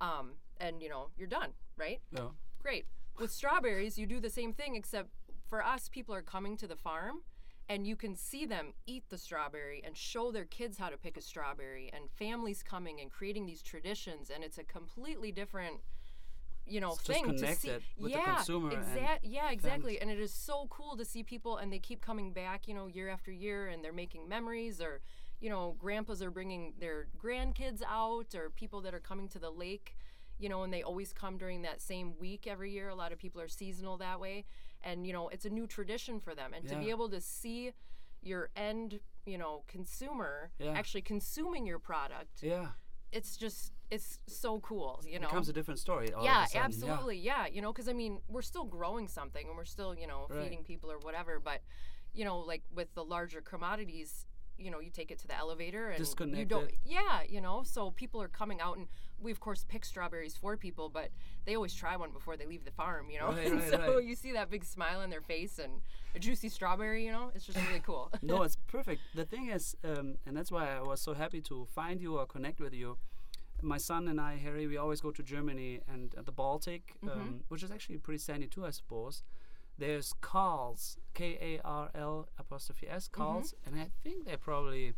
um, 0.00 0.32
and 0.60 0.82
you 0.82 0.88
know, 0.88 1.10
you're 1.16 1.28
done, 1.28 1.50
right? 1.76 2.00
yeah. 2.12 2.28
Great. 2.62 2.86
With 3.18 3.30
strawberries, 3.30 3.96
you 3.98 4.06
do 4.06 4.20
the 4.20 4.30
same 4.30 4.52
thing, 4.52 4.74
except 4.76 5.08
for 5.48 5.64
us, 5.64 5.88
people 5.88 6.14
are 6.14 6.22
coming 6.22 6.56
to 6.58 6.66
the 6.66 6.76
farm 6.76 7.22
and 7.68 7.86
you 7.86 7.96
can 7.96 8.14
see 8.14 8.46
them 8.46 8.74
eat 8.86 9.04
the 9.08 9.18
strawberry 9.18 9.82
and 9.84 9.96
show 9.96 10.30
their 10.30 10.44
kids 10.44 10.78
how 10.78 10.88
to 10.88 10.96
pick 10.96 11.16
a 11.16 11.20
strawberry, 11.20 11.90
and 11.92 12.04
families 12.10 12.62
coming 12.62 13.00
and 13.00 13.10
creating 13.10 13.46
these 13.46 13.62
traditions, 13.62 14.30
and 14.32 14.44
it's 14.44 14.58
a 14.58 14.64
completely 14.64 15.32
different. 15.32 15.80
You 16.68 16.80
know, 16.80 16.92
It's 16.94 17.04
just 17.04 17.20
thing 17.20 17.30
to 17.30 17.38
see. 17.38 17.44
connected 17.44 17.82
with 17.96 18.12
the 18.12 18.18
yeah, 18.18 18.42
and. 18.48 19.20
Yeah, 19.22 19.50
exactly. 19.50 20.00
And 20.00 20.10
it 20.10 20.18
is 20.18 20.34
so 20.34 20.66
cool 20.68 20.96
to 20.96 21.04
see 21.04 21.22
people, 21.22 21.58
and 21.58 21.72
they 21.72 21.78
keep 21.78 22.00
coming 22.00 22.32
back. 22.32 22.66
You 22.66 22.74
know, 22.74 22.86
year 22.86 23.08
after 23.08 23.30
year, 23.30 23.68
and 23.68 23.84
they're 23.84 23.92
making 23.92 24.28
memories, 24.28 24.80
or 24.80 25.00
you 25.40 25.48
know, 25.48 25.76
grandpas 25.78 26.22
are 26.22 26.30
bringing 26.30 26.72
their 26.80 27.06
grandkids 27.16 27.82
out, 27.88 28.34
or 28.34 28.50
people 28.50 28.80
that 28.82 28.94
are 28.94 29.00
coming 29.00 29.28
to 29.28 29.38
the 29.38 29.50
lake 29.50 29.96
you 30.38 30.48
know, 30.48 30.62
and 30.62 30.72
they 30.72 30.82
always 30.82 31.12
come 31.12 31.38
during 31.38 31.62
that 31.62 31.80
same 31.80 32.14
week 32.18 32.46
every 32.46 32.70
year. 32.72 32.88
A 32.88 32.94
lot 32.94 33.12
of 33.12 33.18
people 33.18 33.40
are 33.40 33.48
seasonal 33.48 33.96
that 33.98 34.20
way. 34.20 34.44
And, 34.82 35.06
you 35.06 35.12
know, 35.12 35.28
it's 35.28 35.44
a 35.44 35.50
new 35.50 35.66
tradition 35.66 36.20
for 36.20 36.34
them. 36.34 36.52
And 36.54 36.68
to 36.68 36.76
be 36.76 36.90
able 36.90 37.08
to 37.10 37.20
see 37.20 37.72
your 38.22 38.50
end, 38.56 39.00
you 39.24 39.38
know, 39.38 39.64
consumer 39.66 40.50
Yeah. 40.58 40.72
actually 40.72 41.02
consuming 41.02 41.66
your 41.66 41.78
product, 41.78 42.42
Yeah. 42.42 42.72
it's 43.12 43.36
just, 43.36 43.72
it's 43.90 44.18
so 44.26 44.60
cool, 44.60 45.02
you 45.06 45.18
know? 45.18 45.26
It 45.26 45.30
becomes 45.30 45.48
a 45.48 45.52
different 45.52 45.80
story. 45.80 46.10
yeah, 46.22 46.46
absolutely. 46.54 47.18
Yeah. 47.18 47.46
You 47.46 47.62
know, 47.62 47.72
because 47.72 47.88
I 47.88 47.92
mean, 47.92 48.20
we're 48.28 48.42
still 48.42 48.64
growing 48.64 49.08
something 49.08 49.46
and 49.48 49.56
we're 49.56 49.64
still, 49.64 49.94
you 49.94 50.06
know, 50.06 50.26
Right. 50.28 50.42
feeding 50.42 50.64
people 50.64 50.90
or 50.90 50.98
whatever. 50.98 51.40
But, 51.40 51.62
you 52.12 52.24
know, 52.24 52.38
like 52.40 52.62
with 52.74 52.92
the 52.94 53.04
larger 53.04 53.40
commodities, 53.40 54.26
you 54.58 54.70
know, 54.70 54.80
you 54.80 54.90
take 54.90 55.10
it 55.10 55.18
to 55.20 55.26
the 55.28 55.36
elevator 55.36 55.90
and 55.90 56.06
you 56.36 56.44
don't. 56.46 56.70
Yeah, 56.84 57.22
you 57.22 57.40
know, 57.40 57.62
so 57.62 57.90
people 57.90 58.20
are 58.22 58.28
coming 58.28 58.60
out 58.60 58.76
and 58.78 58.88
we 59.20 59.30
of 59.32 59.40
course 59.40 59.64
pick 59.68 59.84
strawberries 59.84 60.36
for 60.36 60.56
people, 60.56 60.88
but 60.88 61.08
they 61.44 61.54
always 61.56 61.74
try 61.74 61.96
one 61.96 62.10
before 62.10 62.36
they 62.36 62.46
leave 62.46 62.64
the 62.64 62.70
farm, 62.70 63.08
you 63.10 63.18
know. 63.18 63.28
Right, 63.32 63.52
right, 63.52 63.70
so 63.70 63.78
right. 63.96 64.04
you 64.04 64.14
see 64.14 64.32
that 64.32 64.50
big 64.50 64.64
smile 64.64 65.00
on 65.00 65.10
their 65.10 65.20
face 65.22 65.58
and 65.58 65.80
a 66.14 66.18
juicy 66.18 66.48
strawberry, 66.48 67.04
you 67.06 67.12
know, 67.12 67.30
it's 67.34 67.44
just 67.46 67.58
really 67.68 67.80
cool. 67.80 68.10
no, 68.22 68.42
it's 68.42 68.56
perfect. 68.66 69.00
The 69.14 69.24
thing 69.24 69.48
is, 69.50 69.76
um, 69.84 70.16
and 70.26 70.36
that's 70.36 70.50
why 70.52 70.76
I 70.76 70.82
was 70.82 71.00
so 71.00 71.14
happy 71.14 71.40
to 71.42 71.66
find 71.74 72.00
you 72.00 72.18
or 72.18 72.26
connect 72.26 72.60
with 72.60 72.74
you. 72.74 72.98
My 73.62 73.78
son 73.78 74.06
and 74.08 74.20
I, 74.20 74.36
Harry, 74.36 74.66
we 74.66 74.76
always 74.76 75.00
go 75.00 75.10
to 75.10 75.22
Germany 75.22 75.80
and 75.88 76.14
at 76.16 76.26
the 76.26 76.32
Baltic, 76.32 76.94
Mm-hmm. 77.04 77.20
um, 77.20 77.40
which 77.48 77.62
is 77.62 77.70
actually 77.70 77.98
pretty 77.98 78.18
sandy 78.18 78.46
too, 78.46 78.66
I 78.66 78.70
suppose. 78.70 79.22
There's 79.78 80.12
Karl's, 80.22 80.98
K 81.14 81.38
A 81.40 81.66
R 81.66 81.90
L 81.94 82.28
apostrophe 82.38 82.86
S, 82.88 83.08
Mm-hmm. 83.08 83.22
Karl's, 83.22 83.54
and 83.64 83.78
I 83.80 83.88
think 84.02 84.24
they're 84.26 84.36
probably 84.38 84.92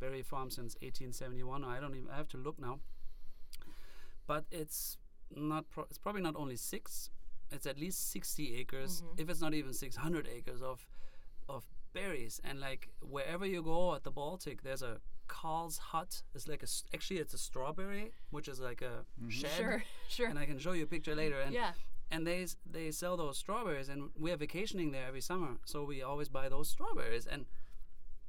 berry 0.00 0.22
farm 0.22 0.50
since 0.50 0.74
1871. 0.82 1.64
I 1.64 1.80
don't 1.80 1.94
even. 1.96 2.08
I 2.12 2.16
have 2.16 2.28
to 2.28 2.36
look 2.36 2.58
now. 2.60 2.78
But 4.26 4.44
it's 4.50 4.98
not. 5.34 5.68
Pro- 5.70 5.84
it's 5.90 5.98
probably 5.98 6.22
not 6.22 6.36
only 6.36 6.56
six. 6.56 7.10
It's 7.52 7.66
at 7.66 7.78
least 7.78 8.10
60 8.10 8.56
acres, 8.56 9.02
Mm-hmm. 9.02 9.20
if 9.22 9.30
it's 9.30 9.40
not 9.40 9.54
even 9.54 9.72
600 9.72 10.28
acres 10.36 10.62
of 10.62 10.86
of 11.48 11.64
berries. 11.92 12.40
And 12.44 12.58
like 12.60 12.88
wherever 13.00 13.46
you 13.46 13.62
go 13.62 13.94
at 13.94 14.02
the 14.02 14.10
Baltic, 14.10 14.62
there's 14.62 14.82
a 14.82 15.00
Karl's 15.28 15.78
hut. 15.78 16.22
It's 16.34 16.48
like 16.48 16.62
a 16.62 16.66
actually 16.94 17.20
it's 17.20 17.34
a 17.34 17.38
strawberry, 17.38 18.12
which 18.30 18.48
is 18.48 18.58
like 18.60 18.82
a 18.82 19.04
shed. 19.28 19.50
sure, 19.56 19.82
sure. 20.08 20.28
And 20.28 20.38
I 20.38 20.46
can 20.46 20.58
show 20.58 20.72
you 20.72 20.84
a 20.84 20.86
picture 20.88 21.14
later. 21.14 21.40
And 21.40 21.52
yeah. 21.54 21.72
and 22.10 22.26
they 22.26 22.46
they 22.68 22.90
sell 22.90 23.16
those 23.16 23.38
strawberries, 23.38 23.88
and 23.88 24.10
we're 24.18 24.36
vacationing 24.36 24.90
there 24.92 25.06
every 25.06 25.20
summer, 25.20 25.58
so 25.64 25.84
we 25.84 26.02
always 26.02 26.28
buy 26.28 26.48
those 26.48 26.68
strawberries. 26.68 27.26
And 27.26 27.46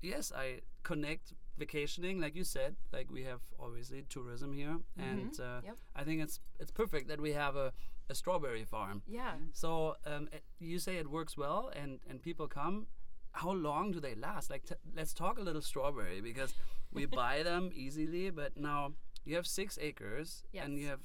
yes, 0.01 0.31
I 0.35 0.61
connect 0.83 1.33
vacationing, 1.57 2.19
like 2.21 2.35
you 2.35 2.43
said, 2.43 2.75
like 2.91 3.09
we 3.11 3.23
have 3.23 3.41
obviously 3.59 4.03
tourism 4.09 4.53
here, 4.53 4.77
and 4.97 5.33
uh, 5.39 5.43
Mm-hmm. 5.43 5.65
Yep. 5.67 5.77
I 5.95 6.03
think 6.03 6.21
it's 6.21 6.39
it's 6.59 6.71
perfect 6.71 7.07
that 7.09 7.19
we 7.21 7.33
have 7.33 7.55
a, 7.55 7.73
a 8.09 8.15
strawberry 8.15 8.63
farm. 8.65 9.01
Yeah. 9.07 9.33
So 9.53 9.95
um, 10.05 10.27
it, 10.31 10.43
you 10.59 10.79
say 10.79 10.97
it 10.97 11.09
works 11.09 11.37
well, 11.37 11.71
and 11.75 11.99
and 12.09 12.21
people 12.21 12.47
come. 12.47 12.87
How 13.33 13.51
long 13.51 13.91
do 13.91 13.99
they 13.99 14.15
last? 14.15 14.49
Like, 14.49 14.65
t- 14.65 14.75
let's 14.95 15.13
talk 15.13 15.37
a 15.37 15.43
little 15.43 15.61
strawberry 15.61 16.21
because 16.21 16.55
we 16.91 17.05
buy 17.21 17.43
them 17.43 17.69
easily, 17.73 18.31
but 18.31 18.57
now 18.57 18.93
you 19.25 19.35
have 19.35 19.45
six 19.45 19.77
acres, 19.81 20.43
and 20.63 20.77
you 20.79 20.87
have. 20.87 21.01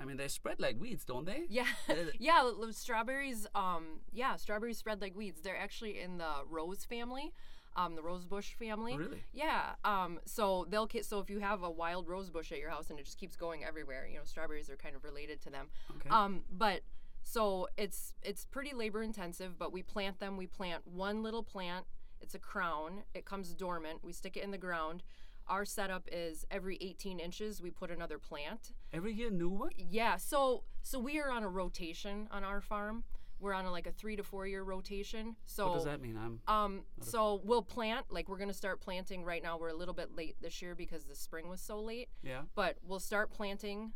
I 0.00 0.06
mean, 0.06 0.16
they 0.16 0.28
spread 0.28 0.58
like 0.58 0.80
weeds, 0.80 1.04
don't 1.04 1.26
they? 1.26 1.42
Yeah, 1.50 1.66
Uh, 1.88 1.94
yeah. 2.18 2.50
Strawberries, 2.70 3.46
um, 3.54 4.00
yeah, 4.10 4.36
strawberries 4.36 4.78
spread 4.78 5.00
like 5.02 5.14
weeds. 5.14 5.42
They're 5.42 5.58
actually 5.58 6.00
in 6.00 6.16
the 6.16 6.32
rose 6.48 6.84
family, 6.86 7.32
um, 7.76 7.94
the 7.94 8.02
rose 8.02 8.24
bush 8.24 8.52
family. 8.54 8.96
Really? 8.96 9.22
Yeah. 9.32 9.70
Um, 9.84 10.20
so 10.24 10.66
they'll 10.68 10.88
so 11.02 11.20
if 11.20 11.30
you 11.30 11.40
have 11.40 11.62
a 11.62 11.70
wild 11.70 12.08
rose 12.08 12.30
bush 12.30 12.52
at 12.52 12.58
your 12.58 12.70
house 12.70 12.90
and 12.90 12.98
it 12.98 13.04
just 13.04 13.18
keeps 13.18 13.36
going 13.36 13.64
everywhere, 13.64 14.06
you 14.10 14.16
know, 14.16 14.24
strawberries 14.24 14.70
are 14.70 14.76
kind 14.76 14.94
of 14.94 15.04
related 15.04 15.40
to 15.42 15.50
them. 15.50 15.68
Okay. 15.96 16.10
Um, 16.10 16.42
but 16.50 16.82
so 17.22 17.68
it's 17.76 18.14
it's 18.22 18.44
pretty 18.44 18.74
labor 18.74 19.02
intensive, 19.02 19.58
but 19.58 19.72
we 19.72 19.82
plant 19.82 20.18
them. 20.18 20.36
We 20.36 20.46
plant 20.46 20.82
one 20.86 21.22
little 21.22 21.42
plant. 21.42 21.86
It's 22.20 22.34
a 22.34 22.38
crown. 22.38 23.02
It 23.14 23.24
comes 23.24 23.52
dormant. 23.54 24.00
We 24.02 24.12
stick 24.12 24.36
it 24.36 24.44
in 24.44 24.50
the 24.50 24.58
ground. 24.58 25.02
Our 25.48 25.64
setup 25.64 26.08
is 26.12 26.46
every 26.50 26.78
18 26.80 27.18
inches 27.18 27.60
we 27.60 27.70
put 27.70 27.90
another 27.90 28.18
plant. 28.18 28.72
Every 28.92 29.12
year, 29.12 29.28
new 29.30 29.48
one. 29.48 29.70
Yeah, 29.76 30.16
so 30.16 30.64
so 30.82 30.98
we 30.98 31.20
are 31.20 31.30
on 31.30 31.42
a 31.42 31.48
rotation 31.48 32.28
on 32.30 32.44
our 32.44 32.60
farm. 32.60 33.04
We're 33.42 33.54
on 33.54 33.64
a, 33.66 33.72
like 33.72 33.88
a 33.88 33.92
three 33.92 34.14
to 34.16 34.22
four 34.22 34.46
year 34.46 34.62
rotation. 34.62 35.34
So 35.46 35.66
What 35.66 35.74
does 35.74 35.84
that 35.84 36.00
mean? 36.00 36.16
I'm 36.16 36.40
um 36.46 36.82
so 37.00 37.40
we'll 37.44 37.60
plant 37.62 38.06
like 38.08 38.28
we're 38.28 38.38
gonna 38.38 38.54
start 38.54 38.80
planting 38.80 39.24
right 39.24 39.42
now. 39.42 39.58
We're 39.58 39.68
a 39.70 39.74
little 39.74 39.94
bit 39.94 40.14
late 40.14 40.36
this 40.40 40.62
year 40.62 40.76
because 40.76 41.04
the 41.04 41.16
spring 41.16 41.48
was 41.48 41.60
so 41.60 41.80
late. 41.80 42.08
yeah. 42.22 42.42
But 42.54 42.76
we'll 42.86 43.00
start 43.00 43.32
planting 43.32 43.92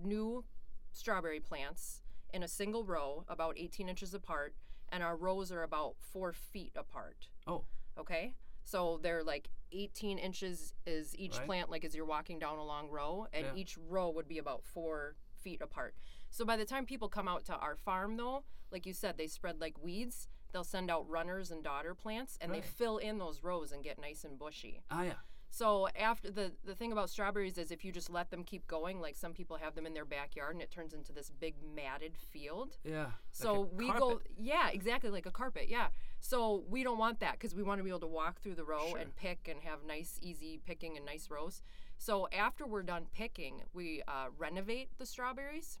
new 0.00 0.44
strawberry 0.92 1.40
plants 1.40 2.02
in 2.32 2.42
a 2.44 2.48
single 2.48 2.84
row, 2.84 3.24
about 3.28 3.54
18 3.58 3.88
inches 3.88 4.14
apart, 4.14 4.54
and 4.90 5.02
our 5.02 5.16
rows 5.16 5.50
are 5.50 5.62
about 5.62 5.96
four 5.98 6.32
feet 6.32 6.72
apart. 6.76 7.28
Oh, 7.46 7.64
Okay, 7.98 8.34
so 8.64 8.98
they're 9.02 9.22
like 9.22 9.48
18 9.72 10.18
inches 10.18 10.72
is 10.86 11.16
each 11.16 11.36
Right. 11.38 11.46
plant, 11.46 11.70
like 11.70 11.84
as 11.84 11.94
you're 11.96 12.04
walking 12.04 12.38
down 12.40 12.58
a 12.58 12.64
long 12.64 12.88
row, 12.88 13.26
and 13.32 13.46
Yeah. 13.46 13.54
each 13.56 13.76
row 13.76 14.10
would 14.10 14.26
be 14.28 14.38
about 14.38 14.64
four 14.64 15.16
feet 15.42 15.60
apart. 15.60 15.94
So 16.34 16.44
by 16.44 16.56
the 16.56 16.64
time 16.64 16.84
people 16.84 17.08
come 17.08 17.28
out 17.28 17.44
to 17.44 17.54
our 17.54 17.76
farm, 17.76 18.16
though, 18.16 18.42
like 18.72 18.86
you 18.86 18.92
said, 18.92 19.16
they 19.16 19.28
spread 19.28 19.60
like 19.60 19.80
weeds. 19.80 20.26
They'll 20.52 20.64
send 20.64 20.90
out 20.90 21.08
runners 21.08 21.52
and 21.52 21.62
daughter 21.62 21.94
plants, 21.94 22.36
and 22.40 22.50
Right. 22.50 22.60
they 22.60 22.68
fill 22.68 22.98
in 22.98 23.18
those 23.18 23.44
rows 23.44 23.70
and 23.70 23.84
get 23.84 24.00
nice 24.00 24.24
and 24.24 24.36
bushy. 24.36 24.82
ah, 24.90 25.02
yeah. 25.02 25.14
So 25.50 25.86
after 25.94 26.32
the 26.32 26.52
the 26.64 26.74
thing 26.74 26.90
about 26.90 27.08
strawberries 27.08 27.56
is 27.56 27.70
if 27.70 27.84
you 27.84 27.92
just 27.92 28.10
let 28.10 28.32
them 28.32 28.42
keep 28.42 28.66
going, 28.66 29.00
like 29.00 29.14
some 29.14 29.32
people 29.32 29.56
have 29.58 29.76
them 29.76 29.86
in 29.86 29.94
their 29.94 30.04
backyard 30.04 30.56
and 30.56 30.60
it 30.62 30.72
turns 30.72 30.92
into 30.92 31.12
this 31.12 31.30
big 31.30 31.54
matted 31.62 32.16
field. 32.18 32.78
Yeah. 32.82 33.12
So 33.30 33.60
like 33.60 33.72
we 33.78 33.92
go, 33.92 34.20
yeah, 34.36 34.70
exactly 34.70 35.10
like 35.10 35.26
a 35.26 35.30
carpet, 35.30 35.68
yeah. 35.68 35.90
So 36.18 36.64
we 36.68 36.82
don't 36.82 36.98
want 36.98 37.20
that 37.20 37.34
because 37.34 37.54
we 37.54 37.62
want 37.62 37.78
to 37.78 37.84
be 37.84 37.90
able 37.90 38.00
to 38.00 38.08
walk 38.08 38.40
through 38.40 38.56
the 38.56 38.64
row 38.64 38.88
Sure. 38.88 38.98
and 38.98 39.14
pick 39.14 39.46
and 39.46 39.60
have 39.62 39.84
nice, 39.84 40.18
easy 40.20 40.58
picking 40.66 40.96
and 40.96 41.06
nice 41.06 41.30
rows. 41.30 41.62
So 41.98 42.26
after 42.32 42.66
we're 42.66 42.82
done 42.82 43.06
picking, 43.14 43.62
we 43.72 44.02
uh, 44.08 44.30
renovate 44.36 44.98
the 44.98 45.06
strawberries. 45.06 45.78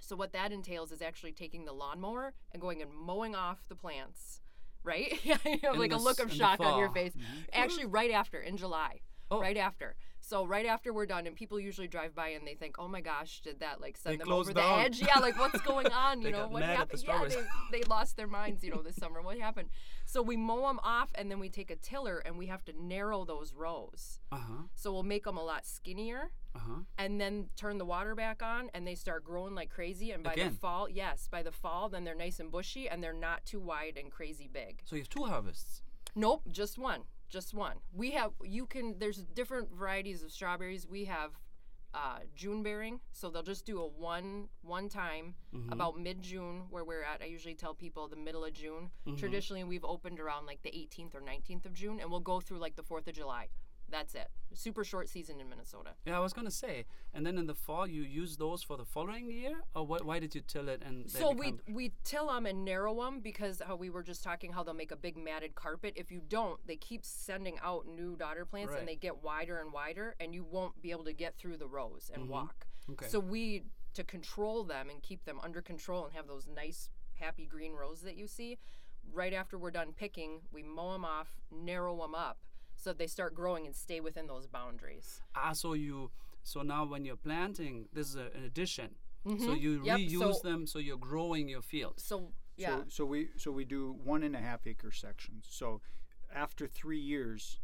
So 0.00 0.16
what 0.16 0.32
that 0.32 0.52
entails 0.52 0.92
is 0.92 1.02
actually 1.02 1.32
taking 1.32 1.64
the 1.64 1.72
lawnmower 1.72 2.34
and 2.52 2.60
going 2.60 2.82
and 2.82 2.90
mowing 2.92 3.34
off 3.34 3.58
the 3.68 3.76
plants, 3.76 4.40
right? 4.82 5.18
you 5.24 5.34
have 5.62 5.78
like 5.78 5.92
a 5.92 5.96
look 5.96 6.20
of 6.20 6.32
shock 6.32 6.60
on 6.60 6.78
your 6.78 6.90
face. 6.90 7.12
Actually, 7.52 7.86
right 7.86 8.10
after 8.10 8.40
in 8.40 8.56
July. 8.56 9.00
Oh. 9.30 9.40
Right 9.40 9.56
after. 9.56 9.94
So 10.30 10.46
right 10.46 10.64
after 10.64 10.92
we're 10.92 11.06
done, 11.06 11.26
and 11.26 11.34
people 11.34 11.58
usually 11.58 11.88
drive 11.88 12.14
by 12.14 12.28
and 12.28 12.46
they 12.46 12.54
think, 12.54 12.76
"Oh 12.78 12.86
my 12.86 13.00
gosh, 13.00 13.40
did 13.40 13.58
that 13.58 13.80
like 13.80 13.96
send 13.96 14.12
They 14.14 14.18
them 14.18 14.32
over 14.32 14.52
the 14.52 14.62
edge? 14.62 15.00
Yeah, 15.00 15.18
like 15.18 15.36
what's 15.36 15.60
going 15.72 15.88
on? 15.88 16.22
You 16.22 16.30
know 16.30 16.46
what 16.46 16.62
happened? 16.62 17.02
Yeah, 17.04 17.24
they, 17.28 17.42
they 17.78 17.82
lost 17.88 18.16
their 18.16 18.28
minds, 18.28 18.62
you 18.62 18.70
know, 18.70 18.80
this 18.80 18.94
summer. 18.94 19.22
What 19.22 19.40
happened? 19.40 19.70
So 20.06 20.22
we 20.22 20.36
mow 20.36 20.68
them 20.68 20.78
off, 20.84 21.10
and 21.16 21.28
then 21.32 21.40
we 21.40 21.48
take 21.48 21.68
a 21.72 21.74
tiller 21.74 22.18
and 22.18 22.38
we 22.38 22.46
have 22.46 22.64
to 22.66 22.72
narrow 22.80 23.24
those 23.24 23.52
rows. 23.54 24.20
Uh 24.30 24.36
huh. 24.36 24.62
So 24.76 24.92
we'll 24.92 25.02
make 25.02 25.24
them 25.24 25.36
a 25.36 25.42
lot 25.42 25.66
skinnier, 25.66 26.30
Uh 26.54 26.60
huh. 26.60 26.80
and 26.96 27.20
then 27.20 27.48
turn 27.56 27.78
the 27.78 27.84
water 27.84 28.14
back 28.14 28.40
on, 28.40 28.70
and 28.72 28.86
they 28.86 28.94
start 28.94 29.24
growing 29.24 29.56
like 29.56 29.70
crazy. 29.70 30.12
And 30.12 30.22
by 30.22 30.34
Again? 30.34 30.52
the 30.52 30.58
fall, 30.58 30.88
yes, 30.88 31.26
by 31.28 31.42
the 31.42 31.50
fall, 31.50 31.88
then 31.88 32.04
they're 32.04 32.14
nice 32.14 32.38
and 32.38 32.52
bushy, 32.52 32.88
and 32.88 33.02
they're 33.02 33.12
not 33.12 33.44
too 33.46 33.58
wide 33.58 33.96
and 34.00 34.12
crazy 34.12 34.48
big. 34.52 34.82
So 34.84 34.94
you 34.94 35.02
have 35.02 35.08
two 35.08 35.24
harvests. 35.24 35.82
Nope, 36.14 36.42
just 36.52 36.78
one. 36.78 37.00
Just 37.30 37.54
one. 37.54 37.76
We 37.92 38.10
have 38.12 38.32
you 38.44 38.66
can 38.66 38.96
there's 38.98 39.18
different 39.34 39.72
varieties 39.72 40.22
of 40.22 40.30
strawberries. 40.32 40.86
We 40.86 41.04
have 41.06 41.30
uh, 41.94 42.18
June 42.36 42.62
bearing, 42.62 43.00
so 43.12 43.30
they'll 43.30 43.42
just 43.42 43.64
do 43.66 43.80
a 43.80 43.86
one 43.86 44.48
one 44.62 44.88
time 44.88 45.34
Mm-hmm. 45.54 45.72
about 45.72 45.98
mid 45.98 46.22
June 46.22 46.62
where 46.70 46.84
we're 46.84 47.02
at. 47.02 47.22
I 47.22 47.24
usually 47.24 47.56
tell 47.56 47.74
people 47.74 48.06
the 48.06 48.14
middle 48.16 48.44
of 48.44 48.52
June. 48.52 48.90
Mm-hmm. 49.06 49.16
Traditionally, 49.16 49.64
we've 49.64 49.84
opened 49.84 50.20
around 50.20 50.46
like 50.46 50.62
the 50.62 50.70
18th 50.70 51.14
or 51.16 51.20
19th 51.20 51.66
of 51.66 51.74
June, 51.74 51.98
and 52.00 52.08
we'll 52.08 52.20
go 52.20 52.38
through 52.40 52.58
like 52.58 52.76
the 52.76 52.84
4th 52.84 53.08
of 53.08 53.14
July. 53.14 53.48
That's 53.90 54.14
it. 54.14 54.28
Super 54.52 54.84
short 54.84 55.08
season 55.08 55.40
in 55.40 55.48
Minnesota. 55.48 55.90
Yeah, 56.04 56.16
I 56.16 56.20
was 56.20 56.32
gonna 56.32 56.50
say. 56.50 56.84
And 57.14 57.26
then 57.26 57.38
in 57.38 57.46
the 57.46 57.54
fall, 57.54 57.86
you 57.86 58.02
use 58.02 58.36
those 58.36 58.62
for 58.62 58.76
the 58.76 58.84
following 58.84 59.30
year, 59.30 59.62
or 59.74 59.84
wh- 59.86 60.04
why 60.06 60.18
did 60.18 60.34
you 60.34 60.40
till 60.46 60.68
it 60.68 60.82
and? 60.84 61.10
So 61.10 61.30
we 61.32 61.54
we 61.68 61.92
till 62.04 62.28
them 62.28 62.46
and 62.46 62.64
narrow 62.64 62.94
them 62.94 63.20
because 63.20 63.60
how 63.66 63.76
we 63.76 63.90
were 63.90 64.02
just 64.02 64.22
talking 64.22 64.52
how 64.52 64.62
they'll 64.62 64.74
make 64.74 64.92
a 64.92 64.96
big 64.96 65.16
matted 65.16 65.54
carpet. 65.54 65.94
If 65.96 66.10
you 66.10 66.20
don't, 66.26 66.64
they 66.66 66.76
keep 66.76 67.04
sending 67.04 67.58
out 67.62 67.86
new 67.86 68.16
daughter 68.16 68.44
plants 68.44 68.70
Right. 68.72 68.80
and 68.80 68.88
they 68.88 68.96
get 68.96 69.22
wider 69.22 69.58
and 69.60 69.72
wider, 69.72 70.14
and 70.20 70.34
you 70.34 70.44
won't 70.44 70.80
be 70.82 70.90
able 70.90 71.04
to 71.04 71.12
get 71.12 71.36
through 71.36 71.56
the 71.56 71.68
rows 71.68 72.10
and 72.12 72.28
walk. 72.28 72.66
Mm-hmm. 72.82 72.92
Okay. 72.92 73.06
So 73.08 73.20
we 73.20 73.64
to 73.94 74.04
control 74.04 74.62
them 74.64 74.88
and 74.88 75.02
keep 75.02 75.24
them 75.24 75.40
under 75.42 75.60
control 75.60 76.04
and 76.04 76.14
have 76.14 76.26
those 76.28 76.46
nice 76.46 76.90
happy 77.14 77.44
green 77.46 77.72
rows 77.72 78.02
that 78.02 78.16
you 78.16 78.26
see. 78.26 78.58
Right 79.12 79.32
after 79.32 79.58
we're 79.58 79.70
done 79.70 79.92
picking, 79.96 80.40
we 80.52 80.62
mow 80.62 80.92
them 80.92 81.04
off, 81.04 81.28
narrow 81.50 81.96
them 81.96 82.14
up, 82.14 82.38
so 82.80 82.90
that 82.90 82.98
they 82.98 83.06
start 83.06 83.34
growing 83.34 83.66
and 83.66 83.74
stay 83.76 84.00
within 84.00 84.26
those 84.26 84.46
boundaries. 84.46 85.20
ah, 85.34 85.52
so 85.52 85.74
you 85.74 86.10
so 86.42 86.62
now 86.62 86.84
when 86.86 87.04
you're 87.04 87.16
planting, 87.30 87.86
this 87.92 88.08
is 88.08 88.16
a, 88.16 88.28
an 88.34 88.44
addition. 88.44 88.90
So 89.46 89.52
you 89.52 89.70
Mm-hmm. 89.80 89.84
Yep, 89.84 89.98
reuse 89.98 90.34
so- 90.34 90.48
them, 90.48 90.66
so 90.66 90.78
you're 90.78 90.96
growing 91.10 91.46
your 91.48 91.60
field. 91.62 91.94
So 92.00 92.32
yeah, 92.56 92.78
So, 92.78 92.84
so 92.88 93.04
we 93.04 93.28
so 93.36 93.50
we 93.52 93.64
do 93.64 93.96
one 94.12 94.22
and 94.22 94.34
a 94.34 94.38
half 94.40 94.66
acre 94.66 94.90
sections. 94.92 95.46
So 95.50 95.80
after 96.34 96.66
three 96.66 96.98
years, 97.00 97.60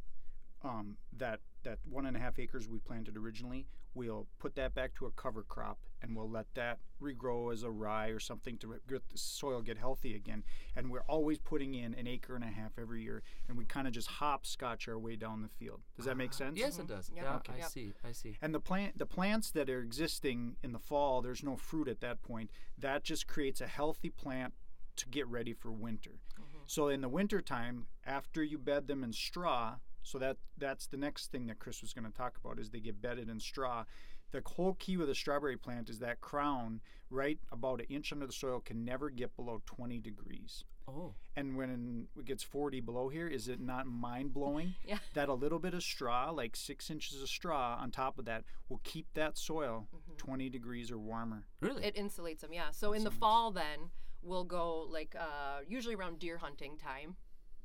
um, 0.66 0.96
that 1.16 1.40
that 1.62 1.78
one 1.88 2.06
and 2.06 2.16
a 2.16 2.20
half 2.20 2.38
acres 2.38 2.68
we 2.68 2.78
planted 2.78 3.16
originally, 3.16 3.66
we'll 3.94 4.26
put 4.38 4.54
that 4.54 4.74
back 4.74 4.94
to 4.94 5.06
a 5.06 5.10
cover 5.10 5.42
crop, 5.42 5.78
and 6.00 6.14
we'll 6.14 6.30
let 6.30 6.46
that 6.54 6.78
regrow 7.02 7.52
as 7.52 7.62
a 7.64 7.70
rye 7.70 8.08
or 8.08 8.20
something 8.20 8.56
to 8.58 8.68
re- 8.68 8.78
get 8.88 9.08
the 9.08 9.18
soil 9.18 9.62
get 9.62 9.76
healthy 9.78 10.14
again. 10.14 10.44
And 10.76 10.90
we're 10.90 11.02
always 11.08 11.38
putting 11.38 11.74
in 11.74 11.94
an 11.94 12.06
acre 12.06 12.36
and 12.36 12.44
a 12.44 12.48
half 12.48 12.78
every 12.78 13.02
year, 13.02 13.22
and 13.48 13.56
we 13.58 13.64
kind 13.64 13.88
of 13.88 13.92
just 13.92 14.06
hopscotch 14.06 14.86
our 14.86 14.98
way 14.98 15.16
down 15.16 15.42
the 15.42 15.48
field. 15.48 15.80
Does 15.96 16.06
that 16.06 16.16
make 16.16 16.30
ah, 16.34 16.36
sense? 16.36 16.58
Yes, 16.58 16.78
it 16.78 16.82
mm-hmm. 16.82 16.94
does. 16.94 17.10
Yep. 17.14 17.24
Yeah, 17.24 17.36
Okay. 17.36 17.52
I 17.54 17.58
Yep. 17.58 17.68
see. 17.70 17.92
I 18.04 18.12
see. 18.12 18.36
And 18.40 18.54
the 18.54 18.60
plant, 18.60 18.98
the 18.98 19.06
plants 19.06 19.50
that 19.52 19.68
are 19.68 19.80
existing 19.80 20.56
in 20.62 20.72
the 20.72 20.78
fall, 20.78 21.22
there's 21.22 21.42
no 21.42 21.56
fruit 21.56 21.88
at 21.88 22.00
that 22.00 22.22
point. 22.22 22.50
That 22.78 23.02
just 23.02 23.26
creates 23.26 23.60
a 23.60 23.66
healthy 23.66 24.10
plant 24.10 24.54
to 24.96 25.08
get 25.08 25.26
ready 25.26 25.52
for 25.52 25.72
winter. 25.72 26.20
Mm-hmm. 26.38 26.58
So 26.66 26.88
in 26.88 27.00
the 27.00 27.08
winter 27.08 27.40
time, 27.40 27.86
after 28.06 28.42
you 28.42 28.58
bed 28.58 28.88
them 28.88 29.02
in 29.02 29.12
straw, 29.12 29.76
so 30.06 30.18
that 30.18 30.36
that's 30.56 30.86
the 30.86 30.96
next 30.96 31.30
thing 31.32 31.46
that 31.48 31.58
Chris 31.58 31.82
was 31.82 31.92
going 31.92 32.10
to 32.10 32.16
talk 32.16 32.36
about 32.42 32.58
is 32.58 32.70
they 32.70 32.80
get 32.80 33.02
bedded 33.02 33.28
in 33.28 33.40
straw. 33.40 33.84
The 34.32 34.42
whole 34.44 34.74
key 34.74 34.96
with 34.96 35.08
a 35.10 35.14
strawberry 35.14 35.56
plant 35.56 35.88
is 35.88 35.98
that 36.00 36.20
crown, 36.20 36.80
right 37.10 37.38
about 37.52 37.80
an 37.80 37.86
inch 37.88 38.12
under 38.12 38.26
the 38.26 38.32
soil, 38.32 38.60
can 38.60 38.84
never 38.84 39.08
get 39.10 39.34
below 39.36 39.62
20 39.66 39.98
degrees. 40.00 40.64
Oh, 40.88 41.14
And 41.34 41.56
when 41.56 42.06
it 42.16 42.24
gets 42.24 42.44
40 42.44 42.80
below 42.80 43.08
here, 43.08 43.26
is 43.26 43.48
it 43.48 43.60
not 43.60 43.86
mind 43.86 44.32
blowing? 44.32 44.74
Yeah. 44.86 44.98
That 45.14 45.28
a 45.28 45.34
little 45.34 45.58
bit 45.58 45.74
of 45.74 45.82
straw, 45.82 46.30
like 46.30 46.54
six 46.54 46.90
inches 46.90 47.20
of 47.20 47.28
straw 47.28 47.76
on 47.80 47.90
top 47.90 48.18
of 48.18 48.24
that, 48.26 48.44
will 48.68 48.80
keep 48.84 49.06
that 49.14 49.36
soil 49.36 49.88
20 50.18 50.48
degrees 50.48 50.90
or 50.92 50.98
warmer. 50.98 51.44
really? 51.60 51.84
It 51.84 51.96
insulates 51.96 52.40
them, 52.40 52.52
yeah. 52.52 52.70
So 52.70 52.92
in 52.92 53.02
the 53.02 53.10
fall, 53.10 53.50
then 53.50 53.90
we'll 54.22 54.44
go 54.44 54.86
like 54.90 55.14
uh, 55.18 55.60
usually 55.66 55.94
around 55.94 56.18
deer 56.20 56.38
hunting 56.38 56.76
time 56.76 57.16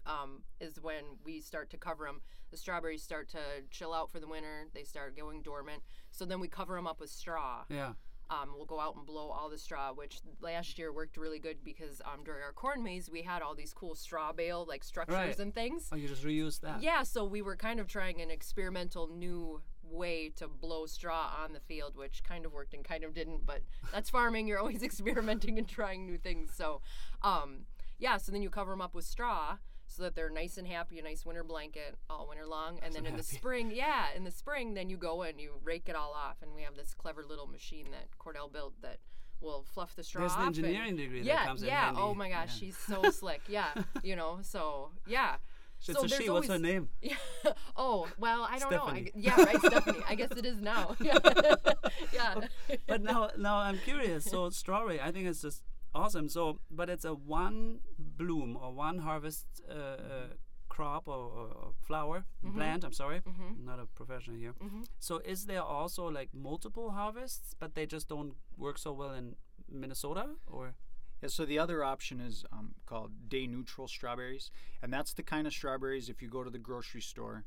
um, 0.06 0.44
is 0.60 0.82
when 0.82 1.04
we 1.24 1.40
start 1.42 1.70
to 1.72 1.78
cover 1.78 2.06
them. 2.06 2.22
The 2.52 2.58
strawberries 2.58 3.02
start 3.04 3.30
to 3.30 3.40
chill 3.70 3.94
out 3.94 4.12
for 4.12 4.20
the 4.20 4.28
winter. 4.28 4.68
They 4.74 4.84
start 4.84 5.16
going 5.16 5.42
dormant. 5.42 5.84
So 6.12 6.26
then 6.26 6.40
we 6.40 6.48
cover 6.48 6.76
them 6.76 6.88
up 6.88 7.00
with 7.00 7.10
straw. 7.10 7.64
yeah. 7.70 7.94
Um, 8.30 8.52
we'll 8.56 8.66
go 8.66 8.80
out 8.80 8.96
and 8.96 9.06
blow 9.06 9.30
all 9.30 9.50
the 9.50 9.58
straw, 9.58 9.92
which 9.92 10.20
last 10.40 10.80
year 10.80 10.94
worked 10.94 11.18
really 11.18 11.38
good 11.38 11.58
because 11.66 12.02
um, 12.06 12.24
during 12.24 12.42
our 12.42 12.54
corn 12.54 12.82
maze 12.82 13.10
we 13.12 13.24
had 13.24 13.42
all 13.42 13.56
these 13.56 13.74
cool 13.74 13.94
straw 13.94 14.32
bale 14.32 14.66
like 14.70 14.86
structures 14.86 15.14
Right. 15.18 15.38
and 15.40 15.54
things. 15.54 15.90
Oh, 15.92 15.98
you 15.98 16.08
just 16.08 16.24
reuse 16.24 16.62
that. 16.62 16.82
Yeah, 16.82 17.04
so 17.04 17.26
we 17.26 17.42
were 17.42 17.58
kind 17.58 17.78
of 17.82 17.88
trying 17.90 18.22
an 18.22 18.32
experimental 18.32 19.10
new 19.10 19.62
way 19.84 20.30
to 20.38 20.48
blow 20.48 20.86
straw 20.86 21.30
on 21.44 21.52
the 21.52 21.60
field, 21.60 21.98
which 21.98 22.24
kind 22.24 22.46
of 22.46 22.54
worked 22.54 22.74
and 22.74 22.86
kind 22.86 23.04
of 23.04 23.14
didn't. 23.14 23.46
But 23.46 23.64
that's 23.92 24.10
farming; 24.10 24.48
you're 24.48 24.60
always 24.60 24.82
experimenting 24.90 25.58
and 25.58 25.68
trying 25.68 26.06
new 26.06 26.18
things. 26.18 26.52
So, 26.56 26.80
um, 27.24 27.66
yeah. 28.00 28.16
So 28.16 28.32
then 28.32 28.42
you 28.42 28.50
cover 28.50 28.72
them 28.72 28.80
up 28.82 28.96
with 28.96 29.04
straw 29.04 29.58
so 29.91 30.04
that 30.04 30.15
they're 30.15 30.30
nice 30.30 30.58
and 30.58 30.65
happy, 30.65 30.99
a 30.99 31.04
nice 31.04 31.25
winter 31.25 31.43
blanket 31.43 31.95
all 32.10 32.27
winter 32.30 32.47
long. 32.47 32.80
And 32.82 32.93
then 32.93 33.06
in 33.06 33.17
the 33.17 33.23
spring, 33.23 33.71
yeah, 33.75 34.06
in 34.15 34.23
the 34.23 34.32
spring, 34.32 34.73
then 34.73 34.89
you 34.89 34.95
go 34.95 35.21
and 35.23 35.39
you 35.39 35.54
rake 35.63 35.89
it 35.89 35.95
all 35.95 36.13
off. 36.13 36.38
And 36.41 36.56
we 36.56 36.62
have 36.62 36.75
this 36.75 36.93
clever 36.93 37.23
little 37.27 37.47
machine 37.47 37.88
that 37.91 38.08
Cordell 38.17 38.51
built 38.51 38.73
that 38.82 38.99
will 39.41 39.65
fluff 39.73 39.95
the 39.95 40.04
straw 40.04 40.21
There's 40.21 40.34
and- 40.36 40.45
engineering 40.45 40.95
degree 40.95 41.19
that 41.19 41.25
yeah, 41.25 41.45
comes 41.45 41.62
in 41.62 41.67
yeah. 41.67 41.93
Oh 41.95 42.13
my 42.13 42.30
gosh, 42.30 42.49
Yeah. 42.54 42.60
she's 42.67 42.77
so 42.77 43.10
slick. 43.12 43.41
Yeah, 43.49 43.67
you 44.01 44.15
know. 44.15 44.39
So 44.43 44.91
yeah. 45.06 45.36
It's 45.86 45.97
so 45.97 46.06
a 46.06 46.08
she. 46.08 46.30
What's 46.30 46.47
her 46.47 46.60
name? 46.60 46.89
yeah. 47.01 47.15
Oh 47.75 48.08
well, 48.19 48.47
I 48.49 48.60
don't 48.60 48.71
know. 48.71 48.84
I, 48.86 49.12
yeah, 49.15 49.36
right, 49.41 49.60
Stephanie. 49.60 50.04
I 50.08 50.13
guess 50.15 50.30
it 50.32 50.45
is 50.45 50.62
now. 50.62 50.95
Yeah. 51.01 51.17
yeah. 52.13 52.36
but 52.88 53.01
now, 53.01 53.32
now 53.38 53.58
I'm 53.58 53.80
curious. 53.80 54.25
So 54.25 54.49
strawberry, 54.51 55.01
I 55.01 55.12
think 55.12 55.25
it's 55.27 55.41
just 55.41 55.63
awesome. 55.93 56.30
So, 56.30 56.60
but 56.69 56.89
it's 56.89 57.06
a 57.06 57.13
one 57.13 57.80
bloom 57.97 58.58
or 58.62 58.71
one 58.73 58.99
harvest 58.99 59.45
uh, 59.69 59.73
uh, 59.73 59.97
crop 60.69 61.08
or, 61.08 61.13
or, 61.13 61.47
or 61.47 61.71
flower 61.82 62.25
Mm-hmm. 62.45 62.58
plant. 62.58 62.84
I'm 62.84 62.93
sorry, 62.93 63.21
I'm 63.25 63.65
not 63.65 63.80
a 63.80 63.86
professional 63.86 64.38
here. 64.38 64.54
So, 64.99 65.19
is 65.23 65.45
there 65.45 65.62
also 65.62 66.08
like 66.10 66.30
multiple 66.34 66.91
harvests, 66.91 67.54
but 67.60 67.75
they 67.75 67.86
just 67.86 68.08
don't 68.10 68.34
work 68.58 68.77
so 68.80 68.91
well 68.91 69.13
in 69.13 69.36
Minnesota, 69.71 70.25
or? 70.47 70.73
Yeah, 71.21 71.30
so 71.30 71.45
the 71.45 71.60
other 71.60 71.84
option 71.84 72.19
is 72.19 72.43
um, 72.51 72.73
called 72.88 73.12
day 73.30 73.45
neutral 73.45 73.88
strawberries, 73.88 74.49
and 74.82 74.91
that's 74.91 75.13
the 75.13 75.21
kind 75.21 75.45
of 75.45 75.54
strawberries 75.54 76.10
if 76.10 76.19
you 76.21 76.27
go 76.27 76.43
to 76.43 76.49
the 76.49 76.58
grocery 76.58 77.01
store. 77.01 77.43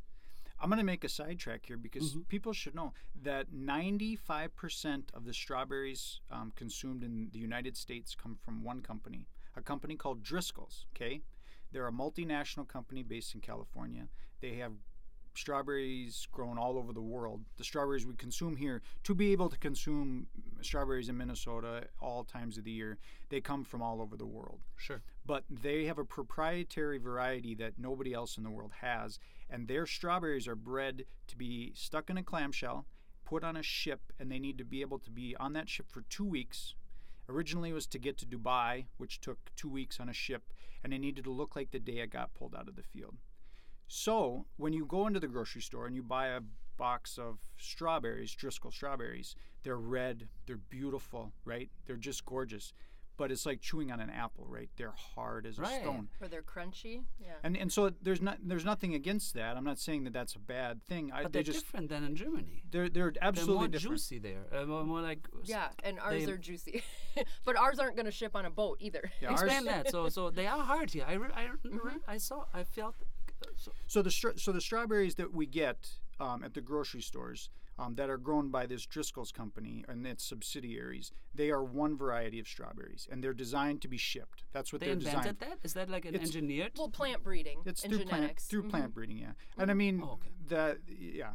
I'm 0.60 0.68
going 0.68 0.78
to 0.78 0.84
make 0.84 1.04
a 1.04 1.08
sidetrack 1.08 1.66
here 1.66 1.76
because 1.76 2.16
people 2.28 2.52
should 2.52 2.74
know 2.74 2.92
that 3.22 3.52
95% 3.52 5.02
of 5.12 5.24
the 5.24 5.34
strawberries 5.34 6.20
um, 6.30 6.52
consumed 6.56 7.02
in 7.02 7.28
the 7.32 7.38
United 7.38 7.76
States 7.76 8.14
come 8.14 8.36
from 8.40 8.62
one 8.62 8.80
company, 8.80 9.26
a 9.56 9.62
company 9.62 9.96
called 9.96 10.22
Driscoll's. 10.22 10.86
Okay, 10.94 11.22
they're 11.72 11.88
a 11.88 11.92
multinational 11.92 12.66
company 12.66 13.02
based 13.02 13.34
in 13.34 13.40
California. 13.40 14.08
They 14.40 14.54
have 14.56 14.72
strawberries 15.34 16.26
grown 16.32 16.58
all 16.58 16.78
over 16.78 16.92
the 16.92 17.02
world. 17.02 17.42
The 17.56 17.64
strawberries 17.64 18.06
we 18.06 18.14
consume 18.14 18.56
here, 18.56 18.82
to 19.04 19.14
be 19.14 19.32
able 19.32 19.48
to 19.48 19.58
consume 19.58 20.26
strawberries 20.60 21.08
in 21.08 21.16
Minnesota 21.16 21.84
all 22.00 22.24
times 22.24 22.56
of 22.56 22.64
the 22.64 22.70
year, 22.70 22.98
they 23.30 23.40
come 23.40 23.64
from 23.64 23.82
all 23.82 24.00
over 24.00 24.16
the 24.16 24.26
world. 24.26 24.60
Sure. 24.76 25.02
But 25.26 25.44
they 25.50 25.84
have 25.84 25.98
a 25.98 26.04
proprietary 26.04 26.98
variety 26.98 27.54
that 27.56 27.78
nobody 27.78 28.12
else 28.12 28.36
in 28.36 28.44
the 28.44 28.50
world 28.50 28.72
has, 28.80 29.18
and 29.50 29.66
their 29.66 29.86
strawberries 29.86 30.48
are 30.48 30.56
bred 30.56 31.04
to 31.28 31.36
be 31.36 31.72
stuck 31.74 32.10
in 32.10 32.18
a 32.18 32.22
clamshell, 32.22 32.86
put 33.24 33.44
on 33.44 33.56
a 33.56 33.62
ship, 33.62 34.12
and 34.18 34.30
they 34.30 34.38
need 34.38 34.58
to 34.58 34.64
be 34.64 34.80
able 34.80 34.98
to 35.00 35.10
be 35.10 35.34
on 35.40 35.52
that 35.54 35.68
ship 35.68 35.90
for 35.90 36.02
two 36.02 36.24
weeks. 36.24 36.74
Originally, 37.28 37.70
it 37.70 37.74
was 37.74 37.86
to 37.86 37.98
get 37.98 38.18
to 38.18 38.26
Dubai, 38.26 38.86
which 38.98 39.20
took 39.20 39.38
two 39.56 39.68
weeks 39.68 39.98
on 39.98 40.08
a 40.08 40.12
ship, 40.12 40.52
and 40.82 40.92
it 40.92 40.98
needed 40.98 41.24
to 41.24 41.30
look 41.30 41.56
like 41.56 41.70
the 41.70 41.78
day 41.78 42.00
it 42.00 42.10
got 42.10 42.34
pulled 42.34 42.54
out 42.54 42.68
of 42.68 42.76
the 42.76 42.82
field. 42.82 43.16
So 43.88 44.46
when 44.56 44.72
you 44.72 44.84
go 44.86 45.06
into 45.06 45.20
the 45.20 45.28
grocery 45.28 45.62
store 45.62 45.86
and 45.86 45.94
you 45.94 46.02
buy 46.02 46.28
a 46.28 46.40
box 46.76 47.18
of 47.18 47.38
strawberries, 47.58 48.32
Driscoll 48.34 48.70
strawberries, 48.72 49.36
they're 49.62 49.76
red, 49.78 50.28
they're 50.46 50.56
beautiful, 50.56 51.32
right? 51.44 51.70
They're 51.86 51.96
just 51.96 52.24
gorgeous. 52.24 52.72
But 53.16 53.30
it's 53.30 53.46
like 53.46 53.60
chewing 53.60 53.92
on 53.92 54.00
an 54.00 54.10
apple, 54.10 54.44
right? 54.48 54.68
They're 54.76 54.90
hard 55.14 55.46
as 55.46 55.60
a 55.60 55.62
Right. 55.62 55.82
stone. 55.82 56.08
Or 56.20 56.26
they're 56.26 56.42
crunchy. 56.42 57.04
Yeah. 57.20 57.34
And 57.44 57.56
and 57.56 57.70
so 57.72 57.92
there's 58.02 58.20
not 58.20 58.38
there's 58.42 58.64
nothing 58.64 58.92
against 58.96 59.34
that. 59.34 59.56
I'm 59.56 59.62
not 59.62 59.78
saying 59.78 60.02
that 60.02 60.12
that's 60.12 60.34
a 60.34 60.40
bad 60.40 60.82
thing. 60.82 61.12
I, 61.12 61.22
But 61.22 61.32
they 61.32 61.36
they're 61.44 61.52
just 61.52 61.64
different 61.66 61.90
than 61.90 62.02
in 62.02 62.16
Germany. 62.16 62.64
they're 62.72 62.88
they're 62.88 63.12
absolutely 63.22 63.52
They're 63.54 63.58
more 63.60 63.68
different. 63.68 63.98
juicy 63.98 64.18
there. 64.18 64.46
Uh, 64.52 64.66
more, 64.66 64.82
more 64.82 65.00
like. 65.00 65.28
Yeah, 65.44 65.68
and 65.84 66.00
ours 66.00 66.26
they- 66.26 66.32
are 66.32 66.36
juicy, 66.36 66.82
but 67.44 67.56
ours 67.56 67.78
aren't 67.78 67.94
going 67.94 68.06
to 68.06 68.10
ship 68.10 68.34
on 68.34 68.46
a 68.46 68.50
boat 68.50 68.78
either. 68.80 69.08
Yeah, 69.22 69.28
ours- 69.30 69.42
Explain 69.42 69.66
that. 69.66 69.92
So 69.92 70.08
so 70.08 70.30
they 70.30 70.48
are 70.48 70.64
hard 70.64 70.90
here. 70.90 71.04
I 71.06 71.12
re- 71.12 71.30
I, 71.32 71.44
re- 71.44 71.70
Mm-hmm. 71.70 71.98
I 72.08 72.16
saw 72.18 72.46
I 72.52 72.64
felt. 72.64 72.96
So, 73.56 73.72
So 73.86 74.02
the 74.02 74.10
so 74.10 74.52
the 74.52 74.60
strawberries 74.60 75.14
that 75.16 75.32
we 75.32 75.46
get 75.46 75.98
um, 76.20 76.42
at 76.44 76.54
the 76.54 76.60
grocery 76.60 77.00
stores 77.02 77.50
um, 77.78 77.96
that 77.96 78.08
are 78.08 78.18
grown 78.18 78.50
by 78.50 78.66
this 78.66 78.86
Driscoll's 78.86 79.32
company 79.32 79.84
and 79.88 80.06
its 80.06 80.24
subsidiaries, 80.24 81.10
they 81.34 81.50
are 81.50 81.64
one 81.64 81.96
variety 81.96 82.38
of 82.38 82.46
strawberries, 82.46 83.08
and 83.10 83.22
they're 83.22 83.34
designed 83.34 83.82
to 83.82 83.88
be 83.88 83.96
shipped. 83.96 84.44
That's 84.52 84.72
what 84.72 84.78
they 84.80 84.86
they're 84.86 84.94
invented 84.94 85.38
designed. 85.38 85.38
that. 85.40 85.58
Is 85.64 85.74
that 85.74 85.88
like 85.90 86.04
an 86.04 86.14
It's- 86.14 86.28
engineered? 86.28 86.72
Well, 86.78 86.88
plant 86.88 87.24
breeding 87.24 87.62
It's 87.66 87.82
and 87.82 87.92
through 87.92 88.04
plant 88.04 88.20
genetics. 88.22 88.46
through 88.46 88.62
Mhm. 88.64 88.70
plant 88.70 88.94
breeding, 88.94 89.18
yeah. 89.18 89.32
And 89.58 89.70
I 89.70 89.74
mean 89.74 90.00
Oh, 90.02 90.12
okay. 90.12 90.30
that 90.48 90.78
yeah. 90.88 91.34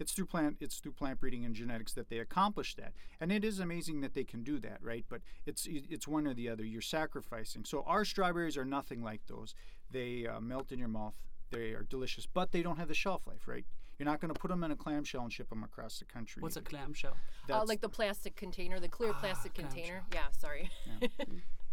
It's 0.00 0.12
through 0.12 0.26
plant 0.26 0.58
it's 0.60 0.78
through 0.78 0.92
plant 0.92 1.18
breeding 1.20 1.44
and 1.44 1.54
genetics 1.54 1.92
that 1.94 2.08
they 2.08 2.18
accomplish 2.18 2.74
that. 2.76 2.92
And 3.20 3.30
it 3.32 3.44
is 3.44 3.58
amazing 3.60 4.00
that 4.00 4.14
they 4.14 4.22
can 4.24 4.42
do 4.44 4.58
that, 4.60 4.82
right? 4.82 5.04
But 5.08 5.22
it's 5.46 5.66
it's 5.68 6.06
one 6.08 6.26
or 6.26 6.34
the 6.34 6.48
other. 6.48 6.64
You're 6.64 6.82
sacrificing. 6.82 7.64
So 7.64 7.82
our 7.84 8.04
strawberries 8.04 8.56
are 8.56 8.64
nothing 8.64 9.02
like 9.02 9.26
those. 9.26 9.54
They 9.90 10.26
uh, 10.26 10.40
melt 10.40 10.70
in 10.72 10.78
your 10.80 10.88
mouth. 10.88 11.14
They 11.50 11.72
are 11.72 11.82
delicious, 11.88 12.26
but 12.26 12.52
they 12.52 12.62
don't 12.62 12.76
have 12.78 12.88
the 12.88 12.94
shelf 12.94 13.26
life, 13.26 13.46
right? 13.46 13.64
You're 13.98 14.06
not 14.06 14.20
going 14.20 14.32
to 14.32 14.38
put 14.38 14.48
them 14.48 14.62
in 14.62 14.70
a 14.70 14.76
clamshell 14.76 15.22
and 15.22 15.32
ship 15.32 15.48
them 15.48 15.64
across 15.64 15.98
the 15.98 16.04
country. 16.04 16.40
What's 16.40 16.56
a 16.56 16.60
either. 16.60 16.68
clamshell? 16.70 17.16
Uh, 17.50 17.64
like 17.66 17.80
the 17.80 17.88
plastic 17.88 18.36
container, 18.36 18.78
the 18.78 18.88
clear 18.88 19.10
Ah, 19.14 19.18
plastic 19.20 19.54
clamshell. 19.54 19.74
container. 19.76 20.04
Yeah, 20.12 20.26
sorry. 20.38 20.70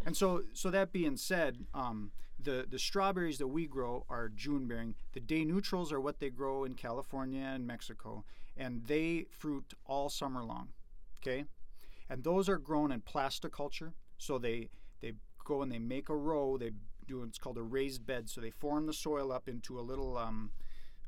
And 0.06 0.16
so, 0.16 0.44
so 0.54 0.70
that 0.70 0.92
being 0.92 1.18
said, 1.18 1.66
um, 1.74 2.12
the 2.40 2.68
the 2.70 2.78
strawberries 2.78 3.40
that 3.40 3.48
we 3.48 3.66
grow 3.66 4.06
are 4.08 4.30
June 4.30 4.68
bearing. 4.68 4.94
The 5.14 5.20
day 5.20 5.44
neutrals 5.46 5.92
are 5.92 6.00
what 6.00 6.20
they 6.20 6.30
grow 6.30 6.64
in 6.64 6.76
California 6.76 7.42
and 7.44 7.66
Mexico, 7.66 8.24
and 8.56 8.86
they 8.86 9.26
fruit 9.32 9.74
all 9.86 10.10
summer 10.10 10.44
long. 10.44 10.68
Okay, 11.22 11.46
and 12.08 12.24
those 12.24 12.48
are 12.50 12.58
grown 12.60 12.92
in 12.92 13.02
plasticulture. 13.02 13.94
So 14.20 14.38
they 14.38 14.70
they 15.02 15.14
go 15.44 15.64
and 15.64 15.72
they 15.72 15.80
make 15.80 16.10
a 16.10 16.16
row. 16.16 16.56
They 16.60 16.72
do 17.08 17.20
what's 17.20 17.38
called 17.38 17.58
a 17.58 17.64
raised 17.64 18.06
bed. 18.06 18.30
So 18.30 18.42
they 18.42 18.52
form 18.52 18.86
the 18.86 18.94
soil 18.94 19.32
up 19.32 19.48
into 19.48 19.80
a 19.80 19.82
little 19.82 20.18
um, 20.18 20.52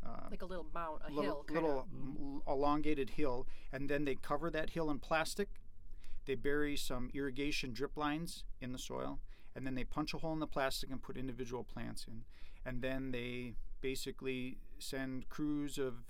uh, 0.05 0.27
like 0.29 0.41
a 0.41 0.45
little 0.45 0.67
mount, 0.73 1.01
a 1.07 1.12
little, 1.12 1.45
hill. 1.49 1.62
Little 1.62 1.88
m- 1.91 2.41
elongated 2.47 3.12
hill, 3.12 3.47
and 3.71 3.89
then 3.89 4.05
they 4.05 4.15
cover 4.15 4.49
that 4.51 4.71
hill 4.71 4.89
in 4.89 4.99
plastic. 4.99 5.49
They 6.25 6.36
bury 6.36 6.75
some 6.75 7.10
irrigation 7.13 7.73
drip 7.73 7.97
lines 7.97 8.43
in 8.62 8.73
the 8.73 8.79
soil, 8.79 9.19
and 9.55 9.65
then 9.65 9.75
they 9.75 9.83
punch 9.83 10.13
a 10.13 10.17
hole 10.17 10.33
in 10.33 10.39
the 10.39 10.47
plastic 10.47 10.91
and 10.91 11.01
put 11.01 11.17
individual 11.17 11.63
plants 11.63 12.05
in. 12.07 12.23
And 12.65 12.81
then 12.81 13.12
they 13.12 13.55
basically 13.81 14.57
send 14.77 15.29
crews 15.29 15.77
of 15.77 16.03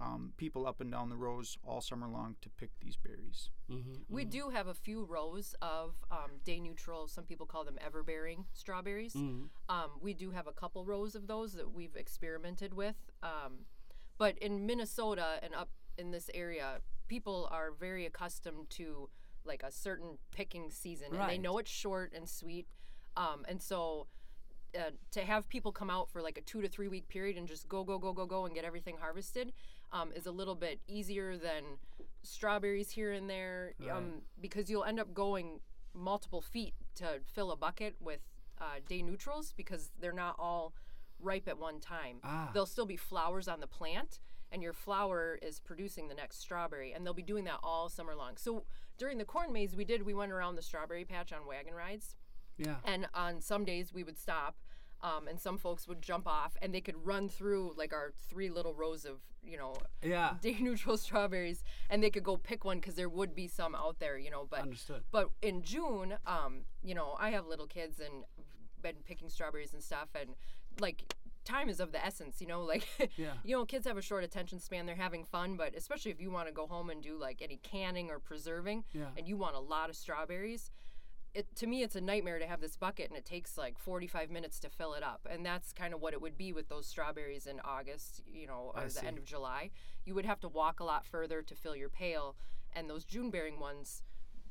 um, 0.00 0.32
people 0.36 0.66
up 0.66 0.80
and 0.80 0.90
down 0.90 1.08
the 1.08 1.16
rows 1.16 1.56
all 1.64 1.80
summer 1.80 2.08
long 2.08 2.36
to 2.42 2.48
pick 2.50 2.70
these 2.80 2.96
berries. 2.96 3.50
Mm-hmm. 3.70 3.94
We 4.08 4.24
do 4.24 4.50
have 4.50 4.66
a 4.66 4.74
few 4.74 5.04
rows 5.04 5.54
of 5.62 5.94
um, 6.10 6.40
day 6.44 6.60
neutral. 6.60 7.06
Some 7.06 7.24
people 7.24 7.46
call 7.46 7.64
them 7.64 7.78
everbearing 7.84 8.44
strawberries. 8.52 9.14
Mm-hmm. 9.14 9.44
Um, 9.68 9.90
we 10.00 10.14
do 10.14 10.30
have 10.30 10.46
a 10.46 10.52
couple 10.52 10.84
rows 10.84 11.14
of 11.14 11.26
those 11.26 11.52
that 11.54 11.72
we've 11.72 11.96
experimented 11.96 12.74
with. 12.74 12.96
Um, 13.22 13.66
but 14.18 14.36
in 14.38 14.66
Minnesota 14.66 15.38
and 15.42 15.54
up 15.54 15.70
in 15.96 16.10
this 16.10 16.28
area, 16.34 16.80
people 17.08 17.48
are 17.50 17.70
very 17.72 18.06
accustomed 18.06 18.70
to 18.70 19.08
like 19.44 19.62
a 19.62 19.70
certain 19.70 20.18
picking 20.32 20.70
season, 20.70 21.08
and 21.14 21.30
they 21.30 21.38
know 21.38 21.58
it's 21.58 21.70
short 21.70 22.12
and 22.14 22.28
sweet. 22.28 22.66
Um, 23.16 23.44
and 23.46 23.62
so 23.62 24.06
uh, 24.76 24.90
to 25.12 25.20
have 25.20 25.48
people 25.48 25.70
come 25.70 25.90
out 25.90 26.10
for 26.10 26.20
like 26.20 26.36
a 26.38 26.40
two 26.40 26.60
to 26.60 26.68
three 26.68 26.88
week 26.88 27.08
period 27.08 27.36
and 27.36 27.46
just 27.46 27.68
go 27.68 27.84
go 27.84 27.98
go 27.98 28.12
go 28.12 28.26
go 28.26 28.44
and 28.44 28.54
get 28.54 28.64
everything 28.64 28.96
harvested 29.00 29.52
um, 29.94 30.12
is 30.14 30.26
a 30.26 30.30
little 30.30 30.54
bit 30.54 30.80
easier 30.86 31.38
than 31.38 31.62
strawberries 32.22 32.90
here 32.90 33.12
and 33.12 33.28
there 33.30 33.72
um, 33.90 34.22
because 34.40 34.68
you'll 34.70 34.84
end 34.84 34.98
up 35.00 35.14
going 35.14 35.60
multiple 35.94 36.40
feet 36.42 36.74
to 36.96 37.20
fill 37.24 37.50
a 37.52 37.56
bucket 37.56 37.94
with 38.00 38.20
uh, 38.60 38.64
day 38.88 39.02
neutrals 39.02 39.52
because 39.56 39.90
they're 40.00 40.12
not 40.12 40.34
all 40.38 40.74
ripe 41.20 41.48
at 41.48 41.58
one 41.58 41.80
time 41.80 42.16
Ah. 42.24 42.50
there'll 42.52 42.66
still 42.66 42.86
be 42.86 42.96
flowers 42.96 43.46
on 43.48 43.60
the 43.60 43.66
plant 43.66 44.20
and 44.52 44.62
your 44.62 44.72
flower 44.72 45.38
is 45.42 45.58
producing 45.60 46.08
the 46.08 46.14
next 46.14 46.38
strawberry 46.40 46.92
and 46.92 47.04
they'll 47.06 47.14
be 47.14 47.22
doing 47.22 47.44
that 47.44 47.58
all 47.62 47.88
summer 47.88 48.14
long 48.14 48.32
so 48.36 48.64
during 48.98 49.18
the 49.18 49.24
corn 49.24 49.52
maze 49.52 49.74
we 49.76 49.84
did 49.84 50.02
we 50.04 50.12
went 50.14 50.32
around 50.32 50.56
the 50.56 50.62
strawberry 50.62 51.04
patch 51.04 51.32
on 51.32 51.46
wagon 51.46 51.72
rides 51.74 52.16
Yeah. 52.58 52.76
and 52.84 53.06
on 53.14 53.40
some 53.40 53.64
days 53.64 53.92
we 53.94 54.02
would 54.04 54.18
stop 54.18 54.56
um, 55.04 55.28
and 55.28 55.38
some 55.38 55.58
folks 55.58 55.86
would 55.86 56.00
jump 56.02 56.26
off 56.26 56.56
and 56.62 56.74
they 56.74 56.80
could 56.80 56.96
run 57.06 57.28
through 57.28 57.72
like 57.76 57.92
our 57.92 58.12
three 58.28 58.48
little 58.50 58.74
rows 58.74 59.04
of 59.04 59.18
you 59.46 59.56
know 59.58 59.74
Yeah. 60.02 60.34
day 60.40 60.56
neutral 60.60 60.96
strawberries 60.96 61.62
and 61.90 62.02
they 62.02 62.10
could 62.10 62.24
go 62.24 62.36
pick 62.36 62.64
one 62.64 62.78
because 62.80 62.94
there 62.96 63.08
would 63.10 63.34
be 63.34 63.46
some 63.46 63.74
out 63.74 63.98
there 64.00 64.16
you 64.18 64.30
know 64.30 64.46
but 64.50 64.60
Understood. 64.62 65.02
but 65.12 65.30
in 65.42 65.62
june 65.62 66.14
um, 66.26 66.62
you 66.82 66.94
know 66.94 67.14
i 67.20 67.28
have 67.30 67.46
little 67.46 67.66
kids 67.66 68.00
and 68.00 68.24
been 68.82 68.96
picking 69.04 69.28
strawberries 69.28 69.72
and 69.74 69.82
stuff 69.82 70.08
and 70.18 70.30
like 70.80 71.14
time 71.44 71.68
is 71.68 71.78
of 71.80 71.92
the 71.92 72.02
essence 72.02 72.40
you 72.40 72.46
know 72.46 72.62
like 72.72 72.86
Yeah. 73.16 73.34
you 73.44 73.54
know 73.54 73.66
kids 73.66 73.86
have 73.86 73.98
a 73.98 74.02
short 74.02 74.24
attention 74.24 74.58
span 74.58 74.86
they're 74.86 74.94
having 74.96 75.24
fun 75.24 75.56
but 75.56 75.74
especially 75.76 76.10
if 76.10 76.20
you 76.20 76.30
want 76.30 76.48
to 76.48 76.52
go 76.54 76.66
home 76.66 76.88
and 76.88 77.02
do 77.02 77.18
like 77.18 77.42
any 77.42 77.58
canning 77.62 78.10
or 78.10 78.18
preserving 78.18 78.84
Yeah. 78.94 79.08
and 79.18 79.28
you 79.28 79.36
want 79.36 79.54
a 79.54 79.60
lot 79.60 79.90
of 79.90 79.96
strawberries 79.96 80.70
it, 81.34 81.54
to 81.56 81.66
me 81.66 81.82
it's 81.82 81.96
a 81.96 82.00
nightmare 82.00 82.38
to 82.38 82.46
have 82.46 82.60
this 82.60 82.76
bucket 82.76 83.08
and 83.08 83.16
it 83.18 83.24
takes 83.24 83.58
like 83.58 83.78
45 83.78 84.30
minutes 84.30 84.58
to 84.60 84.68
fill 84.68 84.94
it 84.94 85.02
up 85.02 85.26
and 85.30 85.44
that's 85.44 85.72
kind 85.72 85.92
of 85.92 86.00
what 86.00 86.12
it 86.12 86.20
would 86.20 86.36
be 86.38 86.52
with 86.52 86.68
those 86.68 86.86
strawberries 86.86 87.46
in 87.46 87.60
august 87.64 88.22
you 88.32 88.46
know 88.46 88.72
or 88.74 88.82
I 88.82 88.84
the 88.84 88.90
see. 89.00 89.06
end 89.06 89.18
of 89.18 89.24
july 89.24 89.70
you 90.04 90.14
would 90.14 90.24
have 90.26 90.40
to 90.40 90.48
walk 90.48 90.80
a 90.80 90.84
lot 90.84 91.04
further 91.04 91.42
to 91.42 91.54
fill 91.54 91.74
your 91.76 91.88
pail 91.88 92.36
and 92.74 92.88
those 92.88 93.04
june 93.04 93.30
bearing 93.30 93.58
ones 93.58 94.02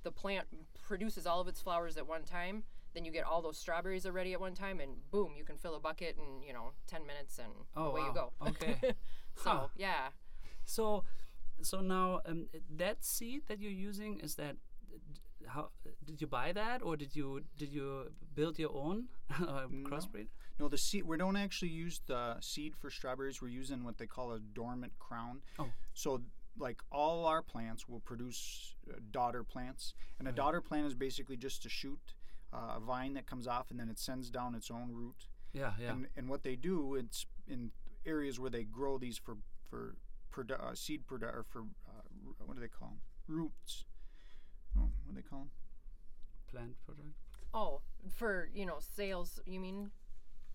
the 0.03 0.11
plant 0.11 0.47
produces 0.85 1.25
all 1.25 1.39
of 1.39 1.47
its 1.47 1.61
flowers 1.61 1.95
at 1.97 2.05
one 2.07 2.23
time 2.23 2.63
then 2.93 3.05
you 3.05 3.11
get 3.11 3.23
all 3.25 3.41
those 3.41 3.57
strawberries 3.57 4.05
already 4.05 4.33
at 4.33 4.39
one 4.39 4.53
time 4.53 4.79
and 4.79 5.09
boom 5.09 5.31
you 5.37 5.43
can 5.43 5.57
fill 5.57 5.75
a 5.75 5.79
bucket 5.79 6.17
in 6.17 6.43
you 6.45 6.53
know 6.53 6.71
10 6.87 7.07
minutes 7.07 7.39
and 7.39 7.53
Oh, 7.75 7.85
away 7.87 8.01
you 8.01 8.13
go 8.13 8.31
Okay. 8.47 8.75
so 9.35 9.49
Huh. 9.49 9.67
yeah 9.77 10.09
So, 10.65 11.03
so 11.61 11.79
now 11.81 12.21
um, 12.25 12.47
that 12.77 13.03
seed 13.03 13.43
that 13.47 13.59
you're 13.59 13.71
using 13.71 14.19
is 14.19 14.35
that 14.35 14.57
how 15.47 15.69
did 16.06 16.21
you 16.21 16.27
buy 16.27 16.51
that 16.53 16.82
or 16.82 16.95
did 16.97 17.15
you 17.15 17.41
did 17.58 17.71
you 17.71 18.12
build 18.36 18.58
your 18.60 18.73
own 18.75 19.06
uh, 19.41 19.67
crossbreed? 19.84 20.27
No, 20.60 20.67
the 20.69 20.77
seed. 20.77 21.03
We 21.06 21.17
don't 21.17 21.36
actually 21.36 21.69
use 21.71 22.01
the 22.08 22.38
seed 22.39 22.75
for 22.75 22.89
strawberries. 22.89 23.41
We're 23.41 23.47
using 23.49 23.84
what 23.84 23.97
they 23.97 24.06
call 24.06 24.34
a 24.34 24.39
dormant 24.39 24.93
crown. 24.99 25.41
Oh. 25.58 25.67
So, 25.93 26.21
like 26.60 26.82
all 26.91 27.25
our 27.25 27.41
plants 27.41 27.89
will 27.89 27.99
produce 28.01 28.75
uh, 28.89 28.97
daughter 29.12 29.43
plants, 29.43 29.93
and 30.19 30.27
a 30.27 30.32
Right. 30.32 30.36
daughter 30.36 30.62
plant 30.62 30.86
is 30.86 30.93
basically 30.93 31.38
just 31.38 31.65
a 31.65 31.69
shoot, 31.69 32.13
uh, 32.53 32.75
a 32.77 32.79
vine 32.79 33.15
that 33.15 33.25
comes 33.25 33.47
off, 33.47 33.71
and 33.71 33.79
then 33.79 33.89
it 33.89 33.97
sends 33.97 34.29
down 34.29 34.53
its 34.53 34.69
own 34.69 34.91
root. 34.91 35.27
Yeah, 35.53 35.73
yeah. 35.82 35.91
And 35.91 36.08
and 36.15 36.29
what 36.29 36.43
they 36.43 36.56
do, 36.56 36.93
it's 36.95 37.25
in 37.47 37.71
areas 38.06 38.39
where 38.39 38.51
they 38.51 38.63
grow 38.63 38.97
these 38.99 39.17
for 39.17 39.38
for 39.69 39.95
produ- 40.32 40.60
uh, 40.62 40.75
seed 40.75 41.08
produ- 41.08 41.34
or 41.34 41.43
for 41.49 41.62
uh, 41.88 42.01
what 42.45 42.53
do 42.56 42.62
they 42.62 42.67
call 42.67 42.89
them? 42.89 43.01
Roots. 43.27 43.86
Oh, 44.77 44.89
what 45.05 45.15
do 45.15 45.21
they 45.21 45.27
call 45.27 45.39
them? 45.39 45.49
Plant 46.49 46.75
product. 46.86 47.07
oh 47.53 47.81
for 48.15 48.49
you 48.53 48.65
know 48.65 48.77
sales 48.79 49.39
you 49.45 49.59
mean 49.59 49.89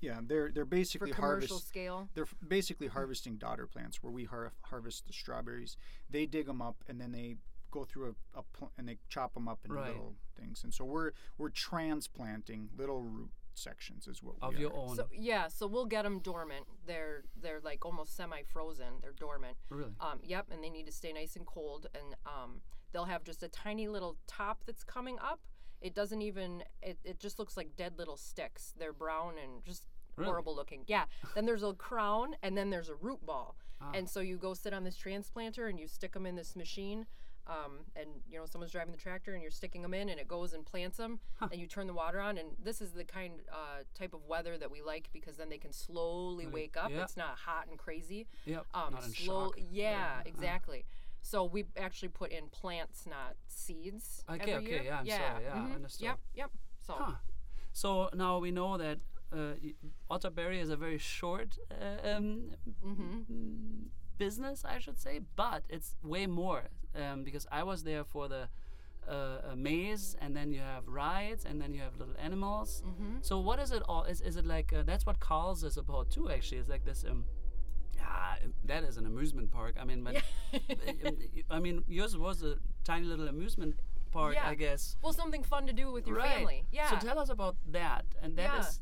Yeah, 0.00 0.20
they're 0.24 0.50
they're 0.52 0.64
basically 0.64 1.11
for 1.12 1.16
basically 1.16 1.26
commercial 1.28 1.57
harvest. 1.57 1.68
scale 1.68 2.09
They're 2.14 2.24
f- 2.24 2.35
basically 2.46 2.87
harvesting 2.87 3.37
daughter 3.37 3.66
plants 3.66 4.00
where 4.02 4.12
we 4.12 4.24
har- 4.24 4.52
harvest 4.62 5.07
the 5.07 5.12
strawberries. 5.12 5.76
They 6.09 6.24
dig 6.26 6.46
them 6.46 6.62
up 6.62 6.85
and 6.88 7.00
then 7.00 7.11
they 7.12 7.37
go 7.70 7.85
through 7.85 8.14
a, 8.35 8.38
a 8.38 8.42
pl- 8.54 8.70
and 8.78 8.88
they 8.88 8.98
chop 9.09 9.35
them 9.35 9.48
up 9.48 9.59
into 9.64 9.74
Right. 9.76 9.88
little 9.88 10.14
things. 10.37 10.62
And 10.62 10.72
so 10.72 10.85
we're 10.85 11.12
we're 11.37 11.50
transplanting 11.50 12.68
little 12.76 13.02
root 13.02 13.31
sections 13.54 14.07
is 14.07 14.22
what 14.22 14.37
Of 14.40 14.54
we 14.54 14.61
your 14.61 14.72
are. 14.72 14.78
own. 14.90 14.94
So 14.96 15.09
yeah, 15.12 15.48
so 15.48 15.66
we'll 15.66 15.87
get 15.87 16.02
them 16.04 16.20
dormant. 16.20 16.66
They're 16.87 17.24
they're 17.42 17.61
like 17.61 17.85
almost 17.85 18.14
semi-frozen. 18.16 19.00
They're 19.02 19.12
dormant. 19.12 19.57
really? 19.68 19.94
Um, 20.00 20.20
yep, 20.22 20.46
and 20.52 20.62
they 20.62 20.70
need 20.70 20.87
to 20.87 20.92
stay 20.92 21.12
nice 21.12 21.35
and 21.35 21.44
cold. 21.44 21.88
And 21.92 22.14
um, 22.24 22.61
they'll 22.92 23.05
have 23.07 23.24
just 23.24 23.42
a 23.42 23.48
tiny 23.48 23.88
little 23.88 24.16
top 24.27 24.64
that's 24.66 24.85
coming 24.85 25.18
up. 25.20 25.40
It 25.81 25.94
doesn't 25.94 26.22
even. 26.22 26.64
It, 26.83 26.98
it 27.05 27.20
just 27.20 27.38
looks 27.38 27.57
like 27.57 27.77
dead 27.77 27.94
little 27.98 28.16
sticks. 28.16 28.74
They're 28.79 28.92
brown 28.92 29.35
and 29.42 29.64
just 29.64 29.85
Really? 30.16 30.31
horrible 30.31 30.57
looking. 30.57 30.83
Yeah. 30.88 31.05
then 31.37 31.46
there's 31.46 31.62
a 31.62 31.72
crown, 31.74 32.35
and 32.42 32.59
then 32.59 32.70
there's 32.70 32.88
a 32.88 32.94
root 32.96 33.24
ball. 33.24 33.55
Ah. 33.81 33.92
And 33.94 34.11
so 34.11 34.18
you 34.18 34.37
go 34.37 34.53
sit 34.55 34.72
on 34.74 34.83
this 34.83 34.96
transplanter 34.96 35.68
and 35.70 35.79
you 35.79 35.87
stick 35.87 36.12
them 36.12 36.27
in 36.27 36.35
this 36.35 36.57
machine. 36.57 37.07
um, 37.46 37.85
and 37.96 38.09
you 38.31 38.37
know 38.38 38.44
someone's 38.44 38.72
driving 38.72 38.92
the 38.92 38.98
tractor 38.98 39.33
and 39.33 39.40
you're 39.40 39.51
sticking 39.51 39.81
them 39.81 39.94
in 39.94 40.09
and 40.11 40.20
it 40.20 40.29
goes 40.29 40.53
and 40.53 40.66
plants 40.66 40.98
them 40.98 41.18
and 41.40 41.59
you 41.59 41.66
turn 41.66 41.87
the 41.87 41.94
water 41.94 42.20
on 42.20 42.37
and 42.37 42.48
this 42.62 42.83
is 42.83 42.90
the 42.90 43.05
kind 43.05 43.40
uh, 43.51 43.79
type 43.98 44.12
of 44.12 44.22
weather 44.27 44.59
that 44.59 44.70
we 44.70 44.83
like 44.83 45.09
because 45.14 45.38
then 45.38 45.48
they 45.48 45.57
can 45.57 45.72
slowly 45.72 46.46
wake 46.46 46.77
up 46.77 46.90
yeah. 46.90 47.03
it's 47.05 47.16
not 47.16 47.38
hot 47.46 47.66
and 47.70 47.79
crazy 47.79 48.27
Yep. 48.44 48.66
um, 48.74 48.92
Not 48.92 49.05
in 49.07 49.12
slow 49.12 49.44
shock. 49.57 49.61
yeah 49.70 50.20
exactly 50.27 50.85
so 51.22 51.44
we 51.44 51.64
actually 51.76 52.09
put 52.09 52.31
in 52.33 52.48
plants 52.48 53.07
not 53.07 53.35
seeds 53.48 54.24
Okay, 54.31 54.54
okay, 54.57 54.70
year. 54.70 54.83
yeah, 54.85 54.98
I'm 55.00 55.07
yeah 55.07 55.18
sorry, 55.33 55.44
yeah, 55.44 55.54
mhm, 55.54 55.74
understood. 55.74 56.04
yep 56.04 56.18
yep 56.35 56.50
so 56.87 56.94
Huh. 56.98 57.12
So 57.72 58.09
now 58.14 58.38
we 58.38 58.50
know 58.50 58.76
that 58.78 58.98
uh, 59.33 59.54
Otterberry 60.11 60.59
is 60.61 60.70
a 60.70 60.76
very 60.76 60.98
short 60.98 61.59
uh, 61.70 62.09
um, 62.16 62.50
Mm-hmm. 62.85 63.33
mm, 63.33 63.88
business, 64.18 64.64
I 64.64 64.78
should 64.78 64.98
say, 64.98 65.20
but 65.37 65.62
it's 65.68 65.94
way 66.02 66.26
more 66.26 66.62
um, 66.96 67.22
because 67.24 67.46
I 67.52 67.62
was 67.62 67.85
there 67.85 68.04
for 68.04 68.26
the 68.28 68.48
uh, 69.09 69.12
uh, 69.12 69.54
maze, 69.57 70.16
and 70.20 70.35
then 70.37 70.50
you 70.52 70.61
have 70.61 70.87
rides, 70.88 71.44
and 71.44 71.61
then 71.61 71.72
you 71.72 71.81
have 71.83 71.96
little 71.98 72.16
animals. 72.18 72.83
Mm-hmm. 72.87 73.18
So 73.22 73.38
what 73.38 73.59
is 73.59 73.70
it 73.70 73.83
all? 73.88 74.04
Is, 74.04 74.20
is 74.20 74.37
it 74.37 74.44
like 74.46 74.72
uh, 74.72 74.83
that's 74.85 75.07
what 75.07 75.18
Karl's 75.20 75.62
is 75.64 75.76
about 75.76 76.11
too? 76.11 76.31
Actually, 76.31 76.59
it's 76.59 76.68
like 76.68 76.85
this. 76.85 77.04
Um, 77.09 77.24
yeah, 78.09 78.49
that 78.64 78.85
is 78.85 78.97
an 78.97 79.07
amusement 79.07 79.51
park. 79.51 79.77
I 79.81 79.85
mean, 79.85 80.03
but 80.05 80.16
I 81.51 81.59
mean, 81.59 81.85
yours 81.88 82.16
was 82.16 82.42
a 82.42 82.57
tiny 82.85 83.07
little 83.07 83.29
amusement 83.29 83.75
park, 84.11 84.35
Yeah. 84.35 84.49
I 84.49 84.55
guess. 84.55 84.97
well 85.03 85.12
something 85.12 85.42
fun 85.42 85.66
to 85.66 85.73
do 85.75 85.92
with 85.92 86.07
your 86.07 86.18
family 86.18 86.64
yeah 86.73 86.88
So 86.90 86.97
tell 87.09 87.18
us 87.18 87.29
about 87.29 87.57
that, 87.73 88.07
and 88.23 88.37
that 88.38 88.51
Yeah. 88.55 88.61
is 88.61 88.81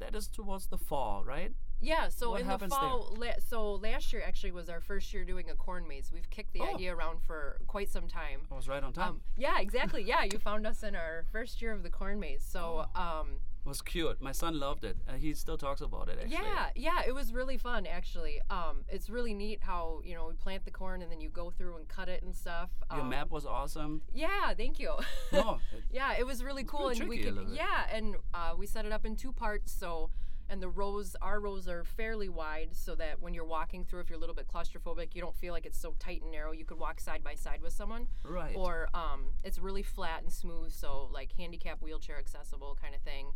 that 0.00 0.14
is 0.14 0.28
towards 0.28 0.66
the 0.68 0.78
fall, 0.78 1.24
right? 1.24 1.52
Yeah, 1.84 2.08
so 2.08 2.30
What 2.30 2.40
in 2.42 2.46
the 2.46 2.68
fall, 2.68 3.12
la- 3.18 3.40
so 3.52 3.58
last 3.88 4.12
year 4.12 4.22
actually 4.24 4.52
was 4.52 4.68
our 4.70 4.80
first 4.80 5.12
year 5.12 5.24
doing 5.24 5.50
a 5.50 5.56
corn 5.56 5.84
maze. 5.88 6.10
We've 6.16 6.30
kicked 6.30 6.52
the 6.54 6.60
Oh. 6.62 6.74
idea 6.74 6.94
around 6.96 7.18
for 7.28 7.60
quite 7.66 7.90
some 7.90 8.06
time. 8.08 8.40
I 8.52 8.54
was 8.54 8.68
right 8.68 8.82
on 8.82 8.92
time. 8.92 9.08
Um, 9.10 9.20
yeah, 9.36 9.58
exactly. 9.60 10.02
Yeah, 10.12 10.22
you 10.32 10.38
found 10.38 10.64
us 10.66 10.82
in 10.84 10.94
our 10.94 11.24
first 11.32 11.60
year 11.60 11.72
of 11.72 11.82
the 11.82 11.90
corn 11.90 12.18
maze. 12.20 12.44
So, 12.44 12.86
Oh. 12.94 13.00
um, 13.04 13.28
was 13.64 13.80
cute. 13.82 14.20
My 14.20 14.32
son 14.32 14.58
loved 14.58 14.84
it. 14.84 14.96
Uh, 15.08 15.12
he 15.14 15.34
still 15.34 15.56
talks 15.56 15.80
about 15.80 16.08
it. 16.08 16.18
Actually. 16.20 16.32
yeah, 16.36 16.68
yeah, 16.74 17.02
it 17.06 17.14
was 17.14 17.32
really 17.32 17.56
fun 17.56 17.86
actually. 17.86 18.40
Um, 18.50 18.84
it's 18.88 19.08
really 19.08 19.34
neat 19.34 19.60
how 19.62 20.00
you 20.04 20.14
know 20.14 20.26
we 20.28 20.34
plant 20.34 20.64
the 20.64 20.70
corn 20.70 21.00
and 21.02 21.10
then 21.10 21.20
you 21.20 21.28
go 21.28 21.50
through 21.50 21.76
and 21.76 21.86
cut 21.88 22.08
it 22.08 22.22
and 22.22 22.34
stuff. 22.34 22.70
Your 22.90 23.02
Um, 23.02 23.08
map 23.08 23.30
was 23.30 23.46
awesome. 23.46 24.02
Yeah, 24.12 24.52
thank 24.54 24.78
you. 24.80 24.92
No, 25.32 25.60
it- 25.72 25.84
yeah, 25.92 26.14
it 26.18 26.26
was 26.26 26.42
really 26.42 26.64
cool, 26.64 26.88
and 26.88 27.08
we 27.08 27.18
could 27.18 27.48
yeah, 27.52 27.86
and 27.92 28.16
uh, 28.34 28.54
we 28.58 28.66
set 28.66 28.84
it 28.84 28.92
up 28.92 29.06
in 29.06 29.14
two 29.16 29.32
parts. 29.32 29.72
So, 29.72 30.10
and 30.48 30.62
the 30.62 30.68
rows, 30.68 31.16
our 31.22 31.40
rows 31.40 31.68
are 31.68 31.84
fairly 31.84 32.28
wide, 32.28 32.70
so 32.72 32.94
that 32.96 33.20
when 33.20 33.34
you're 33.34 33.44
walking 33.44 33.84
through, 33.84 34.00
if 34.00 34.10
you're 34.10 34.16
a 34.16 34.20
little 34.20 34.34
bit 34.34 34.48
claustrophobic, 34.48 35.14
you 35.14 35.20
don't 35.20 35.36
feel 35.36 35.52
like 35.52 35.64
it's 35.66 35.78
so 35.78 35.94
tight 35.98 36.22
and 36.22 36.30
narrow. 36.30 36.52
You 36.52 36.64
could 36.64 36.78
walk 36.78 37.00
side 37.00 37.22
by 37.24 37.34
side 37.34 37.60
with 37.62 37.72
someone, 37.72 38.06
right. 38.24 38.54
or 38.56 38.88
um, 38.94 39.24
it's 39.44 39.58
really 39.58 39.82
flat 39.82 40.22
and 40.22 40.32
smooth, 40.32 40.72
so 40.72 41.08
like 41.12 41.32
handicap 41.38 41.80
wheelchair 41.82 42.18
accessible 42.18 42.76
kind 42.80 42.94
of 42.94 43.00
thing. 43.02 43.28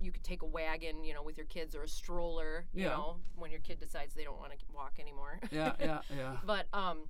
You 0.00 0.10
could 0.12 0.24
take 0.24 0.42
a 0.42 0.46
wagon, 0.46 1.04
you 1.04 1.14
know, 1.14 1.22
with 1.22 1.36
your 1.36 1.46
kids 1.46 1.74
or 1.76 1.82
a 1.82 1.88
stroller, 1.88 2.66
you 2.74 2.84
Yeah. 2.84 2.88
know, 2.90 3.16
when 3.36 3.50
your 3.50 3.60
kid 3.60 3.78
decides 3.78 4.14
they 4.14 4.24
don't 4.24 4.38
want 4.38 4.50
to 4.52 4.58
walk 4.74 4.94
anymore. 4.98 5.38
yeah, 5.50 5.74
yeah, 5.80 6.00
yeah. 6.16 6.36
But 6.44 6.66
um, 6.72 7.08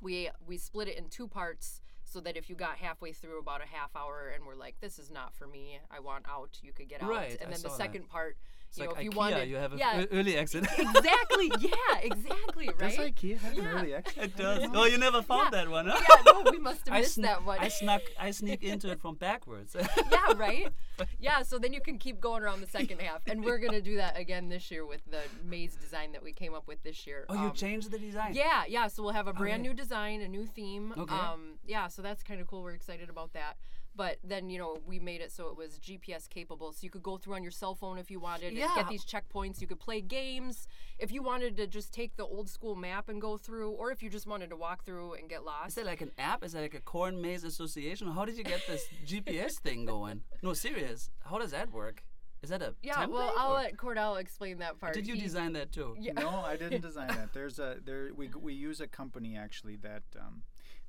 we 0.00 0.30
we 0.46 0.56
split 0.56 0.88
it 0.88 0.96
in 0.96 1.08
two 1.08 1.26
parts 1.26 1.80
so 2.04 2.20
that 2.20 2.36
if 2.36 2.48
you 2.48 2.54
got 2.54 2.76
halfway 2.76 3.12
through 3.12 3.38
about 3.40 3.60
a 3.62 3.66
half 3.66 3.94
hour 3.96 4.28
and 4.34 4.44
were 4.46 4.54
like, 4.54 4.76
"This 4.80 4.98
is 4.98 5.10
not 5.10 5.34
for 5.34 5.46
me. 5.46 5.78
I 5.90 5.98
want 6.00 6.24
out," 6.28 6.58
you 6.62 6.72
could 6.72 6.88
get 6.88 7.02
out. 7.02 7.10
Right, 7.10 7.32
And 7.40 7.52
then 7.52 7.60
the 7.60 7.68
saw 7.68 7.68
that. 7.70 7.76
second 7.76 8.08
part, 8.08 8.36
It's 8.68 8.78
you 8.78 8.84
like 8.84 8.90
know, 8.96 8.98
if 9.00 9.04
you 9.04 9.10
IKEA. 9.10 9.16
wanted, 9.16 9.48
you 9.48 9.56
have 9.56 9.72
an 9.72 9.78
yeah, 9.78 10.04
early 10.12 10.36
exit. 10.36 10.64
exactly, 10.78 11.50
yeah, 11.58 11.70
exactly, 12.02 12.66
right? 12.68 12.78
Does 12.78 12.96
IKEA 12.96 13.38
have 13.38 13.54
Yeah. 13.54 13.62
an 13.62 13.68
early 13.68 13.94
exit? 13.94 14.22
it 14.24 14.36
does. 14.36 14.68
Oh, 14.74 14.84
you 14.84 14.98
never 14.98 15.22
found 15.22 15.48
Yeah. 15.52 15.62
that 15.64 15.70
one, 15.70 15.86
huh? 15.86 15.98
yeah, 16.26 16.32
no, 16.44 16.50
we 16.50 16.58
must 16.58 16.86
have 16.86 16.98
missed 16.98 17.14
sn- 17.14 17.22
that 17.22 17.44
one. 17.44 17.58
I 17.60 17.68
snuck. 17.68 18.02
I 18.18 18.30
sneak 18.30 18.62
into 18.62 18.90
it 18.90 19.00
from 19.00 19.14
backwards. 19.28 19.74
yeah, 19.76 20.32
right. 20.36 20.68
Yeah, 21.20 21.42
so 21.42 21.60
then 21.60 21.72
you 21.72 21.80
can 21.80 21.96
keep 21.96 22.20
going 22.20 22.42
around 22.42 22.60
the 22.60 22.66
second 22.66 23.00
half, 23.00 23.22
and 23.28 23.44
we're 23.44 23.58
gonna 23.58 23.80
do 23.80 23.96
that 23.98 24.18
again 24.18 24.48
this 24.48 24.68
year 24.68 24.84
with 24.84 25.00
the 25.08 25.20
maze 25.44 25.76
design 25.76 26.10
that 26.10 26.24
we 26.24 26.32
came 26.32 26.54
up 26.54 26.66
with 26.66 26.82
this 26.82 27.06
year. 27.06 27.24
oh, 27.28 27.34
you 27.34 27.40
Um, 27.40 27.52
changed 27.52 27.92
the 27.92 27.98
design. 28.00 28.34
Yeah, 28.34 28.64
yeah. 28.66 28.88
So 28.88 29.04
we'll 29.04 29.12
have 29.12 29.28
a 29.28 29.32
brand 29.32 29.60
Okay. 29.60 29.68
new 29.68 29.74
design, 29.74 30.20
a 30.22 30.28
new 30.28 30.44
theme. 30.44 30.92
Okay. 30.98 31.14
Um, 31.14 31.60
yeah, 31.64 31.86
so 31.86 32.02
that's 32.02 32.24
kind 32.24 32.40
of 32.40 32.48
cool. 32.48 32.62
We're 32.62 32.72
excited 32.74 33.08
about 33.08 33.32
that. 33.34 33.56
But 33.98 34.18
then 34.22 34.48
you 34.48 34.58
know 34.60 34.78
we 34.86 35.00
made 35.00 35.20
it 35.22 35.32
so 35.32 35.48
it 35.48 35.56
was 35.56 35.76
GPS 35.80 36.28
capable, 36.28 36.70
so 36.72 36.78
you 36.82 36.90
could 36.90 37.02
go 37.02 37.18
through 37.18 37.34
on 37.34 37.42
your 37.42 37.50
cell 37.50 37.74
phone 37.74 37.98
if 37.98 38.12
you 38.12 38.20
wanted, 38.20 38.48
and 38.50 38.56
Yeah. 38.56 38.72
get 38.76 38.88
these 38.88 39.04
checkpoints. 39.04 39.60
You 39.60 39.66
could 39.66 39.80
play 39.80 40.00
games 40.00 40.68
if 41.00 41.10
you 41.10 41.20
wanted 41.20 41.56
to 41.56 41.66
just 41.66 41.92
take 41.92 42.14
the 42.16 42.24
old 42.24 42.48
school 42.48 42.76
map 42.76 43.08
and 43.08 43.20
go 43.20 43.36
through, 43.36 43.72
or 43.72 43.90
if 43.90 44.00
you 44.02 44.08
just 44.08 44.26
wanted 44.28 44.50
to 44.50 44.56
walk 44.56 44.84
through 44.84 45.14
and 45.14 45.28
get 45.28 45.44
lost. 45.44 45.70
Is 45.70 45.76
lost. 45.76 45.76
that 45.78 45.86
like 45.86 46.00
an 46.00 46.12
app? 46.16 46.44
Is 46.44 46.52
that 46.52 46.60
like 46.60 46.74
a 46.74 46.80
corn 46.80 47.20
maze 47.20 47.42
association? 47.42 48.06
How 48.12 48.24
did 48.24 48.38
you 48.38 48.44
get 48.44 48.62
this 48.68 48.86
GPS 49.04 49.58
thing 49.58 49.84
going? 49.84 50.22
No, 50.44 50.54
serious. 50.54 51.10
How 51.28 51.38
does 51.38 51.50
that 51.50 51.72
work? 51.72 52.04
Is 52.40 52.50
that 52.50 52.62
a 52.62 52.76
yeah, 52.84 52.94
template? 53.04 53.10
well, 53.14 53.34
I'll 53.36 53.50
or 53.50 53.54
let 53.64 53.76
Cordell 53.76 54.20
explain 54.20 54.58
that 54.58 54.78
part. 54.78 54.94
did 54.94 55.08
you 55.08 55.14
He- 55.16 55.22
design 55.22 55.54
that 55.54 55.72
too? 55.72 55.96
Yeah. 55.98 56.12
No, 56.12 56.28
I 56.52 56.54
didn't 56.56 56.82
design 56.90 57.08
that. 57.08 57.32
There's 57.32 57.58
a 57.58 57.78
there 57.84 58.10
we 58.14 58.28
we 58.28 58.54
use 58.54 58.80
a 58.80 58.86
company 58.86 59.36
actually 59.36 59.74
that 59.88 60.04
um, 60.16 60.42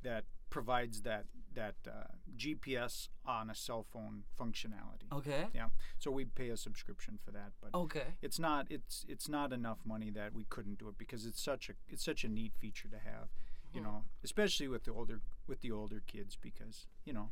that 0.03 0.25
provides 0.51 1.01
that 1.09 1.25
that 1.55 1.75
uh, 1.87 2.03
GPS 2.37 3.09
on 3.25 3.49
a 3.49 3.55
cell 3.55 3.83
phone 3.83 4.23
functionality. 4.39 5.11
Okay. 5.11 5.45
Yeah, 5.53 5.69
so 5.97 6.11
we 6.11 6.25
pay 6.25 6.49
a 6.49 6.57
subscription 6.57 7.17
for 7.23 7.31
that, 7.31 7.51
but 7.61 7.73
Okay. 7.77 8.15
it's 8.21 8.39
not 8.39 8.67
it's 8.69 9.05
it's 9.07 9.27
not 9.27 9.51
enough 9.53 9.79
money 9.85 10.09
that 10.11 10.33
we 10.33 10.45
couldn't 10.45 10.79
do 10.79 10.87
it 10.89 10.97
because 10.97 11.25
it's 11.25 11.41
such 11.41 11.69
a 11.69 11.73
it's 11.87 12.03
such 12.03 12.23
a 12.23 12.27
neat 12.27 12.53
feature 12.59 12.87
to 12.89 12.99
have, 12.99 13.29
you 13.73 13.81
know, 13.81 14.03
especially 14.23 14.67
with 14.67 14.83
the 14.83 14.91
older 14.91 15.21
with 15.47 15.61
the 15.61 15.71
older 15.71 16.01
kids 16.05 16.37
because 16.39 16.85
you 17.05 17.13
know 17.13 17.29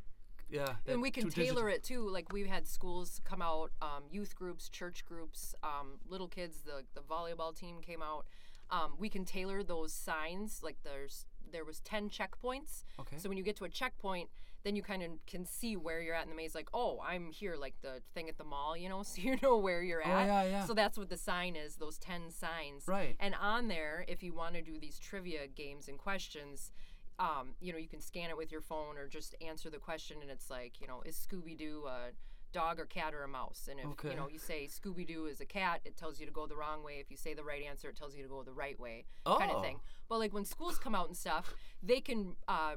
Yeah. 0.50 0.76
and 0.86 1.02
we 1.02 1.12
can 1.12 1.30
tailor 1.30 1.70
it 1.70 1.84
too. 1.84 2.08
Like 2.10 2.32
we've 2.34 2.48
had 2.48 2.68
schools 2.68 3.22
come 3.24 3.42
out, 3.42 3.72
um, 3.82 4.04
youth 4.10 4.36
groups, 4.36 4.70
church 4.70 5.06
groups, 5.06 5.54
um, 5.64 6.00
little 6.08 6.28
kids. 6.28 6.62
The 6.62 6.86
the 6.94 7.02
volleyball 7.02 7.56
team 7.56 7.82
came 7.82 8.02
out. 8.02 8.26
Um, 8.70 8.96
we 8.98 9.08
can 9.10 9.24
tailor 9.24 9.64
those 9.64 9.94
signs. 9.94 10.62
Like 10.64 10.78
there's 10.84 11.26
there 11.52 11.66
was 11.66 11.80
ten 11.82 12.10
checkpoints. 12.10 12.84
Okay. 13.00 13.18
So 13.18 13.30
when 13.30 13.38
you 13.38 13.44
get 13.44 13.56
to 13.58 13.66
a 13.66 13.70
checkpoint, 13.70 14.30
then 14.64 14.76
you 14.76 14.82
kind 14.82 15.04
of 15.04 15.12
can 15.26 15.46
see 15.46 15.76
where 15.76 16.02
you're 16.02 16.16
at 16.16 16.24
in 16.24 16.30
the 16.30 16.36
maze. 16.36 16.56
Like, 16.56 16.70
oh, 16.74 17.00
I'm 17.06 17.32
here, 17.32 17.56
like 17.56 17.76
the 17.82 18.02
thing 18.14 18.28
at 18.30 18.38
the 18.38 18.44
mall, 18.44 18.76
you 18.76 18.90
know, 18.90 19.04
so 19.04 19.22
you 19.22 19.38
know 19.42 19.58
where 19.58 19.82
you're 19.82 20.02
at." 20.02 20.08
Oh, 20.08 20.20
at. 20.20 20.26
yeah, 20.26 20.44
yeah. 20.44 20.66
So 20.66 20.74
that's 20.74 20.98
what 20.98 21.10
the 21.10 21.18
sign 21.18 21.56
is. 21.56 21.76
Those 21.76 21.98
ten 21.98 22.32
signs. 22.32 22.88
Right. 22.88 23.16
And 23.20 23.36
on 23.36 23.68
there, 23.68 24.06
if 24.08 24.24
you 24.24 24.34
want 24.34 24.56
to 24.56 24.62
do 24.62 24.80
these 24.80 25.00
trivia 25.00 25.48
games 25.48 25.88
and 25.88 25.98
questions, 25.98 26.72
um, 27.20 27.56
you 27.60 27.72
know, 27.72 27.80
you 27.80 27.88
can 27.88 28.02
scan 28.02 28.30
it 28.30 28.38
with 28.38 28.52
your 28.52 28.62
phone 28.62 28.98
or 28.98 29.08
just 29.08 29.36
answer 29.42 29.70
the 29.70 29.80
question, 29.80 30.18
and 30.22 30.30
it's 30.30 30.50
like, 30.50 30.80
you 30.80 30.88
know, 30.88 31.02
is 31.06 31.16
Scooby 31.16 31.58
Doo 31.58 31.84
a 31.88 32.12
dog 32.62 32.80
or 32.80 32.86
cat 32.86 33.14
or 33.14 33.24
a 33.24 33.28
mouse? 33.28 33.68
And 33.70 33.80
if 33.80 33.86
Okay. 33.94 34.10
you 34.12 34.16
know 34.16 34.28
you 34.28 34.40
say 34.40 34.68
Scooby 34.68 35.06
Doo 35.08 35.26
is 35.28 35.40
a 35.42 35.46
cat, 35.46 35.82
it 35.86 35.96
tells 35.96 36.20
you 36.20 36.26
to 36.26 36.32
go 36.32 36.48
the 36.48 36.56
wrong 36.56 36.84
way. 36.84 36.96
If 37.00 37.12
you 37.12 37.18
say 37.18 37.34
the 37.34 37.44
right 37.44 37.64
answer, 37.64 37.90
it 37.90 37.96
tells 37.98 38.16
you 38.16 38.24
to 38.24 38.30
go 38.30 38.44
the 38.44 38.54
right 38.54 38.80
way, 38.80 39.06
kind 39.26 39.52
Oh. 39.52 39.58
of 39.58 39.64
thing. 39.64 39.80
But 40.10 40.20
like 40.20 40.34
when 40.34 40.46
schools 40.46 40.78
come 40.80 40.96
out 40.96 41.08
and 41.08 41.16
stuff, 41.18 41.54
they 41.84 42.02
can 42.02 42.36
uh, 42.48 42.76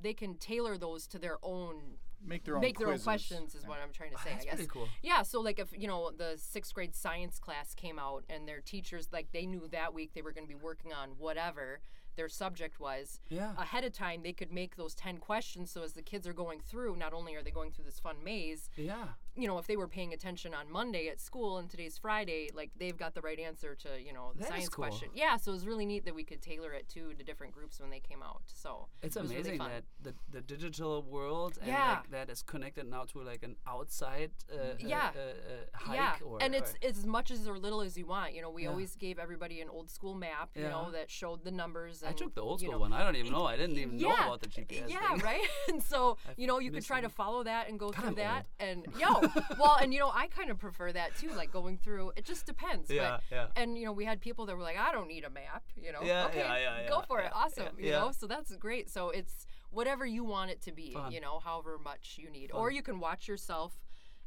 they 0.00 0.14
can 0.14 0.36
tailor 0.38 0.76
those 0.78 1.06
to 1.08 1.18
their 1.18 1.38
own 1.42 1.98
make 2.22 2.44
their 2.44 2.56
own 2.56 2.60
make 2.60 2.78
their 2.78 2.88
own 2.92 2.98
questions 2.98 3.54
is 3.54 3.62
Yeah. 3.62 3.68
what 3.70 3.78
I'm 3.82 3.92
trying 3.92 4.10
to 4.12 4.18
say. 4.18 4.30
That's 4.30 4.42
I 4.42 4.44
guess. 4.46 4.54
pretty 4.56 4.70
cool. 4.70 4.88
Yeah, 5.02 5.22
so 5.22 5.40
like 5.40 5.58
if 5.58 5.72
you 5.82 5.88
know 5.88 6.10
the 6.10 6.36
sixth 6.36 6.74
grade 6.74 6.94
science 6.94 7.38
class 7.38 7.74
came 7.74 7.98
out 7.98 8.24
and 8.28 8.46
their 8.48 8.60
teachers 8.60 9.08
like 9.12 9.28
they 9.32 9.46
knew 9.46 9.68
that 9.68 9.94
week 9.94 10.12
they 10.14 10.22
were 10.22 10.32
going 10.32 10.46
to 10.46 10.54
be 10.56 10.60
working 10.70 10.92
on 10.92 11.10
whatever 11.18 11.80
their 12.16 12.28
subject 12.28 12.80
was 12.80 13.20
Yeah. 13.28 13.54
ahead 13.56 13.84
of 13.84 13.92
time 13.92 14.22
they 14.22 14.32
could 14.32 14.52
make 14.52 14.76
those 14.76 14.94
10 14.94 15.18
questions 15.18 15.70
so 15.70 15.82
as 15.82 15.92
the 15.94 16.02
kids 16.02 16.26
are 16.26 16.32
going 16.32 16.60
through 16.60 16.96
not 16.96 17.12
only 17.12 17.34
are 17.34 17.42
they 17.42 17.50
going 17.50 17.70
through 17.72 17.84
this 17.84 17.98
fun 18.00 18.22
maze 18.22 18.68
Yeah. 18.76 19.08
You 19.36 19.46
know 19.46 19.58
if 19.58 19.66
they 19.66 19.76
were 19.76 19.86
paying 19.88 20.12
attention 20.12 20.52
on 20.54 20.70
monday 20.70 21.08
at 21.08 21.20
school 21.20 21.58
and 21.58 21.70
today's 21.70 21.96
friday 21.96 22.48
like 22.54 22.70
they've 22.78 22.96
got 22.96 23.14
the 23.14 23.20
right 23.20 23.38
answer 23.38 23.74
to 23.74 23.88
you 24.04 24.12
know 24.12 24.32
the 24.34 24.40
That 24.40 24.48
science 24.48 24.68
cool. 24.68 24.84
question 24.86 25.08
yeah 25.14 25.36
so 25.36 25.50
it 25.52 25.54
was 25.54 25.66
really 25.66 25.86
neat 25.86 26.04
that 26.04 26.14
we 26.14 26.24
could 26.24 26.42
tailor 26.42 26.72
it 26.72 26.88
to 26.90 27.14
to 27.14 27.22
different 27.24 27.52
groups 27.52 27.80
when 27.80 27.90
they 27.90 28.00
came 28.00 28.22
out 28.22 28.42
so 28.46 28.88
It's 29.02 29.16
it 29.16 29.22
really 29.22 29.34
amazing 29.36 29.58
fun. 29.58 29.70
that 29.70 29.84
the, 30.02 30.14
the 30.30 30.40
digital 30.40 31.02
world 31.02 31.58
and 31.60 31.68
Yeah. 31.68 31.90
like 31.90 32.10
that 32.10 32.28
is 32.30 32.42
connected 32.42 32.86
now 32.88 33.04
to 33.12 33.22
like 33.22 33.42
an 33.42 33.56
outside 33.66 34.30
uh, 34.52 34.74
Yeah. 34.78 35.10
uh, 35.14 35.20
uh, 35.20 35.22
uh, 35.22 35.78
hike 35.78 35.96
yeah, 35.96 36.16
or 36.24 36.42
and 36.42 36.54
it's 36.54 36.74
as 36.82 37.06
much 37.06 37.30
as 37.30 37.46
or 37.46 37.58
little 37.58 37.80
as 37.82 37.96
you 37.96 38.06
want. 38.06 38.34
You 38.34 38.42
know, 38.42 38.50
we 38.50 38.62
Yeah. 38.64 38.70
always 38.70 38.96
gave 38.96 39.18
everybody 39.18 39.60
an 39.60 39.68
old 39.68 39.90
school 39.90 40.14
map, 40.14 40.50
you 40.56 40.62
Yeah. 40.62 40.70
know, 40.70 40.90
that 40.90 41.10
showed 41.10 41.44
the 41.44 41.50
numbers. 41.50 42.02
I 42.02 42.12
took 42.12 42.34
the 42.34 42.40
old 42.42 42.60
you 42.60 42.68
school 42.68 42.78
know, 42.78 42.80
one. 42.80 42.92
I 42.92 43.02
don't 43.04 43.16
even 43.16 43.32
know. 43.32 43.44
I 43.44 43.56
didn't 43.56 43.78
even 43.78 43.96
know 43.98 44.12
about 44.14 44.40
the 44.40 44.48
GPS. 44.48 44.88
Yeah, 44.88 44.98
thing. 45.14 45.18
right. 45.18 45.46
and 45.68 45.82
so 45.82 46.16
I've 46.28 46.38
you 46.38 46.46
know, 46.46 46.58
you 46.58 46.70
could 46.72 46.84
try 46.84 47.00
to 47.00 47.08
follow 47.08 47.42
that 47.44 47.68
and 47.68 47.78
go 47.78 47.90
God, 47.90 47.96
through 48.00 48.08
I'm 48.08 48.14
that. 48.16 48.46
old. 48.60 48.68
And 48.68 48.86
yo, 49.00 49.19
well, 49.58 49.76
and 49.80 49.92
you 49.92 50.00
know, 50.00 50.10
I 50.14 50.26
kind 50.28 50.50
of 50.50 50.58
prefer 50.58 50.92
that 50.92 51.16
too, 51.16 51.30
like 51.36 51.52
going 51.52 51.78
through. 51.78 52.12
It 52.16 52.24
just 52.24 52.46
depends. 52.46 52.90
Yeah, 52.90 53.18
but, 53.30 53.36
yeah. 53.36 53.46
And 53.56 53.76
you 53.78 53.84
know, 53.84 53.92
we 53.92 54.04
had 54.04 54.20
people 54.20 54.46
that 54.46 54.56
were 54.56 54.62
like, 54.62 54.78
I 54.78 54.92
don't 54.92 55.08
need 55.08 55.24
a 55.24 55.30
map. 55.30 55.62
You 55.76 55.92
know, 55.92 56.00
Yeah, 56.02 56.26
okay, 56.26 56.38
yeah, 56.40 56.56
yeah, 56.82 56.88
go 56.88 56.98
yeah, 56.98 57.04
for 57.06 57.20
it. 57.20 57.30
yeah, 57.32 57.38
Awesome. 57.42 57.64
yeah, 57.78 57.84
You 57.86 57.90
yeah. 57.92 57.98
know, 58.00 58.12
so 58.12 58.26
that's 58.26 58.54
great. 58.56 58.90
So 58.90 59.10
it's 59.10 59.46
whatever 59.70 60.04
you 60.06 60.24
want 60.24 60.50
it 60.50 60.60
to 60.62 60.72
be. 60.72 60.92
Fun. 60.92 61.12
You 61.12 61.20
know, 61.20 61.38
however 61.38 61.78
much 61.82 62.16
you 62.18 62.30
need, 62.30 62.50
Fun. 62.50 62.60
or 62.60 62.70
you 62.70 62.82
can 62.82 63.00
watch 63.00 63.28
yourself 63.28 63.72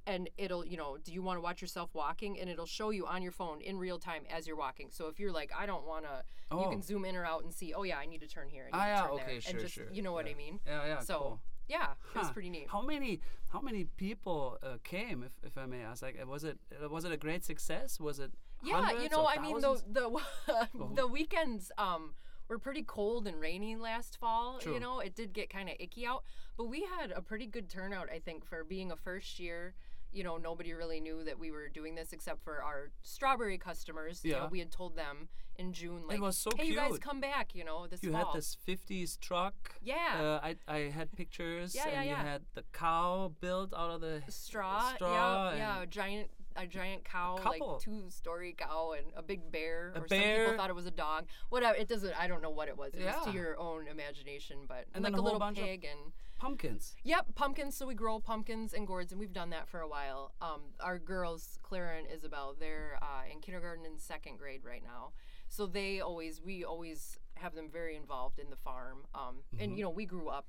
and 0.05 0.29
it'll 0.37 0.65
you 0.65 0.75
know 0.75 0.97
do 1.01 1.13
you 1.13 1.21
want 1.21 1.37
to 1.37 1.41
watch 1.41 1.61
yourself 1.61 1.89
walking 1.95 2.37
and 2.37 2.49
it'll 2.49 2.65
show 2.65 2.89
you 2.89 3.05
on 3.07 3.21
your 3.21 3.31
phone 3.31 3.61
in 3.61 3.77
real 3.77 3.97
time 3.97 4.23
as 4.29 4.45
you're 4.45 4.57
walking 4.57 4.89
so 4.91 5.07
if 5.07 5.17
you're 5.17 5.31
like 5.31 5.49
i 5.57 5.65
don't 5.65 5.87
want 5.87 6.03
to 6.03 6.23
you 6.51 6.57
Oh. 6.65 6.69
can 6.69 6.81
zoom 6.81 7.05
in 7.05 7.15
or 7.15 7.23
out 7.25 7.45
and 7.45 7.53
see 7.53 7.73
oh 7.73 7.83
yeah 7.83 7.99
i 7.99 8.05
need 8.05 8.19
to 8.19 8.27
turn 8.27 8.49
here 8.49 8.67
I 8.73 8.75
need 8.75 8.81
Ah, 8.83 8.85
yeah, 8.87 9.01
turn 9.03 9.11
okay, 9.11 9.23
there, 9.27 9.41
sure, 9.41 9.51
and 9.51 9.59
just 9.61 9.73
sure. 9.75 9.85
you 9.93 10.01
know 10.01 10.11
what 10.11 10.25
i 10.27 10.33
mean 10.33 10.59
Yeah, 10.67 10.85
yeah. 10.85 10.99
so 10.99 11.17
cool. 11.19 11.41
Yeah 11.67 11.91
it 12.15 12.19
was 12.19 12.31
pretty 12.31 12.49
neat 12.49 12.67
How 12.69 12.81
many 12.81 13.21
how 13.51 13.61
many 13.61 13.83
people 13.83 14.57
uh, 14.63 14.77
came, 14.83 15.21
if, 15.21 15.33
if 15.43 15.59
I 15.59 15.67
may 15.67 15.83
ask? 15.83 16.01
Like, 16.01 16.17
uh, 16.19 16.25
was 16.25 16.43
it 16.43 16.57
uh, 16.83 16.89
was 16.89 17.05
it 17.05 17.11
a 17.11 17.17
great 17.17 17.45
success? 17.45 17.99
Was 17.99 18.17
it 18.17 18.31
yeah 18.63 18.91
you 19.01 19.09
know 19.09 19.27
i 19.27 19.39
mean 19.39 19.59
the 19.59 19.81
the 19.91 20.21
the 20.95 21.07
weekends 21.07 21.71
um 21.77 22.13
were 22.47 22.57
pretty 22.57 22.83
cold 22.83 23.27
and 23.27 23.39
rainy 23.39 23.75
last 23.75 24.17
fall 24.19 24.59
True. 24.59 24.73
you 24.73 24.79
know 24.79 24.99
it 24.99 25.15
did 25.15 25.33
get 25.33 25.49
kind 25.49 25.69
of 25.69 25.75
icky 25.79 26.05
out 26.05 26.23
but 26.57 26.65
we 26.65 26.85
had 26.97 27.11
a 27.11 27.21
pretty 27.21 27.45
good 27.45 27.69
turnout 27.69 28.09
i 28.11 28.19
think 28.19 28.45
for 28.45 28.63
being 28.63 28.91
a 28.91 28.95
first 28.95 29.39
year 29.39 29.73
you 30.13 30.23
know 30.23 30.37
nobody 30.37 30.73
really 30.73 30.99
knew 30.99 31.23
that 31.23 31.37
we 31.39 31.51
were 31.51 31.67
doing 31.69 31.95
this 31.95 32.13
except 32.13 32.43
for 32.43 32.61
our 32.61 32.91
strawberry 33.01 33.57
customers 33.57 34.21
you 34.23 34.31
Yeah. 34.31 34.39
know 34.41 34.47
we 34.51 34.59
had 34.59 34.71
told 34.71 34.95
them 34.95 35.27
in 35.57 35.73
june 35.73 36.03
like 36.07 36.19
was 36.21 36.37
so 36.37 36.49
hey 36.57 36.65
you 36.67 36.75
guys 36.75 36.97
come 36.99 37.19
back 37.19 37.53
you 37.55 37.63
know 37.63 37.87
this 37.87 38.01
you 38.03 38.11
fall 38.11 38.25
had 38.25 38.35
this 38.35 38.57
50s 38.67 39.19
truck. 39.19 39.75
Yeah. 39.83 39.95
Uh, 40.19 40.39
I, 40.43 40.55
I 40.67 40.77
had 40.89 41.11
pictures. 41.11 41.75
Yeah, 41.75 41.87
and 41.89 42.05
yeah, 42.05 42.09
you 42.09 42.15
had 42.15 42.41
the 42.53 42.63
cow 42.73 43.33
built 43.39 43.73
out 43.73 43.91
of 43.91 44.01
the 44.01 44.23
straw, 44.29 44.93
straw 44.95 45.51
yeah 45.51 45.57
yeah 45.57 45.81
a 45.81 45.85
giant 45.85 46.29
a 46.55 46.67
giant 46.67 47.03
cow 47.03 47.39
like 47.45 47.61
two 47.81 48.03
story 48.09 48.55
cow 48.57 48.93
and 48.97 49.07
a 49.15 49.23
big 49.23 49.51
bear 49.51 49.91
A 49.95 49.99
or 50.01 50.07
some 50.07 50.19
people 50.19 50.55
thought 50.57 50.69
it 50.69 50.75
was 50.75 50.85
a 50.85 50.91
dog 50.91 51.25
whatever 51.49 51.75
it 51.77 51.87
doesn't 51.87 52.13
i 52.19 52.27
don't 52.27 52.41
know 52.43 52.51
what 52.51 52.67
it 52.67 52.77
was 52.77 52.93
it 52.93 53.03
was 53.03 53.25
to 53.25 53.31
your 53.31 53.59
own 53.59 53.87
imagination 53.87 54.57
but 54.67 54.85
And 54.93 55.03
like 55.03 55.13
a 55.13 55.19
a 55.19 55.21
little 55.21 55.39
pig 55.51 55.83
and 55.85 56.13
pumpkins. 56.43 56.93
Yep, 57.03 57.35
pumpkins. 57.35 57.77
So 57.77 57.87
we 57.87 57.95
grow 57.95 58.19
pumpkins 58.19 58.73
and 58.73 58.85
gourds, 58.85 59.11
and 59.13 59.19
we've 59.19 59.31
done 59.31 59.49
that 59.51 59.69
for 59.69 59.79
a 59.79 59.87
while. 59.87 60.33
Um, 60.41 60.61
our 60.81 60.99
girls, 60.99 61.57
Clara 61.63 61.97
and 61.97 62.07
Isabel, 62.13 62.55
they're 62.59 62.99
uh, 63.01 63.31
in 63.31 63.39
kindergarten 63.39 63.85
and 63.85 63.99
second 63.99 64.37
grade 64.37 64.61
right 64.65 64.83
now. 64.83 65.13
So 65.47 65.65
they 65.65 66.01
always, 66.01 66.41
we 66.41 66.65
always 66.65 67.17
have 67.35 67.55
them 67.55 67.69
very 67.71 67.95
involved 67.95 68.39
in 68.39 68.49
the 68.49 68.57
farm. 68.57 69.05
Um, 69.15 69.43
And 69.57 69.77
you 69.77 69.83
know, 69.83 69.89
we 69.89 70.05
grew 70.05 70.27
up 70.27 70.47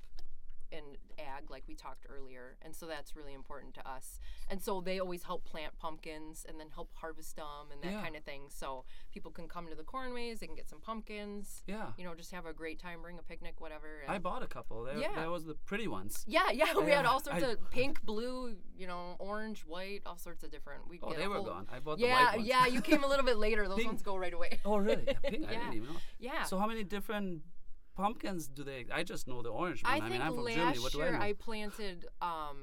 in 0.75 0.97
ag, 1.17 1.49
like 1.49 1.63
we 1.67 1.73
talked 1.75 2.05
earlier, 2.09 2.57
and 2.61 2.75
so 2.75 2.85
that's 2.85 3.15
really 3.15 3.33
important 3.33 3.73
to 3.75 3.87
us. 3.89 4.19
And 4.49 4.61
so 4.61 4.81
they 4.81 4.99
always 4.99 5.23
help 5.23 5.45
plant 5.45 5.77
pumpkins 5.79 6.45
and 6.47 6.59
then 6.59 6.67
help 6.73 6.91
harvest 6.95 7.37
them 7.37 7.71
and 7.71 7.81
that 7.81 7.91
Yeah. 7.93 8.01
kind 8.03 8.15
of 8.15 8.23
thing. 8.23 8.43
So 8.49 8.85
people 9.11 9.31
can 9.31 9.47
come 9.47 9.67
to 9.67 9.75
the 9.75 9.83
corn 9.83 10.13
maze, 10.13 10.39
they 10.41 10.47
can 10.47 10.55
get 10.55 10.67
some 10.69 10.81
pumpkins. 10.81 11.63
Yeah. 11.65 11.93
You 11.97 12.03
know, 12.03 12.13
just 12.13 12.31
have 12.31 12.45
a 12.45 12.53
great 12.53 12.79
time, 12.79 13.01
bring 13.01 13.17
a 13.17 13.23
picnic, 13.23 13.59
whatever. 13.59 14.03
I 14.07 14.19
bought 14.19 14.43
a 14.43 14.47
couple. 14.47 14.83
They, 14.83 14.99
Yeah. 14.99 15.15
That 15.15 15.29
was 15.31 15.45
the 15.45 15.55
pretty 15.55 15.87
ones. 15.87 16.23
yeah, 16.27 16.51
yeah, 16.51 16.75
we 16.77 16.91
had 16.91 17.05
all 17.05 17.19
sorts 17.21 17.43
I- 17.43 17.47
of 17.51 17.69
pink, 17.71 18.03
blue, 18.03 18.55
you 18.77 18.85
know, 18.87 19.15
orange, 19.19 19.61
white, 19.65 20.01
all 20.05 20.17
sorts 20.17 20.43
of 20.43 20.51
different. 20.51 20.87
We 20.89 20.99
Oh, 21.01 21.13
they 21.13 21.27
were 21.27 21.35
whole- 21.37 21.45
gone. 21.45 21.67
I 21.71 21.79
bought 21.79 21.97
the 21.99 22.05
Yeah, 22.07 22.25
white 22.25 22.35
ones. 22.37 22.47
yeah, 22.47 22.65
you 22.67 22.81
came 22.81 23.03
a 23.03 23.07
little 23.07 23.25
bit 23.25 23.37
later. 23.37 23.67
Those 23.67 23.77
Pink. 23.85 23.87
ones 23.87 24.01
go 24.01 24.17
right 24.17 24.33
away. 24.33 24.59
Oh, 24.65 24.77
really? 24.77 25.03
Yeah, 25.07 25.13
pink. 25.23 25.45
I 25.47 25.51
didn't 25.55 25.73
even 25.73 25.87
know. 25.93 25.99
Yeah. 26.19 26.43
So 26.43 26.57
how 26.59 26.67
many 26.67 26.83
different 26.83 27.41
pumpkins 27.95 28.47
do 28.47 28.63
they? 28.63 28.85
I 28.93 29.03
just 29.03 29.27
know 29.27 29.41
the 29.41 29.49
orange 29.49 29.83
one. 29.83 29.93
I 29.93 29.97
I, 29.97 29.99
think 30.01 30.11
mean, 30.13 30.21
I'm 30.21 30.33
from 30.35 30.43
last 30.43 30.55
Germany. 30.55 30.79
What 30.79 30.91
do 30.91 31.01
I 31.01 31.05
year 31.05 31.13
know? 31.13 31.19
I 31.23 31.33
planted 31.33 32.05
um, 32.21 32.57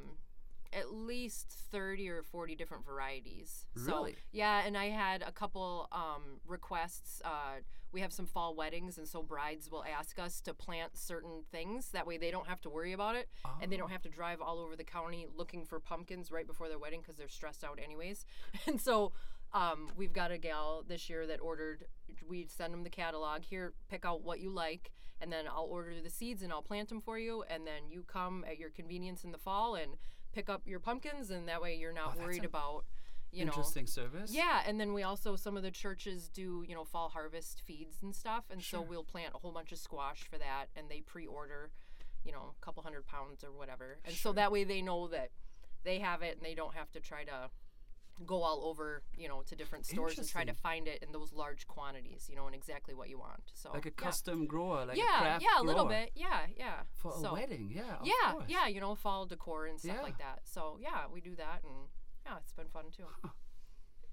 at 0.73 0.93
least 0.93 1.53
30 1.71 2.09
or 2.09 2.23
40 2.23 2.55
different 2.57 2.85
varieties. 2.85 3.67
So, 3.77 3.83
Really? 3.97 4.17
yeah, 4.33 4.63
and 4.67 4.77
I 4.77 4.87
had 4.87 5.23
a 5.23 5.33
couple 5.33 5.89
um, 5.93 6.41
requests. 6.47 7.21
Uh, 7.25 7.61
we 7.93 8.01
have 8.01 8.13
some 8.13 8.25
fall 8.25 8.55
weddings, 8.55 8.97
and 8.97 9.07
so 9.07 9.23
brides 9.23 9.71
will 9.71 9.85
ask 9.85 10.19
us 10.19 10.41
to 10.43 10.55
plant 10.55 10.97
certain 10.97 11.43
things. 11.51 11.91
That 11.91 12.07
way 12.07 12.17
they 12.17 12.31
don't 12.31 12.47
have 12.49 12.61
to 12.63 12.71
worry 12.71 12.93
about 12.95 13.17
it, 13.17 13.29
and 13.61 13.71
they 13.71 13.77
don't 13.77 13.91
Oh. 13.91 13.93
have 13.93 14.03
to 14.03 14.09
drive 14.09 14.41
all 14.41 14.59
over 14.61 14.77
the 14.77 14.85
county 14.85 15.27
looking 15.37 15.67
for 15.67 15.79
pumpkins 15.79 16.31
right 16.33 16.47
before 16.47 16.69
their 16.69 16.79
wedding 16.79 17.01
because 17.03 17.17
they're 17.17 17.29
stressed 17.29 17.65
out 17.65 17.79
anyways. 17.83 18.25
And 18.67 18.81
so 18.81 19.13
um, 19.53 19.91
we've 19.95 20.15
got 20.15 20.31
a 20.33 20.39
gal 20.39 20.83
this 20.89 21.11
year 21.11 21.27
that 21.27 21.41
ordered, 21.43 21.85
we 22.27 22.47
send 22.47 22.73
them 22.73 22.83
the 22.83 22.89
catalog. 22.91 23.43
Here, 23.45 23.75
pick 23.91 24.07
out 24.07 24.23
what 24.23 24.41
you 24.41 24.49
like, 24.49 24.91
and 25.23 25.33
then 25.33 25.47
I'll 25.49 25.69
order 25.71 25.93
the 26.03 26.11
seeds 26.11 26.43
and 26.43 26.53
I'll 26.53 26.61
plant 26.63 26.89
them 26.91 27.01
for 27.01 27.19
you. 27.19 27.45
And 27.49 27.67
then 27.67 27.89
you 27.91 28.03
come 28.03 28.45
at 28.47 28.59
your 28.59 28.71
convenience 28.71 29.25
in 29.25 29.31
the 29.33 29.39
fall 29.39 29.75
and 29.77 29.93
pick 30.35 30.51
up 30.51 30.63
your 30.67 30.81
pumpkins, 30.81 31.31
and 31.31 31.49
that 31.49 31.63
way 31.63 31.77
you're 31.77 31.93
not 31.93 32.17
Oh, 32.19 32.25
worried 32.25 32.45
about, 32.45 32.85
you 33.31 33.45
know. 33.45 33.51
Interesting 33.53 33.87
service. 33.87 34.31
Yeah, 34.33 34.63
and 34.67 34.81
then 34.81 34.93
we 34.95 35.03
also 35.03 35.37
some 35.37 35.57
of 35.57 35.63
the 35.63 35.71
churches 35.71 36.29
do 36.29 36.65
you 36.67 36.75
know 36.75 36.85
fall 36.85 37.09
harvest 37.11 37.63
feeds 37.67 38.03
and 38.03 38.15
stuff, 38.15 38.45
and 38.51 38.63
so 38.63 38.81
we'll 38.81 39.05
plant 39.05 39.33
a 39.35 39.39
whole 39.39 39.53
bunch 39.53 39.73
of 39.73 39.79
squash 39.79 40.23
for 40.29 40.39
that, 40.39 40.67
and 40.77 40.89
they 40.91 41.01
pre-order, 41.01 41.71
you 42.25 42.33
know, 42.33 42.55
a 42.61 42.65
couple 42.65 42.83
hundred 42.83 43.07
pounds 43.07 43.45
or 43.45 43.53
whatever, 43.53 43.99
and 44.05 44.15
Sure. 44.15 44.31
so 44.31 44.33
that 44.35 44.51
way 44.53 44.65
they 44.65 44.83
know 44.83 45.07
that 45.09 45.31
they 45.85 45.99
have 45.99 46.23
it, 46.23 46.37
and 46.39 46.45
they 46.47 46.55
don't 46.55 46.75
have 46.75 46.91
to 46.93 47.01
try 47.01 47.25
to 47.25 47.51
go 48.27 48.43
all 48.43 48.65
over 48.65 49.03
you 49.17 49.29
know 49.29 49.43
to 49.47 49.55
different 49.57 49.85
stores 49.87 50.19
and 50.19 50.29
try 50.29 50.45
to 50.45 50.55
find 50.55 50.89
it 50.89 51.03
in 51.03 51.13
those 51.13 51.33
large 51.33 51.67
quantities, 51.67 52.27
you 52.31 52.37
know, 52.37 52.47
and 52.47 52.55
exactly 52.55 52.95
what 52.95 53.09
you 53.09 53.19
want. 53.19 53.43
So 53.55 53.71
Like 53.73 53.87
a 53.87 53.89
yeah. 53.89 54.05
custom 54.05 54.47
grower, 54.47 54.85
like 54.87 54.97
a 54.97 54.99
yeah, 55.01 55.19
craft 55.19 55.45
yeah, 55.45 55.61
a 55.61 55.65
little 55.65 55.87
bit, 55.87 56.11
yeah, 56.15 56.41
yeah. 56.57 56.81
For 56.95 57.13
so, 57.21 57.29
a 57.29 57.33
wedding, 57.35 57.71
yeah. 57.75 57.97
yeah, 58.05 58.33
course. 58.33 58.45
yeah, 58.49 58.67
you 58.69 58.81
know, 58.81 58.95
fall 58.95 59.27
decor 59.27 59.67
and 59.67 59.79
stuff 59.79 59.97
Yeah. 59.97 60.03
like 60.03 60.19
that. 60.19 60.41
So 60.45 60.79
yeah, 60.81 61.07
we 61.13 61.21
do 61.21 61.35
that, 61.37 61.63
and 61.65 61.89
yeah, 62.27 62.37
it's 62.39 62.53
been 62.53 62.69
fun 62.69 62.85
too. 62.97 63.07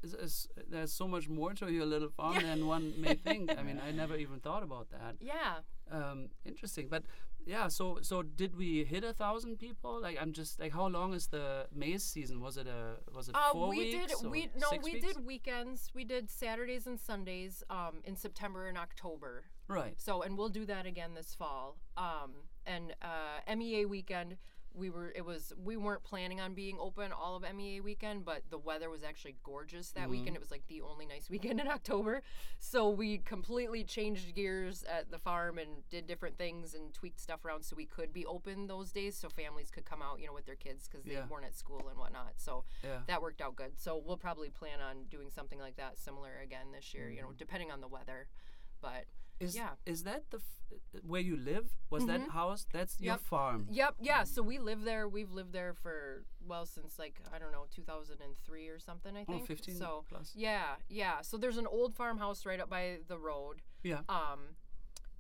It's- 0.02 0.14
it's- 0.14 0.48
there's 0.70 0.94
so 0.94 1.08
much 1.10 1.28
more 1.28 1.54
to 1.56 1.70
your 1.72 1.86
little 1.86 2.10
farm 2.10 2.36
Yeah. 2.36 2.42
than 2.56 2.68
one 2.68 2.94
may 3.02 3.16
think. 3.16 3.52
I 3.58 3.64
mean, 3.64 3.80
I 3.86 3.92
never 3.92 4.16
even 4.16 4.40
thought 4.40 4.64
about 4.64 4.90
that. 4.92 5.16
Yeah. 5.20 5.60
Um, 5.92 6.30
interesting, 6.46 6.88
but 6.90 7.04
yeah. 7.50 7.68
So, 7.68 7.86
so 8.02 8.22
did 8.24 8.56
we 8.56 8.70
hit 8.94 9.04
a 9.04 9.14
thousand 9.14 9.58
people? 9.58 10.00
Like, 10.02 10.18
I'm 10.22 10.34
just 10.34 10.60
like, 10.60 10.74
how 10.74 10.88
long 10.88 11.14
is 11.14 11.28
the 11.28 11.46
maze 11.74 12.04
season? 12.04 12.40
Was 12.48 12.56
it 12.58 12.68
a 12.68 12.82
was 13.18 13.30
it 13.30 13.36
Uh, 13.36 13.52
four 13.52 13.70
we 13.70 13.78
weeks? 13.80 13.98
did 14.22 14.32
we 14.36 14.42
no 14.66 14.70
we 14.84 14.94
weeks? 14.94 15.06
did 15.08 15.18
weekends. 15.26 15.80
We 15.94 16.04
did 16.06 16.30
Saturdays 16.30 16.86
and 16.88 17.00
Sundays 17.00 17.64
um, 17.70 17.96
in 18.04 18.16
September 18.16 18.68
and 18.68 18.78
October. 18.78 19.32
right. 19.68 19.96
So 19.98 20.22
and 20.22 20.38
we'll 20.38 20.54
do 20.62 20.66
that 20.66 20.86
again 20.86 21.12
this 21.16 21.34
fall. 21.36 21.78
Um, 21.98 22.32
and 22.66 22.94
uh, 23.02 23.56
MEA 23.56 23.86
weekend 23.86 24.38
we 24.74 24.90
were 24.90 25.12
it 25.16 25.26
was 25.26 25.54
we 25.64 25.78
weren't 25.78 26.04
planning 26.04 26.40
on 26.40 26.54
being 26.54 26.78
open 26.80 27.12
all 27.12 27.36
of 27.36 27.44
MEA 27.56 27.82
weekend, 27.82 28.26
but 28.26 28.44
the 28.50 28.58
weather 28.58 28.90
was 28.90 29.04
actually 29.04 29.36
gorgeous 29.44 29.92
that 29.92 30.10
weekend. 30.10 30.30
Mm-hmm. 30.30 30.36
It 30.36 30.42
was 30.42 30.52
like 30.52 30.68
the 30.68 30.82
only 30.82 31.06
nice 31.06 31.30
weekend 31.30 31.60
in 31.60 31.68
October. 31.68 32.22
So 32.60 32.90
we 32.90 33.20
completely 33.20 33.84
changed 33.84 34.36
gears 34.36 34.84
at 34.84 35.12
the 35.12 35.18
farm 35.18 35.58
and 35.58 35.70
did 35.90 36.08
different 36.08 36.38
things 36.38 36.74
and 36.74 36.94
tweaked 36.94 37.20
stuff 37.20 37.44
around 37.46 37.64
so 37.64 37.76
we 37.76 37.86
could 37.86 38.14
be 38.14 38.26
open 38.26 38.68
those 38.68 38.92
days 38.92 39.16
so 39.16 39.30
families 39.30 39.70
could 39.72 39.86
come 39.86 40.02
out, 40.02 40.20
you 40.20 40.28
know, 40.28 40.34
with 40.34 40.46
their 40.46 40.56
kids 40.56 40.88
because 40.88 41.06
they 41.06 41.14
Yeah. 41.14 41.28
weren't 41.28 41.46
at 41.46 41.56
school 41.56 41.88
and 41.90 41.98
whatnot. 41.98 42.34
So 42.38 42.66
Yeah. 42.84 43.02
that 43.08 43.22
worked 43.22 43.42
out 43.42 43.56
good. 43.56 43.78
So 43.78 43.98
we'll 43.98 44.18
probably 44.18 44.50
plan 44.50 44.80
on 44.82 45.06
doing 45.06 45.30
something 45.30 45.60
like 45.60 45.76
that 45.78 45.98
similar 45.98 46.40
again 46.40 46.72
this 46.72 46.94
year, 46.94 47.10
you 47.10 47.22
know, 47.22 47.28
mm-hmm. 47.30 47.38
depending 47.38 47.72
on 47.72 47.82
the 47.82 47.88
weather. 47.88 48.28
But 48.82 49.06
Is 49.40 49.56
yeah. 49.56 49.70
is 49.86 50.04
that 50.04 50.24
the 50.32 50.38
f- 50.38 51.02
where 51.04 51.22
you 51.22 51.36
live? 51.38 51.70
Was 51.90 52.06
that 52.06 52.22
house? 52.30 52.66
That's 52.72 53.00
your 53.00 53.18
farm. 53.18 53.68
Yep, 53.72 53.96
yeah. 54.02 54.24
So 54.24 54.42
we 54.42 54.60
live 54.60 54.84
there. 54.84 55.08
We've 55.08 55.32
lived 55.32 55.54
there 55.54 55.74
for 55.74 56.24
well 56.46 56.66
since 56.66 57.00
like 57.00 57.16
I 57.34 57.40
don't 57.40 57.52
know 57.52 57.66
2003 57.74 58.68
or 58.68 58.80
something. 58.80 59.16
I 59.16 59.22
Oh, 59.28 59.34
think. 59.34 59.48
15 59.48 59.76
So 59.76 60.04
plus. 60.10 60.34
yeah, 60.36 60.76
yeah. 60.90 61.22
So 61.22 61.38
there's 61.38 61.58
an 61.58 61.68
old 61.68 61.96
farmhouse 61.96 62.46
right 62.46 62.60
up 62.60 62.70
by 62.70 63.00
the 63.08 63.18
road. 63.18 63.62
Yeah. 63.84 64.02
Um, 64.10 64.56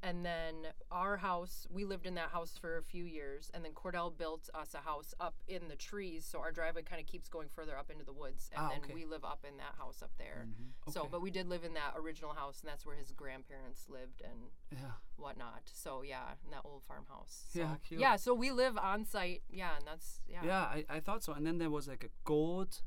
and 0.02 0.26
then 0.26 0.68
our 0.92 1.18
house, 1.18 1.68
we 1.70 1.84
lived 1.84 2.06
in 2.06 2.16
that 2.16 2.30
house 2.30 2.58
for 2.60 2.78
a 2.78 2.84
few 2.84 3.04
years, 3.04 3.52
and 3.54 3.66
then 3.66 3.74
Cordell 3.74 4.16
built 4.18 4.50
us 4.54 4.74
a 4.74 4.78
house 4.80 5.14
up 5.20 5.36
in 5.48 5.68
the 5.68 5.76
trees, 5.76 6.26
so 6.26 6.40
our 6.40 6.52
driveway 6.52 6.84
kind 6.84 7.02
of 7.02 7.08
keeps 7.08 7.28
going 7.28 7.48
further 7.54 7.78
up 7.78 7.90
into 7.92 8.06
the 8.06 8.14
woods, 8.14 8.50
and 8.56 8.66
Ah, 8.66 8.70
then 8.70 8.80
okay. 8.84 8.94
we 8.94 9.06
live 9.06 9.26
up 9.26 9.46
in 9.48 9.58
that 9.58 9.76
house 9.78 10.02
up 10.02 10.12
there. 10.18 10.48
So, 10.90 11.02
Okay. 11.02 11.10
but 11.12 11.22
we 11.22 11.32
did 11.32 11.48
live 11.48 11.64
in 11.64 11.74
that 11.74 11.94
original 11.98 12.34
house, 12.34 12.62
and 12.62 12.70
that's 12.70 12.86
where 12.86 12.96
his 12.96 13.12
grandparents 13.12 13.90
lived 13.90 14.22
and 14.22 14.50
Yeah. 14.72 14.94
whatnot. 15.18 15.64
So 15.74 16.02
yeah, 16.02 16.34
in 16.46 16.52
that 16.52 16.62
old 16.64 16.84
farmhouse. 16.84 17.48
So, 17.52 17.60
Yeah, 17.60 17.76
cute. 17.88 18.00
Yeah, 18.00 18.16
so 18.16 18.34
we 18.34 18.52
live 18.52 18.78
on 18.78 19.06
site. 19.06 19.44
Yeah, 19.50 19.76
and 19.78 19.86
that's 19.86 20.22
yeah. 20.28 20.44
Yeah, 20.46 20.62
I, 20.62 20.86
I 20.90 21.00
thought 21.02 21.24
so. 21.24 21.34
And 21.34 21.46
then 21.46 21.58
there 21.58 21.70
was 21.70 21.88
like 21.90 22.04
a 22.06 22.10
goat, 22.24 22.84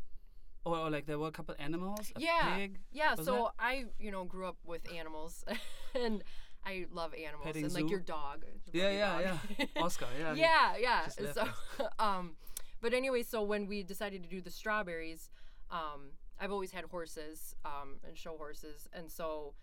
or, 0.64 0.78
or 0.78 0.90
like 0.90 1.06
there 1.06 1.18
were 1.18 1.28
a 1.28 1.32
couple 1.32 1.54
animals. 1.58 2.10
A 2.16 2.20
Yeah, 2.20 2.56
pig. 2.56 2.80
yeah. 2.90 3.16
So 3.16 3.24
that- 3.24 3.52
I, 3.58 3.84
you 3.98 4.10
know, 4.10 4.24
grew 4.24 4.46
up 4.46 4.56
with 4.64 4.90
animals, 4.90 5.44
and 5.94 6.22
I 6.64 6.86
love 6.92 7.12
animals, 7.14 7.46
Petting 7.46 7.64
and 7.64 7.74
like 7.74 7.84
zoo? 7.84 7.90
your 7.90 8.00
dog. 8.00 8.44
Yeah, 8.72 8.90
yeah, 8.90 9.22
dog. 9.22 9.38
yeah. 9.58 9.66
Oscar, 9.82 10.06
yeah. 10.18 10.34
yeah, 10.34 10.76
yeah. 10.80 11.32
So, 11.32 11.48
um, 11.98 12.36
but 12.80 12.94
anyway, 12.94 13.22
so 13.22 13.42
when 13.42 13.66
we 13.66 13.82
decided 13.82 14.22
to 14.22 14.28
do 14.28 14.40
the 14.40 14.50
strawberries, 14.50 15.30
um, 15.70 16.12
I've 16.40 16.52
always 16.52 16.72
had 16.72 16.84
horses 16.84 17.54
um, 17.64 17.96
and 18.06 18.16
show 18.16 18.36
horses, 18.36 18.88
and 18.92 19.10
so 19.10 19.54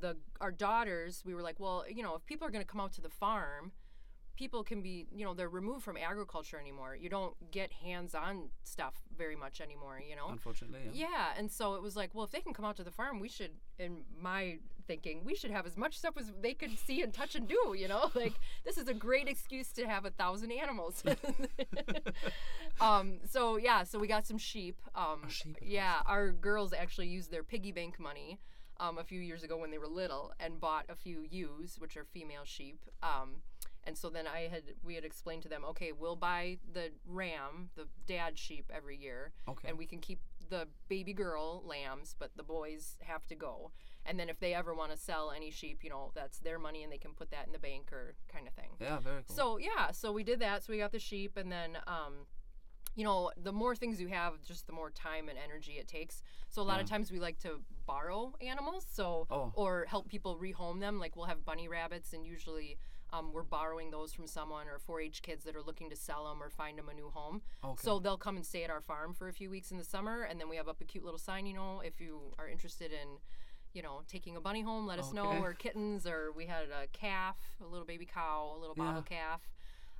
the 0.00 0.16
our 0.40 0.50
daughters, 0.50 1.22
we 1.24 1.34
were 1.34 1.42
like, 1.42 1.58
well, 1.58 1.84
you 1.88 2.02
know, 2.02 2.14
if 2.14 2.24
people 2.26 2.46
are 2.46 2.50
going 2.50 2.64
to 2.64 2.70
come 2.70 2.80
out 2.80 2.92
to 2.94 3.00
the 3.00 3.08
farm, 3.08 3.72
people 4.36 4.62
can 4.64 4.82
be, 4.82 5.06
you 5.14 5.24
know, 5.24 5.34
they're 5.34 5.48
removed 5.48 5.84
from 5.84 5.96
agriculture 5.96 6.58
anymore. 6.58 6.96
You 6.96 7.08
don't 7.08 7.34
get 7.50 7.72
hands-on 7.72 8.50
stuff 8.64 8.94
very 9.16 9.36
much 9.36 9.60
anymore, 9.60 10.00
you 10.06 10.16
know. 10.16 10.28
Unfortunately, 10.30 10.80
yeah. 10.92 11.08
Yeah, 11.08 11.38
and 11.38 11.50
so 11.50 11.74
it 11.74 11.82
was 11.82 11.96
like, 11.96 12.14
well, 12.14 12.24
if 12.24 12.30
they 12.30 12.40
can 12.40 12.52
come 12.54 12.64
out 12.64 12.76
to 12.76 12.84
the 12.84 12.90
farm, 12.90 13.20
we 13.20 13.28
should, 13.28 13.52
in 13.78 14.02
my 14.20 14.58
thinking, 14.86 15.24
we 15.24 15.34
should 15.34 15.50
have 15.50 15.66
as 15.66 15.76
much 15.76 15.98
stuff 15.98 16.14
as 16.18 16.32
they 16.40 16.54
could 16.54 16.78
see 16.78 17.02
and 17.02 17.12
touch 17.12 17.34
and 17.34 17.46
do, 17.48 17.74
you 17.76 17.88
know? 17.88 18.10
Like, 18.22 18.34
this 18.64 18.78
is 18.78 18.86
a 18.86 18.94
great 18.94 19.26
excuse 19.26 19.72
to 19.72 19.86
have 19.86 20.04
a 20.04 20.10
thousand 20.10 20.52
animals. 20.52 21.02
um, 22.80 23.18
so, 23.28 23.56
yeah, 23.56 23.82
so 23.82 23.98
we 23.98 24.06
got 24.06 24.26
some 24.26 24.38
sheep. 24.38 24.80
Um, 24.94 25.28
sheep, 25.28 25.56
yeah, 25.60 26.02
our 26.06 26.30
girls 26.30 26.72
actually 26.72 27.08
used 27.08 27.32
their 27.32 27.42
piggy 27.42 27.72
bank 27.72 27.98
money 27.98 28.38
um, 28.78 28.98
a 28.98 29.04
few 29.04 29.20
years 29.20 29.42
ago 29.42 29.56
when 29.56 29.70
they 29.70 29.78
were 29.78 29.88
little 29.88 30.32
and 30.38 30.60
bought 30.60 30.84
a 30.88 30.94
few 30.94 31.24
ewes, 31.28 31.76
which 31.78 31.96
are 31.96 32.04
female 32.04 32.44
sheep. 32.44 32.84
Um, 33.02 33.42
and 33.84 33.96
so 33.98 34.08
then 34.10 34.26
I 34.26 34.48
had 34.48 34.62
we 34.84 34.94
had 34.94 35.04
explained 35.04 35.42
to 35.42 35.48
them, 35.48 35.64
okay, 35.70 35.92
we'll 35.92 36.16
buy 36.16 36.58
the 36.72 36.90
ram, 37.06 37.70
the 37.76 37.88
dad 38.06 38.38
sheep 38.38 38.70
every 38.74 38.96
year, 38.96 39.32
Okay. 39.48 39.68
and 39.68 39.78
we 39.78 39.86
can 39.86 39.98
keep 40.00 40.20
the 40.48 40.68
baby 40.88 41.12
girl 41.14 41.62
lambs, 41.66 42.14
but 42.18 42.30
the 42.36 42.42
boys 42.42 42.96
have 43.02 43.26
to 43.28 43.34
go. 43.34 43.70
And 44.04 44.18
then 44.18 44.28
if 44.28 44.38
they 44.40 44.52
ever 44.52 44.74
want 44.74 44.90
to 44.90 44.98
sell 44.98 45.30
any 45.30 45.50
sheep, 45.50 45.82
you 45.84 45.88
know, 45.90 46.10
that's 46.14 46.38
their 46.40 46.58
money 46.58 46.82
and 46.82 46.92
they 46.92 46.98
can 46.98 47.12
put 47.14 47.30
that 47.30 47.46
in 47.46 47.52
the 47.52 47.58
bank 47.58 47.92
or 47.92 48.14
kind 48.32 48.46
of 48.48 48.52
thing. 48.54 48.70
yeah, 48.80 48.98
very 48.98 49.22
cool. 49.26 49.36
So 49.36 49.56
yeah, 49.58 49.92
so 49.92 50.12
we 50.12 50.24
did 50.24 50.40
that. 50.40 50.64
So 50.64 50.72
we 50.72 50.78
got 50.78 50.92
the 50.92 50.98
sheep, 50.98 51.36
and 51.36 51.50
then 51.50 51.78
um, 51.86 52.26
you 52.94 53.04
know, 53.04 53.30
the 53.42 53.52
more 53.52 53.74
things 53.74 54.00
you 54.00 54.08
have, 54.08 54.42
just 54.42 54.66
the 54.66 54.72
more 54.72 54.90
time 54.90 55.28
and 55.30 55.38
energy 55.42 55.72
it 55.78 55.88
takes. 55.88 56.22
So 56.50 56.60
a 56.60 56.64
lot 56.64 56.80
of 56.80 56.86
times 56.86 57.10
we 57.10 57.18
like 57.20 57.38
to 57.40 57.62
borrow 57.86 58.34
animals, 58.42 58.84
so 58.92 59.26
Oh. 59.30 59.52
or 59.54 59.86
help 59.88 60.08
people 60.08 60.36
rehome 60.36 60.80
them. 60.80 60.98
Like 61.00 61.16
we'll 61.16 61.26
have 61.26 61.44
bunny 61.44 61.68
rabbits, 61.68 62.12
and 62.12 62.26
usually. 62.26 62.78
Um, 63.12 63.30
we're 63.32 63.42
borrowing 63.42 63.90
those 63.90 64.12
from 64.14 64.26
someone 64.26 64.66
or 64.68 64.78
4-H 64.78 65.20
kids 65.20 65.44
that 65.44 65.54
are 65.54 65.62
looking 65.62 65.90
to 65.90 65.96
sell 65.96 66.24
them 66.28 66.42
or 66.42 66.48
find 66.48 66.78
them 66.78 66.88
a 66.88 66.94
new 66.94 67.10
home. 67.10 67.42
okay. 67.62 67.80
So 67.82 67.98
they'll 67.98 68.16
come 68.16 68.36
and 68.36 68.46
stay 68.46 68.64
at 68.64 68.70
our 68.70 68.80
farm 68.80 69.12
for 69.12 69.28
a 69.28 69.32
few 69.34 69.50
weeks 69.50 69.70
in 69.70 69.76
the 69.76 69.84
summer, 69.84 70.22
and 70.22 70.40
then 70.40 70.48
we 70.48 70.56
have 70.56 70.66
up 70.68 70.80
a 70.80 70.84
cute 70.84 71.04
little 71.04 71.18
sign. 71.18 71.44
You 71.44 71.52
know, 71.54 71.82
if 71.84 72.00
you 72.00 72.20
are 72.38 72.48
interested 72.48 72.90
in, 72.90 73.18
you 73.74 73.82
know, 73.82 74.00
taking 74.08 74.34
a 74.36 74.40
bunny 74.40 74.62
home, 74.62 74.86
let 74.86 74.98
us 74.98 75.12
know. 75.12 75.28
Okay. 75.28 75.38
Or 75.40 75.52
kittens, 75.52 76.06
or 76.06 76.32
we 76.32 76.46
had 76.46 76.64
a 76.70 76.86
calf, 76.92 77.36
a 77.62 77.66
little 77.66 77.86
baby 77.86 78.06
cow, 78.06 78.54
a 78.56 78.58
little 78.58 78.74
bottle 78.74 79.02
calf. 79.02 79.42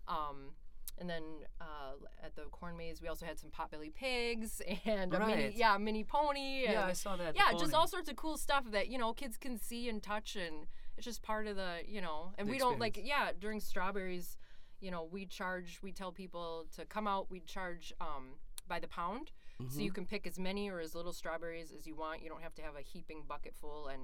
Um, 0.08 0.52
and 0.98 1.08
then 1.08 1.22
uh, 1.60 1.92
at 2.24 2.34
the 2.34 2.42
corn 2.50 2.76
maze, 2.76 3.00
we 3.02 3.08
also 3.08 3.26
had 3.26 3.38
some 3.38 3.50
potbelly 3.50 3.94
pigs 3.94 4.60
and 4.86 5.12
a 5.14 5.18
mini, 5.20 5.32
Right. 5.44 5.54
yeah, 5.54 5.76
mini 5.78 6.04
pony. 6.04 6.62
yeah, 6.64 6.86
I 6.86 6.92
saw 6.92 7.16
that. 7.16 7.34
yeah, 7.36 7.52
just 7.58 7.74
all 7.74 7.86
sorts 7.86 8.08
of 8.08 8.16
cool 8.16 8.36
stuff 8.36 8.64
that 8.72 8.88
you 8.88 8.98
know 8.98 9.12
kids 9.12 9.36
can 9.36 9.58
see 9.58 9.88
and 9.88 10.02
touch, 10.02 10.36
and 10.36 10.66
it's 11.02 11.16
just 11.16 11.22
part 11.22 11.46
of 11.48 11.56
the 11.56 11.78
you 11.86 12.00
know. 12.00 12.32
And 12.38 12.46
The 12.46 12.52
we 12.52 12.58
don't 12.58 12.78
like 12.78 12.98
yeah 13.02 13.30
during 13.38 13.58
strawberries, 13.60 14.36
you 14.80 14.90
know, 14.92 15.08
we 15.10 15.26
charge. 15.26 15.80
We 15.82 15.92
tell 15.92 16.12
people 16.12 16.66
to 16.76 16.84
come 16.84 17.08
out. 17.08 17.28
We 17.30 17.40
charge 17.40 17.92
um, 18.00 18.34
by 18.68 18.78
the 18.78 18.86
pound, 18.88 19.32
so 19.58 19.64
Mm-hmm. 19.64 19.80
you 19.80 19.90
can 19.92 20.06
pick 20.06 20.26
as 20.26 20.38
many 20.38 20.70
or 20.70 20.80
as 20.80 20.94
little 20.94 21.12
strawberries 21.12 21.72
as 21.76 21.86
you 21.86 21.94
want. 21.96 22.22
You 22.22 22.28
don't 22.28 22.42
have 22.42 22.54
to 22.54 22.62
have 22.62 22.76
a 22.76 22.80
heaping 22.82 23.22
bucket 23.28 23.54
full, 23.60 23.88
and 23.88 24.02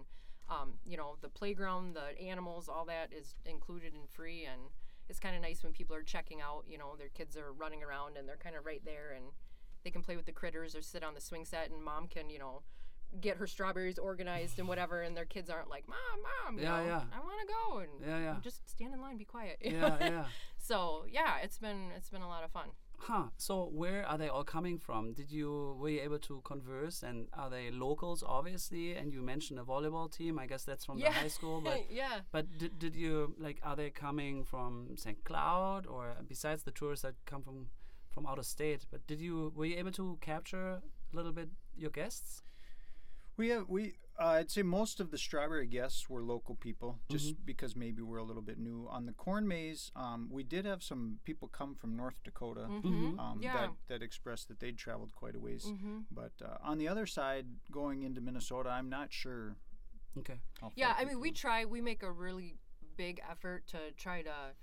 um, 0.51 0.75
you 0.85 0.97
know 0.97 1.17
the 1.21 1.29
playground, 1.29 1.95
the 1.95 2.21
animals, 2.21 2.69
all 2.69 2.85
that 2.87 3.13
is 3.13 3.35
included 3.47 3.93
and 3.95 4.09
free, 4.11 4.45
and 4.45 4.61
it's 5.09 5.21
kind 5.21 5.37
of 5.37 5.43
nice 5.43 5.63
when 5.63 5.73
people 5.73 5.95
are 5.95 6.03
checking 6.03 6.41
out. 6.41 6.65
You 6.67 6.79
know, 6.79 6.97
their 6.99 7.11
kids 7.11 7.37
are 7.37 7.53
running 7.53 7.83
around 7.85 8.17
and 8.17 8.29
they're 8.29 8.37
kind 8.43 8.57
of 8.57 8.67
right 8.67 8.83
there, 8.85 9.13
and 9.17 9.27
they 9.85 9.91
can 9.91 10.03
play 10.03 10.17
with 10.17 10.27
the 10.27 10.33
critters 10.33 10.75
or 10.75 10.83
sit 10.83 11.05
on 11.05 11.15
the 11.15 11.21
swing 11.21 11.45
set, 11.45 11.71
and 11.71 11.83
mom 11.83 12.09
can 12.09 12.29
you 12.29 12.39
know 12.41 12.63
get 13.21 13.37
her 13.39 13.47
strawberries 13.47 13.99
organized 13.99 14.59
and 14.59 14.69
whatever, 14.69 15.03
and 15.03 15.17
their 15.17 15.25
kids 15.25 15.49
aren't 15.51 15.71
like, 15.71 15.85
mom, 15.89 15.97
mom, 16.23 16.59
you 16.59 16.65
Yeah, 16.65 16.77
know, 16.81 16.87
yeah. 16.87 17.03
I 17.13 17.19
want 17.21 17.41
to 17.41 17.55
go, 17.55 17.79
and 17.79 17.91
Yeah, 18.07 18.19
yeah. 18.19 18.37
just 18.43 18.69
stand 18.69 18.95
in 18.95 19.01
line, 19.01 19.17
be 19.17 19.25
quiet. 19.25 19.59
Yeah, 19.61 19.97
yeah. 20.01 20.25
so 20.59 21.05
yeah, 21.11 21.39
it's 21.43 21.59
been 21.59 21.91
it's 21.97 22.11
been 22.11 22.23
a 22.23 22.29
lot 22.29 22.45
of 22.45 22.51
fun. 22.51 22.69
Huh. 23.01 23.27
So 23.37 23.71
where 23.73 24.05
are 24.07 24.19
they 24.19 24.29
all 24.29 24.43
coming 24.43 24.77
from? 24.77 25.13
Did 25.13 25.31
you 25.31 25.77
were 25.81 25.89
you 25.89 26.01
able 26.01 26.19
to 26.19 26.41
converse? 26.43 27.05
And 27.05 27.29
are 27.33 27.49
they 27.49 27.71
locals, 27.71 28.25
obviously? 28.27 28.95
And 28.95 29.13
you 29.13 29.23
mentioned 29.23 29.61
a 29.61 29.63
volleyball 29.63 30.11
team. 30.11 30.37
I 30.39 30.47
guess 30.47 30.65
that's 30.65 30.85
from 30.85 30.99
yeah, 30.99 31.11
the 31.11 31.15
high 31.21 31.29
school. 31.29 31.61
But 31.61 31.85
yeah. 31.91 32.21
but 32.33 32.59
did, 32.59 32.79
did 32.79 32.97
you 32.97 33.35
like? 33.39 33.61
Are 33.63 33.77
they 33.77 33.91
coming 33.91 34.43
from 34.45 34.97
St. 34.97 35.23
Cloud 35.25 35.87
or 35.87 36.17
besides 36.29 36.65
the 36.65 36.73
tourists 36.73 37.05
that 37.05 37.15
come 37.25 37.41
from 37.43 37.69
from 38.11 38.27
out 38.27 38.39
of 38.39 38.47
state? 38.47 38.85
But 38.91 39.07
did 39.07 39.21
you 39.21 39.53
were 39.55 39.65
you 39.67 39.77
able 39.77 39.93
to 39.93 40.19
capture 40.21 40.83
a 41.13 41.17
little 41.17 41.33
bit 41.33 41.51
your 41.77 41.91
guests? 41.91 42.43
We 43.39 43.49
have 43.51 43.69
we. 43.69 43.95
Uh, 44.21 44.27
I'd 44.41 44.51
say 44.51 44.63
most 44.63 44.99
of 44.99 45.13
the 45.13 45.17
strawberry 45.17 45.69
guests 45.69 46.11
were 46.11 46.21
local 46.23 46.57
people, 46.57 46.99
just 47.09 47.27
Mm-hmm. 47.35 47.43
because 47.47 47.77
maybe 47.77 48.03
we're 48.03 48.19
a 48.19 48.25
little 48.25 48.43
bit 48.43 48.59
new. 48.59 48.89
On 48.91 49.07
the 49.07 49.13
corn 49.13 49.47
maze, 49.47 49.93
um, 49.95 50.29
we 50.29 50.43
did 50.43 50.65
have 50.67 50.83
some 50.83 51.21
people 51.25 51.47
come 51.47 51.77
from 51.77 51.97
North 51.97 52.21
Dakota 52.25 52.63
Mhm. 52.69 53.17
um, 53.17 53.39
Yeah. 53.41 53.53
that 53.53 53.71
that 53.87 54.03
expressed 54.03 54.49
that 54.49 54.59
they'd 54.59 54.77
traveled 54.77 55.15
quite 55.15 55.37
a 55.37 55.39
ways. 55.41 55.65
hmm 55.69 56.01
But 56.11 56.33
uh, 56.45 56.59
on 56.63 56.79
the 56.79 56.89
other 56.89 57.07
side, 57.07 57.47
going 57.71 58.03
into 58.03 58.21
Minnesota, 58.21 58.71
I'm 58.71 58.89
not 58.89 59.13
sure. 59.13 59.57
Okay. 60.19 60.41
How 60.61 60.73
Yeah, 60.75 60.97
I 60.99 61.05
mean, 61.05 61.21
we 61.21 61.31
try. 61.31 61.65
We 61.65 61.81
make 61.81 62.03
a 62.03 62.11
really 62.11 62.59
big 62.97 63.21
effort 63.31 63.69
to 63.69 63.93
try 63.93 64.23
to 64.23 64.57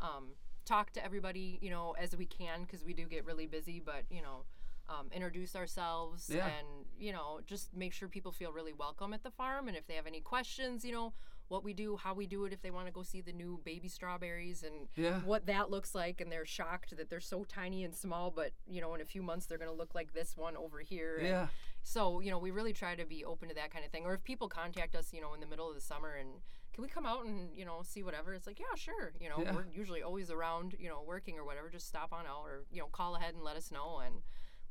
um, 0.00 0.34
talk 0.64 0.90
to 0.94 1.04
everybody, 1.04 1.58
you 1.60 1.68
know, 1.68 1.92
as 1.98 2.16
we 2.16 2.24
can, 2.24 2.62
because 2.62 2.82
we 2.82 2.94
do 2.94 3.04
get 3.06 3.26
really 3.26 3.46
busy. 3.46 3.78
But 3.78 4.04
you 4.10 4.22
know, 4.22 4.46
um, 4.92 5.08
introduce 5.12 5.56
ourselves 5.56 6.30
Yeah. 6.32 6.46
and 6.46 6.66
you 6.98 7.12
know, 7.12 7.40
just 7.46 7.74
make 7.74 7.92
sure 7.92 8.08
people 8.08 8.32
feel 8.32 8.52
really 8.52 8.72
welcome 8.72 9.12
at 9.12 9.22
the 9.22 9.30
farm. 9.30 9.66
And 9.68 9.76
if 9.76 9.86
they 9.86 9.94
have 9.94 10.06
any 10.06 10.20
questions, 10.20 10.84
you 10.84 10.92
know, 10.92 11.12
what 11.48 11.64
we 11.64 11.74
do, 11.74 11.96
how 11.96 12.14
we 12.14 12.26
do 12.26 12.44
it, 12.44 12.52
if 12.52 12.62
they 12.62 12.70
want 12.70 12.86
to 12.86 12.92
go 12.92 13.02
see 13.02 13.20
the 13.20 13.32
new 13.32 13.60
baby 13.64 13.88
strawberries 13.88 14.62
and 14.62 14.88
Yeah. 14.94 15.20
what 15.20 15.46
that 15.46 15.70
looks 15.70 15.94
like, 15.94 16.20
and 16.20 16.30
they're 16.30 16.46
shocked 16.46 16.96
that 16.96 17.10
they're 17.10 17.20
so 17.20 17.44
tiny 17.44 17.84
and 17.84 17.94
small, 17.94 18.30
but 18.30 18.52
you 18.66 18.80
know, 18.80 18.94
in 18.94 19.00
a 19.00 19.04
few 19.04 19.22
months 19.22 19.46
they're 19.46 19.58
gonna 19.58 19.72
look 19.72 19.94
like 19.94 20.12
this 20.12 20.36
one 20.36 20.56
over 20.56 20.80
here. 20.80 21.16
and- 21.16 21.26
Yeah. 21.26 21.48
so, 21.82 22.20
you 22.20 22.30
know, 22.30 22.38
we 22.38 22.50
really 22.52 22.72
try 22.72 22.94
to 22.94 23.04
be 23.04 23.24
open 23.24 23.48
to 23.48 23.54
that 23.56 23.70
kind 23.70 23.84
of 23.84 23.90
thing. 23.90 24.04
Or 24.06 24.14
if 24.14 24.22
people 24.22 24.48
contact 24.48 24.94
us, 24.94 25.12
you 25.12 25.20
know, 25.20 25.34
in 25.34 25.40
the 25.40 25.46
middle 25.46 25.68
of 25.68 25.74
the 25.74 25.80
summer 25.80 26.14
and 26.14 26.40
can 26.72 26.80
we 26.82 26.88
come 26.88 27.04
out 27.04 27.26
and, 27.26 27.54
you 27.58 27.64
know, 27.66 27.82
see 27.82 28.02
whatever? 28.02 28.32
It's 28.32 28.46
like, 28.46 28.58
yeah, 28.60 28.74
sure. 28.76 29.12
You 29.20 29.28
know, 29.28 29.40
Yeah. 29.42 29.54
we're 29.54 29.66
usually 29.66 30.02
always 30.02 30.30
around, 30.30 30.74
you 30.78 30.88
know, 30.88 31.02
working 31.02 31.38
or 31.38 31.44
whatever. 31.44 31.68
Just 31.68 31.86
stop 31.88 32.12
on 32.14 32.24
out 32.26 32.44
or, 32.46 32.64
you 32.70 32.80
know, 32.80 32.86
call 32.88 33.16
ahead 33.16 33.34
and 33.34 33.42
let 33.42 33.56
us 33.56 33.70
know 33.70 33.98
and 33.98 34.22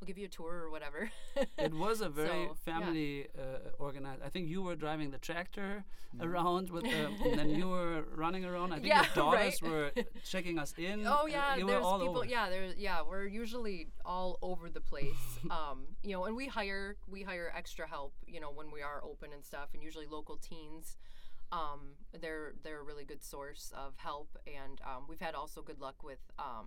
we'll 0.02 0.06
give 0.08 0.18
you 0.18 0.26
a 0.26 0.28
tour 0.28 0.52
or 0.64 0.70
whatever. 0.70 1.10
It 1.58 1.72
was 1.72 2.00
a 2.00 2.08
very 2.22 2.28
So, 2.28 2.56
yeah. 2.66 2.72
family 2.72 3.28
uh, 3.38 3.70
organized. 3.78 4.22
I 4.24 4.28
think 4.30 4.48
you 4.48 4.62
were 4.62 4.74
driving 4.74 5.10
the 5.10 5.18
tractor 5.18 5.84
Mm-hmm. 6.14 6.28
around 6.28 6.68
with, 6.68 6.82
the, 6.84 7.06
and 7.30 7.38
then 7.38 7.48
you 7.48 7.68
were 7.70 8.04
running 8.14 8.44
around. 8.44 8.70
I 8.72 8.74
think 8.74 8.88
Yeah, 8.88 9.00
your 9.16 9.24
daughters 9.24 9.62
right. 9.62 9.70
were 9.72 9.90
checking 10.30 10.58
us 10.58 10.74
in. 10.76 11.06
Oh 11.06 11.22
uh, 11.22 11.26
yeah, 11.26 11.56
you 11.56 11.64
were 11.64 11.70
there's 11.72 11.84
all 11.86 11.98
people. 12.00 12.18
over. 12.18 12.26
Yeah, 12.26 12.50
there's 12.50 12.76
yeah. 12.76 13.00
We're 13.00 13.24
usually 13.26 13.88
all 14.04 14.38
over 14.42 14.68
the 14.68 14.82
place. 14.82 15.24
um, 15.50 15.86
you 16.02 16.12
know, 16.12 16.26
and 16.26 16.36
we 16.36 16.48
hire 16.48 16.96
we 17.08 17.22
hire 17.22 17.50
extra 17.56 17.88
help. 17.88 18.12
You 18.26 18.40
know, 18.40 18.50
when 18.50 18.70
we 18.70 18.82
are 18.82 19.02
open 19.02 19.32
and 19.32 19.42
stuff, 19.42 19.70
and 19.72 19.82
usually 19.82 20.04
local 20.06 20.36
teens. 20.36 20.98
Um, 21.50 21.94
they're 22.20 22.52
they're 22.62 22.80
a 22.80 22.84
really 22.84 23.06
good 23.06 23.24
source 23.24 23.72
of 23.74 23.96
help, 23.96 24.36
and 24.46 24.82
um, 24.84 25.04
we've 25.08 25.20
had 25.20 25.34
also 25.34 25.62
good 25.62 25.80
luck 25.80 26.02
with 26.04 26.20
um, 26.38 26.66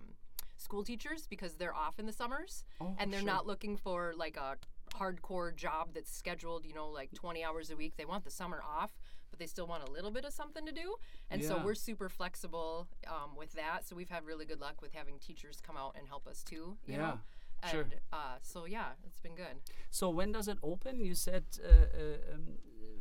school 0.56 0.82
teachers 0.84 1.26
because 1.28 1.54
they're 1.54 1.74
off 1.74 1.98
in 1.98 2.06
the 2.06 2.12
summers 2.12 2.64
Oh, 2.80 2.94
and 2.98 3.12
they're 3.12 3.20
sure. 3.20 3.26
not 3.26 3.46
looking 3.46 3.76
for 3.76 4.14
like 4.16 4.36
a 4.36 4.56
hardcore 4.94 5.54
job 5.54 5.90
that's 5.94 6.10
scheduled, 6.14 6.64
you 6.64 6.74
know, 6.74 6.88
like 6.88 7.12
20 7.14 7.44
hours 7.44 7.70
a 7.70 7.76
week. 7.76 7.94
They 7.96 8.04
want 8.04 8.24
the 8.24 8.30
summer 8.30 8.62
off, 8.62 8.92
but 9.30 9.38
they 9.38 9.46
still 9.46 9.66
want 9.66 9.86
a 9.88 9.90
little 9.90 10.10
bit 10.10 10.24
of 10.24 10.32
something 10.32 10.64
to 10.66 10.72
do. 10.72 10.94
And 11.30 11.42
so 11.44 11.60
we're 11.64 11.74
super 11.74 12.08
flexible 12.08 12.86
um, 13.06 13.36
with 13.36 13.52
that. 13.52 13.86
So 13.86 13.94
we've 13.96 14.08
had 14.08 14.24
really 14.24 14.44
good 14.46 14.60
luck 14.60 14.80
with 14.80 14.92
having 14.92 15.18
teachers 15.18 15.60
come 15.60 15.76
out 15.76 15.96
and 15.98 16.08
help 16.08 16.26
us 16.26 16.42
too. 16.42 16.76
You 16.86 16.94
Yeah, 16.94 16.96
Know? 16.98 17.18
And, 17.62 17.72
sure. 17.72 17.86
Uh, 18.12 18.36
so 18.42 18.66
yeah, 18.66 18.88
it's 19.06 19.18
been 19.20 19.34
good. 19.34 19.56
So 19.90 20.10
when 20.10 20.30
does 20.32 20.46
it 20.46 20.58
open? 20.62 21.00
You 21.00 21.14
said 21.14 21.44
uh, 21.64 21.68
uh, 21.72 22.34
um, 22.34 22.42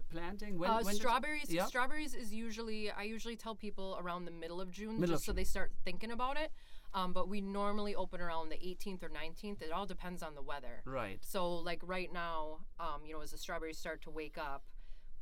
planting. 0.09 0.57
When, 0.57 0.69
uh, 0.69 0.81
when 0.81 0.95
strawberries. 0.95 1.51
Yeah. 1.51 1.65
Strawberries 1.65 2.13
is 2.13 2.33
usually 2.33 2.89
I 2.89 3.03
usually 3.03 3.35
tell 3.35 3.53
people 3.55 3.97
around 4.01 4.25
the 4.25 4.31
middle 4.31 4.61
of 4.61 4.71
June, 4.71 4.99
Middle 4.99 5.15
just 5.15 5.23
of 5.23 5.25
so 5.25 5.31
June. 5.31 5.35
they 5.37 5.43
start 5.43 5.71
thinking 5.83 6.11
about 6.11 6.37
it. 6.37 6.51
Um, 6.95 7.11
but 7.13 7.27
we 7.27 7.41
normally 7.41 7.93
open 7.93 8.21
around 8.21 8.49
the 8.49 8.55
18th 8.55 9.03
or 9.03 9.09
19th. 9.09 9.61
It 9.61 9.71
all 9.71 9.85
depends 9.85 10.23
on 10.23 10.33
the 10.33 10.41
weather. 10.41 10.81
Right. 10.85 11.17
So 11.21 11.53
like 11.55 11.81
right 11.83 12.11
now, 12.11 12.59
um, 12.79 13.05
you 13.05 13.13
know, 13.13 13.21
as 13.21 13.31
the 13.31 13.37
strawberries 13.37 13.77
start 13.77 14.01
to 14.03 14.09
wake 14.09 14.37
up, 14.37 14.63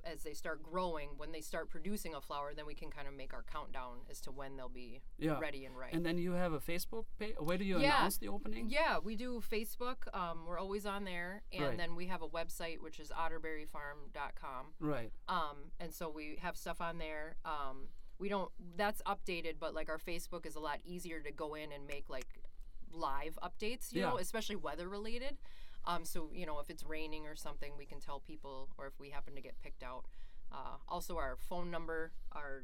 as 0.05 0.21
they 0.23 0.33
start 0.33 0.61
growing, 0.61 1.11
when 1.17 1.31
they 1.31 1.39
start 1.41 1.69
producing 1.69 2.13
a 2.13 2.19
flower, 2.21 2.51
then 2.53 2.65
we 2.65 2.75
can 2.75 2.91
kind 2.91 3.07
of 3.07 3.13
make 3.13 3.33
our 3.33 3.41
countdown 3.51 3.99
as 4.11 4.19
to 4.21 4.31
when 4.31 4.57
they'll 4.57 4.67
be 4.69 5.01
Yeah. 5.17 5.39
ready 5.39 5.63
and 5.65 5.77
ripe. 5.77 5.93
And 5.93 6.05
then 6.05 6.17
you 6.17 6.33
have 6.33 6.51
a 6.53 6.59
Facebook 6.59 7.05
page. 7.17 7.35
Where 7.39 7.57
do 7.57 7.63
you 7.63 7.79
Yeah. 7.79 7.99
announce 7.99 8.17
the 8.17 8.27
opening? 8.27 8.69
yeah, 8.69 8.99
we 8.99 9.15
do 9.15 9.39
Facebook. 9.49 10.13
Um, 10.13 10.45
we're 10.45 10.59
always 10.59 10.85
on 10.85 11.05
there, 11.05 11.41
and 11.53 11.63
Right. 11.63 11.77
then 11.77 11.95
we 11.95 12.07
have 12.07 12.21
a 12.21 12.27
website 12.27 12.81
which 12.81 12.99
is 12.99 13.11
otterberryfarm.com. 13.11 14.73
Right. 14.79 15.11
Um, 15.27 15.71
and 15.79 15.93
so 15.93 16.09
we 16.09 16.35
have 16.41 16.57
stuff 16.57 16.81
on 16.81 16.97
there. 16.97 17.37
Um, 17.45 17.87
we 18.23 18.29
don't. 18.29 18.49
That's 18.77 19.01
updated, 19.01 19.55
but 19.59 19.75
like 19.75 19.89
our 19.89 19.97
Facebook 19.97 20.45
is 20.45 20.55
a 20.55 20.61
lot 20.61 20.79
easier 20.85 21.19
to 21.19 21.29
go 21.29 21.55
in 21.55 21.73
and 21.73 21.85
make 21.85 22.09
like 22.09 22.25
live 22.93 23.37
updates. 23.43 23.93
You 23.93 23.99
know, 24.01 24.17
especially 24.17 24.55
weather 24.55 24.87
related. 24.87 25.35
Um, 25.85 26.05
so 26.05 26.29
you 26.33 26.45
know, 26.45 26.59
if 26.59 26.69
it's 26.69 26.85
raining 26.85 27.27
or 27.27 27.35
something, 27.35 27.73
we 27.77 27.85
can 27.85 27.99
tell 27.99 28.21
people, 28.21 28.69
or 28.77 28.87
if 28.87 28.97
we 28.97 29.09
happen 29.09 29.35
to 29.35 29.41
get 29.41 29.61
picked 29.61 29.83
out. 29.83 30.05
Uh, 30.53 30.77
also, 30.87 31.17
our 31.17 31.35
phone 31.49 31.69
number, 31.69 32.13
our 32.31 32.63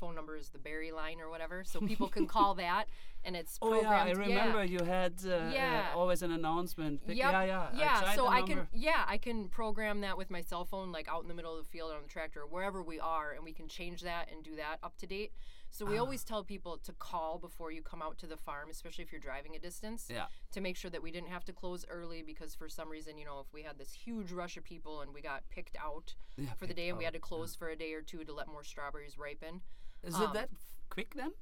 phone 0.00 0.14
number 0.14 0.36
is 0.36 0.48
the 0.48 0.58
Berry 0.58 0.90
line 0.90 1.20
or 1.20 1.28
whatever, 1.30 1.62
so 1.64 1.80
people 1.80 2.08
can 2.08 2.26
call 2.36 2.54
that, 2.54 2.86
and 3.24 3.36
it's 3.36 3.58
Oh 3.62 3.74
yeah. 3.80 3.90
I 3.90 4.10
remember 4.12 4.64
you 4.64 4.82
had 4.82 5.14
uh, 5.24 5.50
Yeah. 5.52 5.90
uh, 5.94 5.98
always 5.98 6.22
an 6.22 6.32
announcement. 6.32 7.02
Yep. 7.06 7.16
Yeah, 7.16 7.42
yeah, 7.44 7.68
yeah. 7.76 8.00
tried 8.00 8.16
so 8.16 8.26
I 8.26 8.42
can, 8.42 8.66
yeah, 8.72 9.04
I 9.06 9.18
can 9.18 9.48
program 9.48 10.00
that 10.00 10.16
with 10.16 10.30
my 10.30 10.40
cell 10.40 10.64
phone, 10.64 10.90
like 10.90 11.06
out 11.08 11.22
in 11.22 11.28
the 11.28 11.34
middle 11.34 11.56
of 11.58 11.64
the 11.64 11.70
field 11.70 11.92
on 11.92 12.02
the 12.02 12.08
tractor, 12.08 12.46
wherever 12.48 12.82
we 12.82 12.98
are, 12.98 13.32
and 13.32 13.44
we 13.44 13.52
can 13.52 13.68
change 13.68 14.00
that 14.02 14.28
and 14.32 14.42
do 14.42 14.56
that 14.56 14.78
up 14.82 14.96
to 14.98 15.06
date. 15.06 15.32
So 15.72 15.86
Ah. 15.86 15.90
we 15.90 15.98
always 15.98 16.24
tell 16.24 16.42
people 16.42 16.78
to 16.78 16.92
call 16.94 17.38
before 17.38 17.70
you 17.70 17.80
come 17.82 18.02
out 18.02 18.18
to 18.18 18.26
the 18.26 18.36
farm, 18.36 18.70
especially 18.70 19.04
if 19.04 19.12
you're 19.12 19.20
driving 19.20 19.54
a 19.54 19.58
distance, 19.60 20.08
Yeah. 20.10 20.26
to 20.50 20.60
make 20.60 20.76
sure 20.76 20.90
that 20.90 21.00
we 21.02 21.12
didn't 21.12 21.28
have 21.28 21.44
to 21.44 21.52
close 21.52 21.84
early 21.88 22.22
because 22.22 22.56
for 22.56 22.68
some 22.68 22.88
reason, 22.88 23.16
you 23.18 23.24
know, 23.24 23.38
if 23.38 23.52
we 23.52 23.62
had 23.62 23.78
this 23.78 23.92
huge 23.92 24.32
rush 24.32 24.56
of 24.56 24.64
people 24.64 25.00
and 25.02 25.14
we 25.14 25.20
got 25.20 25.48
picked 25.48 25.76
out 25.76 26.14
Yeah, 26.36 26.54
for 26.54 26.66
the 26.66 26.74
day 26.74 26.88
and 26.88 26.98
we 26.98 27.04
had 27.04 27.12
to 27.12 27.20
close 27.20 27.54
for 27.54 27.68
a 27.68 27.76
day 27.76 27.92
or 27.92 28.02
two 28.02 28.24
to 28.24 28.32
let 28.32 28.48
more 28.48 28.64
strawberries 28.64 29.16
ripen. 29.16 29.60
Is 30.04 30.14
um, 30.14 30.22
it 30.22 30.32
that 30.34 30.50
quick 30.88 31.14
then? 31.14 31.32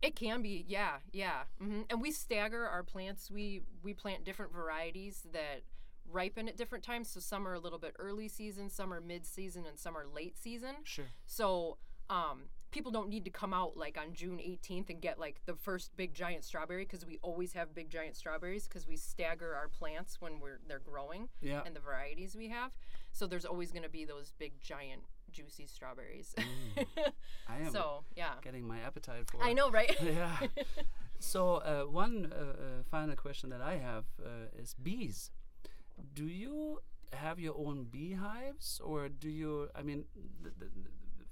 It 0.00 0.14
can 0.14 0.42
be, 0.42 0.64
yeah, 0.68 0.98
yeah. 1.12 1.42
hmm 1.60 1.82
And 1.90 2.00
we 2.00 2.10
stagger 2.12 2.66
our 2.66 2.82
plants. 2.82 3.30
We 3.30 3.62
we 3.82 3.94
plant 3.94 4.24
different 4.24 4.52
varieties 4.52 5.26
that 5.32 5.62
ripen 6.10 6.48
at 6.48 6.56
different 6.56 6.84
times. 6.84 7.10
So 7.10 7.20
some 7.20 7.46
are 7.46 7.54
a 7.54 7.58
little 7.58 7.78
bit 7.78 7.94
early 7.98 8.28
season, 8.28 8.70
some 8.70 8.92
are 8.92 9.00
mid 9.00 9.26
season, 9.26 9.66
and 9.66 9.78
some 9.78 9.96
are 9.96 10.06
late 10.06 10.38
season. 10.38 10.76
Sure. 10.84 11.06
So 11.26 11.78
um, 12.08 12.44
people 12.70 12.92
don't 12.92 13.08
need 13.08 13.24
to 13.24 13.30
come 13.30 13.52
out 13.52 13.76
like 13.76 13.98
on 13.98 14.12
June 14.14 14.38
18th 14.38 14.88
and 14.90 15.00
get 15.00 15.18
like 15.18 15.40
the 15.46 15.54
first 15.54 15.96
big 15.96 16.14
giant 16.14 16.44
strawberry 16.44 16.84
because 16.84 17.04
we 17.04 17.18
always 17.22 17.52
have 17.54 17.74
big 17.74 17.90
giant 17.90 18.16
strawberries 18.16 18.66
because 18.68 18.86
we 18.86 18.96
stagger 18.96 19.54
our 19.54 19.68
plants 19.68 20.20
when 20.20 20.38
we're 20.40 20.60
they're 20.68 20.78
growing 20.78 21.28
Yeah. 21.40 21.62
and 21.66 21.74
the 21.74 21.80
varieties 21.80 22.36
we 22.36 22.48
have. 22.48 22.70
So 23.12 23.26
there's 23.26 23.44
always 23.44 23.72
going 23.72 23.82
to 23.84 23.88
be 23.88 24.04
those 24.04 24.32
big 24.38 24.60
giant 24.60 25.02
juicy 25.32 25.66
strawberries. 25.66 26.34
I 27.48 27.58
am 27.58 27.72
so 27.72 28.04
yeah, 28.16 28.32
getting 28.42 28.66
my 28.66 28.80
appetite 28.80 29.30
for 29.30 29.42
I 29.42 29.52
know, 29.52 29.70
right? 29.70 29.94
yeah. 30.02 30.36
So 31.20 31.56
uh, 31.56 31.82
one 31.90 32.32
uh, 32.32 32.36
uh, 32.36 32.82
final 32.88 33.16
question 33.16 33.50
that 33.50 33.60
I 33.60 33.78
have 33.78 34.04
uh, 34.24 34.56
is 34.56 34.74
bees. 34.80 35.32
Do 36.14 36.24
you 36.24 36.80
have 37.12 37.40
your 37.40 37.56
own 37.58 37.86
beehives, 37.90 38.80
or 38.84 39.08
do 39.08 39.28
you? 39.28 39.68
I 39.74 39.82
mean, 39.82 40.04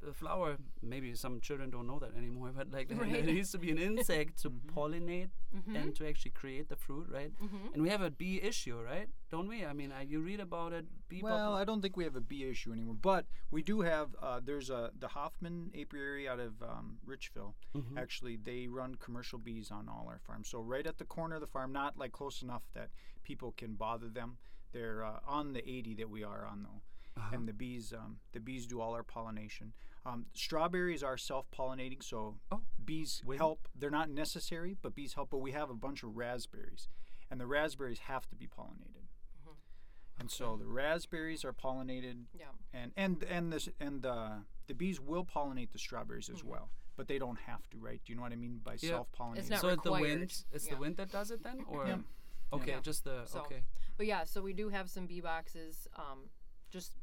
the, 0.01 0.07
the, 0.07 0.13
the 0.13 0.15
flower. 0.15 0.57
Maybe 0.83 1.15
some 1.15 1.41
children 1.41 1.71
don't 1.71 1.87
know 1.87 1.99
that 1.99 2.17
anymore, 2.17 2.53
but 2.57 2.71
like 2.73 2.89
there- 2.91 2.99
there 2.99 3.23
needs 3.23 3.51
to 3.53 3.59
be 3.59 3.71
an 3.71 3.79
insect 3.79 4.43
to 4.43 4.51
pollinate 4.51 5.31
Mhm. 5.57 5.77
and 5.81 5.95
to 5.97 6.07
actually 6.07 6.33
create 6.33 6.69
the 6.69 6.77
fruit, 6.77 7.07
right? 7.11 7.33
Mhm. 7.43 7.73
And 7.73 7.83
we 7.83 7.89
have 7.89 8.03
a 8.03 8.11
bee 8.11 8.43
issue, 8.43 8.79
right? 8.81 9.09
Don't 9.31 9.49
we? 9.49 9.65
I 9.65 9.73
mean, 9.73 9.91
uh, 9.93 10.01
you 10.07 10.21
read 10.21 10.41
about 10.41 10.73
it. 10.73 10.85
Bee 11.09 11.23
Well, 11.23 11.53
popul- 11.53 11.61
I 11.61 11.65
don't 11.65 11.81
think 11.83 11.97
we 11.97 12.05
have 12.05 12.17
a 12.17 12.21
bee 12.21 12.45
issue 12.45 12.73
anymore, 12.73 12.97
but 13.01 13.27
we 13.51 13.63
do 13.63 13.81
have. 13.81 14.15
Uh, 14.21 14.41
there's 14.45 14.71
a 14.71 14.91
the 14.99 15.09
Hoffman 15.09 15.71
Apiary 15.75 16.29
out 16.29 16.41
of 16.41 16.63
um, 16.63 16.99
Richville. 17.07 17.55
Mhm. 17.75 17.97
Actually, 17.97 18.37
they 18.37 18.67
run 18.69 18.97
commercial 18.97 19.39
bees 19.39 19.71
on 19.71 19.89
all 19.89 20.07
our 20.09 20.19
farms. 20.19 20.49
So 20.49 20.61
right 20.61 20.87
at 20.87 20.99
the 20.99 21.05
corner 21.07 21.37
of 21.37 21.41
the 21.41 21.47
farm, 21.47 21.73
not 21.73 21.97
like 21.97 22.13
close 22.13 22.43
enough 22.43 22.65
that 22.75 22.91
people 23.23 23.53
can 23.53 23.75
bother 23.77 24.09
them. 24.09 24.37
They're 24.73 25.03
uh, 25.05 25.21
on 25.27 25.53
the 25.55 25.63
80 25.69 25.95
that 25.95 26.11
we 26.11 26.23
are 26.25 26.45
on 26.45 26.65
though, 26.65 26.83
Uh-huh. 27.17 27.31
and 27.35 27.49
the 27.49 27.53
bees 27.53 27.93
um, 27.95 28.19
the 28.33 28.41
bees 28.41 28.67
do 28.67 28.81
all 28.81 28.93
our 28.95 29.03
pollination. 29.03 29.73
Um, 30.05 30.27
strawberries 30.35 31.03
are 31.03 31.17
self-pollinating, 31.17 32.03
so 32.03 32.39
Oh, 32.53 32.61
bees 32.85 33.23
when- 33.25 33.39
help. 33.39 33.69
They're 33.75 33.91
not 33.91 34.09
necessary, 34.11 34.77
but 34.81 34.95
bees 34.95 35.15
help. 35.15 35.31
But 35.31 35.39
we 35.39 35.53
have 35.53 35.71
a 35.71 35.75
bunch 35.75 36.03
of 36.03 36.17
raspberries, 36.17 36.89
and 37.31 37.41
the 37.41 37.47
raspberries 37.47 38.01
have 38.01 38.29
to 38.29 38.37
be 38.37 38.47
pollinated. 38.47 39.07
Mhm. 39.45 39.57
And 40.19 40.31
so 40.31 40.57
the 40.57 40.67
raspberries 40.67 41.45
are 41.45 41.53
pollinated, 41.53 42.27
Yeah. 42.35 42.53
and 42.73 42.93
and 42.97 43.23
and 43.25 43.53
this 43.53 43.69
and 43.81 44.05
uh, 44.07 44.41
the 44.67 44.75
bees 44.75 45.01
will 45.01 45.25
pollinate 45.25 45.73
the 45.73 45.79
strawberries 45.79 46.29
as 46.29 46.43
Mhm. 46.43 46.49
well, 46.49 46.71
but 46.97 47.09
they 47.09 47.19
don't 47.19 47.41
have 47.41 47.69
to, 47.71 47.79
right? 47.79 48.01
Do 48.05 48.13
you 48.13 48.17
know 48.17 48.23
what 48.23 48.33
I 48.33 48.37
mean 48.37 48.59
by 48.59 48.75
Yeah. 48.75 48.91
self-pollinating? 48.91 49.39
It's 49.39 49.51
not 49.51 49.61
so 49.61 49.69
it's 49.71 49.83
the 49.83 49.93
wind. 49.93 50.23
It's 50.53 50.67
Yeah. 50.67 50.75
the 50.75 50.81
wind 50.81 50.97
that 50.99 51.11
does 51.11 51.31
it 51.31 51.43
then, 51.43 51.63
or 51.65 51.87
Yeah. 51.87 52.03
okay, 52.53 52.73
Yeah. 52.73 52.81
just 52.81 53.05
the 53.05 53.25
So- 53.27 53.41
okay. 53.41 53.65
But 53.97 54.07
yeah, 54.07 54.25
so 54.25 54.43
we 54.43 54.53
do 54.53 54.69
have 54.69 54.91
some 54.91 55.07
bee 55.07 55.21
boxes 55.23 55.89
um, 55.95 56.29
just 56.71 56.95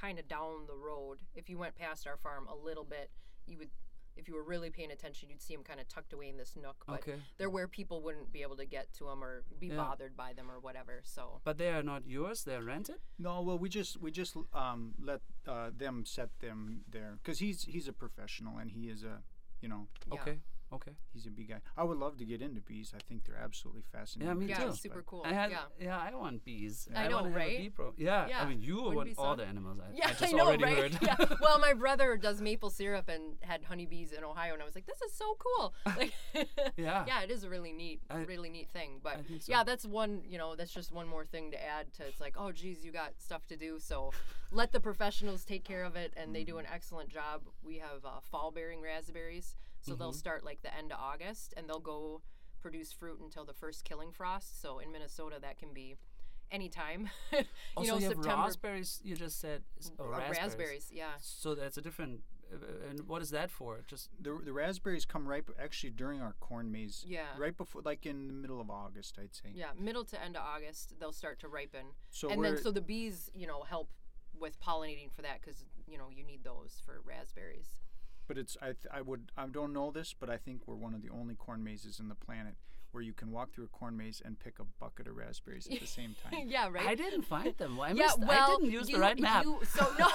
kind 0.00 0.18
of 0.18 0.28
down 0.28 0.66
the 0.66 0.74
road. 0.74 1.18
If 1.34 1.48
you 1.48 1.58
went 1.58 1.74
past 1.76 2.06
our 2.06 2.16
farm 2.16 2.46
a 2.48 2.54
little 2.56 2.84
bit, 2.84 3.10
you 3.46 3.58
would, 3.58 3.68
if 4.16 4.28
you 4.28 4.34
were 4.34 4.42
really 4.42 4.70
paying 4.70 4.90
attention, 4.90 5.28
you'd 5.30 5.42
see 5.42 5.54
them 5.54 5.62
kind 5.62 5.80
of 5.80 5.88
tucked 5.88 6.12
away 6.12 6.28
in 6.28 6.36
this 6.36 6.56
nook. 6.56 6.84
But 6.86 7.00
Okay. 7.00 7.20
they're 7.38 7.50
where 7.50 7.68
people 7.68 8.02
wouldn't 8.02 8.32
be 8.32 8.42
able 8.42 8.56
to 8.56 8.64
get 8.66 8.92
to 8.94 9.04
them 9.04 9.22
or 9.22 9.44
be 9.58 9.66
Yeah. 9.68 9.76
bothered 9.76 10.16
by 10.16 10.32
them 10.32 10.50
or 10.50 10.58
whatever. 10.60 11.00
So 11.04 11.40
But 11.44 11.58
they 11.58 11.70
are 11.70 11.82
not 11.82 12.06
yours. 12.06 12.44
They're 12.44 12.62
rented. 12.62 13.00
No, 13.18 13.42
well, 13.42 13.58
we 13.58 13.68
just 13.68 14.00
we 14.00 14.10
just 14.10 14.36
um, 14.52 14.94
let 14.98 15.20
uh, 15.46 15.70
them 15.76 16.04
set 16.06 16.30
them 16.40 16.84
there 16.88 17.18
because 17.22 17.38
he's 17.40 17.64
he's 17.64 17.88
a 17.88 17.92
professional 17.92 18.58
and 18.58 18.70
he 18.72 18.88
is 18.88 19.02
a 19.04 19.22
you 19.60 19.68
know 19.68 19.88
yeah. 20.06 20.20
Okay. 20.20 20.38
Okay. 20.72 20.92
he's 21.12 21.26
a 21.26 21.30
bee 21.30 21.44
guy. 21.44 21.60
I 21.76 21.82
would 21.84 21.98
love 21.98 22.16
to 22.18 22.24
get 22.24 22.40
into 22.42 22.60
bees. 22.60 22.92
I 22.94 23.00
think 23.08 23.24
they're 23.24 23.36
absolutely 23.42 23.82
fascinating. 23.92 24.28
Yeah, 24.28 24.34
me 24.34 24.46
yeah, 24.46 24.58
too. 24.62 24.68
it's 24.68 24.80
super 24.80 25.02
cool. 25.02 25.22
I 25.24 25.32
had, 25.32 25.50
yeah. 25.50 25.58
yeah, 25.80 25.98
I 25.98 26.14
want 26.14 26.44
bees. 26.44 26.88
I 26.94 27.08
know, 27.08 27.16
wanna 27.16 27.28
have 27.30 27.36
a 27.36 27.38
right? 27.40 27.58
bee 27.58 27.68
pro- 27.70 27.94
yeah, 27.96 28.28
Yeah, 28.28 28.42
I 28.42 28.48
mean, 28.48 28.60
you 28.62 28.76
wouldn't 28.76 28.96
want 28.96 29.14
all 29.18 29.34
the 29.36 29.44
animals. 29.44 29.78
I, 29.80 29.92
Yeah, 29.94 30.08
I 30.08 30.12
just 30.12 30.32
know, 30.32 30.46
already 30.46 30.64
right? 30.64 30.76
heard. 30.76 30.98
yeah. 31.02 31.16
Well, 31.40 31.58
my 31.58 31.72
brother 31.72 32.16
does 32.16 32.40
maple 32.40 32.70
syrup 32.70 33.08
and 33.08 33.34
had 33.40 33.64
honeybees 33.64 34.12
in 34.12 34.22
Ohio, 34.24 34.52
and 34.52 34.62
I 34.62 34.64
was 34.64 34.74
like, 34.76 34.86
"This 34.86 35.00
is 35.02 35.12
so 35.12 35.36
cool!" 35.38 35.74
Like, 35.96 36.12
Yeah. 36.76 37.04
yeah, 37.06 37.22
it 37.22 37.30
is 37.30 37.42
a 37.44 37.50
really 37.50 37.72
neat, 37.72 38.00
I- 38.08 38.22
really 38.22 38.50
neat 38.50 38.70
thing. 38.70 39.00
But 39.02 39.16
I 39.18 39.22
think 39.22 39.42
so. 39.42 39.50
yeah, 39.52 39.64
that's 39.64 39.84
one. 39.84 40.22
You 40.28 40.38
know, 40.38 40.54
that's 40.54 40.72
just 40.72 40.92
one 40.92 41.08
more 41.08 41.24
thing 41.24 41.50
to 41.50 41.60
add 41.62 41.92
to. 41.94 42.04
It's 42.06 42.20
like, 42.20 42.36
oh, 42.38 42.52
geez, 42.52 42.84
you 42.84 42.92
got 42.92 43.12
stuff 43.18 43.44
to 43.48 43.56
do, 43.56 43.78
so 43.80 44.12
let 44.52 44.70
the 44.72 44.80
professionals 44.80 45.44
take 45.44 45.64
care 45.64 45.82
of 45.84 45.96
it, 45.96 46.12
and 46.16 46.34
they 46.34 46.44
do 46.44 46.58
an 46.58 46.64
Mm-hmm. 46.66 46.74
excellent 46.74 47.08
job. 47.08 47.40
We 47.64 47.78
have 47.78 48.04
uh, 48.04 48.20
fall-bearing 48.30 48.80
raspberries, 48.82 49.56
so 49.80 49.94
they'll 49.94 50.12
Mhm. 50.12 50.16
start 50.16 50.44
like 50.44 50.62
the 50.62 50.74
end 50.74 50.92
of 50.92 50.98
August, 50.98 51.54
and 51.56 51.68
they'll 51.68 51.80
go 51.80 52.22
produce 52.60 52.92
fruit 52.92 53.18
until 53.20 53.44
the 53.44 53.54
first 53.54 53.84
killing 53.84 54.12
frost. 54.12 54.60
So 54.60 54.78
in 54.78 54.92
Minnesota, 54.92 55.38
that 55.40 55.58
can 55.58 55.72
be 55.72 55.96
anytime. 56.50 57.10
you 57.32 57.44
also, 57.76 57.92
know, 57.92 57.98
you 57.98 58.04
have 58.04 58.14
September. 58.16 58.42
raspberries. 58.42 59.00
You 59.02 59.16
just 59.16 59.40
said 59.40 59.62
oh, 59.98 60.06
raspberries. 60.08 60.38
raspberries, 60.38 60.90
yeah. 60.92 61.12
So 61.20 61.54
that's 61.54 61.76
a 61.78 61.82
different. 61.82 62.22
Uh, 62.52 62.88
and 62.88 63.06
what 63.06 63.22
is 63.22 63.30
that 63.30 63.48
for? 63.48 63.80
Just 63.86 64.10
The, 64.20 64.36
the 64.44 64.52
raspberries 64.52 65.04
come 65.06 65.28
right 65.28 65.44
actually 65.56 65.90
during 65.90 66.20
our 66.20 66.34
corn 66.40 66.72
maze. 66.72 67.04
Yeah. 67.06 67.28
Right 67.38 67.56
before, 67.56 67.82
like 67.82 68.04
in 68.06 68.26
the 68.26 68.34
middle 68.34 68.60
of 68.60 68.68
August, 68.70 69.18
I'd 69.20 69.34
say. 69.34 69.52
Yeah, 69.54 69.70
middle 69.78 70.04
to 70.06 70.20
end 70.20 70.36
of 70.36 70.42
August, 70.42 70.98
they'll 70.98 71.12
start 71.12 71.38
to 71.40 71.48
ripen, 71.48 71.94
So 72.10 72.28
and 72.28 72.44
then 72.44 72.58
so 72.58 72.72
the 72.72 72.80
bees, 72.80 73.30
you 73.34 73.46
know, 73.46 73.62
help 73.62 73.88
with 74.38 74.58
pollinating 74.58 75.12
for 75.12 75.22
that 75.22 75.40
because 75.40 75.64
you 75.86 75.96
know 75.98 76.08
you 76.10 76.24
need 76.24 76.42
those 76.42 76.80
for 76.84 77.00
raspberries. 77.04 77.76
But 78.30 78.38
it's 78.38 78.56
I 78.62 78.66
th- 78.66 78.86
I 78.92 79.00
would 79.02 79.32
I 79.36 79.46
don't 79.46 79.72
know 79.72 79.90
this, 79.90 80.14
but 80.16 80.30
I 80.30 80.36
think 80.36 80.60
we're 80.68 80.76
one 80.76 80.94
of 80.94 81.02
the 81.02 81.08
only 81.10 81.34
corn 81.34 81.64
mazes 81.64 81.98
in 81.98 82.08
the 82.08 82.14
planet 82.14 82.54
where 82.92 83.02
you 83.02 83.12
can 83.12 83.32
walk 83.32 83.52
through 83.52 83.64
a 83.64 83.68
corn 83.68 83.96
maze 83.96 84.22
and 84.24 84.38
pick 84.38 84.60
a 84.60 84.64
bucket 84.78 85.08
of 85.08 85.16
raspberries 85.16 85.66
at 85.66 85.80
the 85.80 85.86
same 85.86 86.14
time. 86.30 86.44
yeah, 86.46 86.68
right. 86.70 86.86
I 86.86 86.94
didn't 86.94 87.22
find 87.22 87.56
them. 87.56 87.80
I, 87.80 87.88
yeah, 87.92 87.94
missed, 88.04 88.20
well, 88.20 88.52
I 88.52 88.56
didn't 88.60 88.70
use 88.70 88.88
you, 88.88 88.96
the 88.96 89.00
right 89.00 89.18
map. 89.18 89.44
You, 89.44 89.58
so 89.76 89.84
no, 89.98 90.08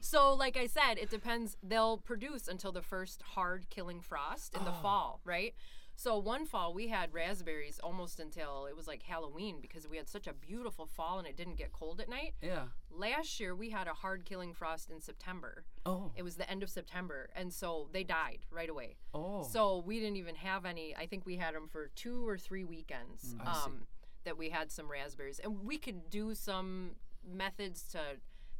so 0.00 0.34
like 0.34 0.56
I 0.56 0.66
said, 0.66 0.94
it 0.96 1.10
depends. 1.10 1.58
They'll 1.62 1.98
produce 1.98 2.48
until 2.48 2.72
the 2.72 2.80
first 2.82 3.20
hard 3.34 3.66
killing 3.68 4.00
frost 4.00 4.54
in 4.56 4.64
the 4.64 4.70
Oh. 4.70 4.82
fall, 4.82 5.20
right? 5.24 5.54
So 6.00 6.16
one 6.16 6.46
fall 6.46 6.72
we 6.72 6.88
had 6.88 7.12
raspberries 7.12 7.78
almost 7.78 8.20
until 8.20 8.64
it 8.64 8.74
was 8.74 8.88
like 8.88 9.02
Halloween 9.02 9.56
because 9.60 9.86
we 9.86 9.98
had 9.98 10.08
such 10.08 10.26
a 10.26 10.32
beautiful 10.32 10.86
fall 10.86 11.18
and 11.18 11.28
it 11.28 11.36
didn't 11.36 11.56
get 11.58 11.72
cold 11.72 12.00
at 12.00 12.08
night. 12.08 12.32
yeah. 12.40 12.68
Last 12.90 13.38
year 13.38 13.54
we 13.54 13.68
had 13.68 13.86
a 13.86 13.92
hard 13.92 14.24
killing 14.24 14.54
frost 14.54 14.90
in 14.90 15.02
September. 15.02 15.62
Oh. 15.84 16.10
It 16.16 16.22
was 16.22 16.36
the 16.36 16.50
end 16.50 16.62
of 16.62 16.70
September, 16.70 17.28
and 17.36 17.52
so 17.52 17.88
they 17.92 18.02
died 18.02 18.46
right 18.50 18.70
away. 18.70 18.96
Oh. 19.12 19.42
So 19.42 19.82
we 19.84 20.00
didn't 20.00 20.16
even 20.16 20.36
have 20.36 20.64
any. 20.64 20.96
I 20.96 21.04
think 21.04 21.26
we 21.26 21.36
had 21.36 21.54
them 21.54 21.68
for 21.68 21.90
two 21.94 22.26
or 22.26 22.38
three 22.38 22.64
weekends. 22.64 23.34
Mm, 23.34 23.46
um, 23.46 23.86
that 24.24 24.38
we 24.38 24.48
had 24.48 24.72
some 24.72 24.90
raspberries, 24.90 25.38
and 25.38 25.64
we 25.64 25.76
could 25.76 26.08
do 26.08 26.34
some 26.34 26.92
methods 27.30 27.82
to 27.92 28.00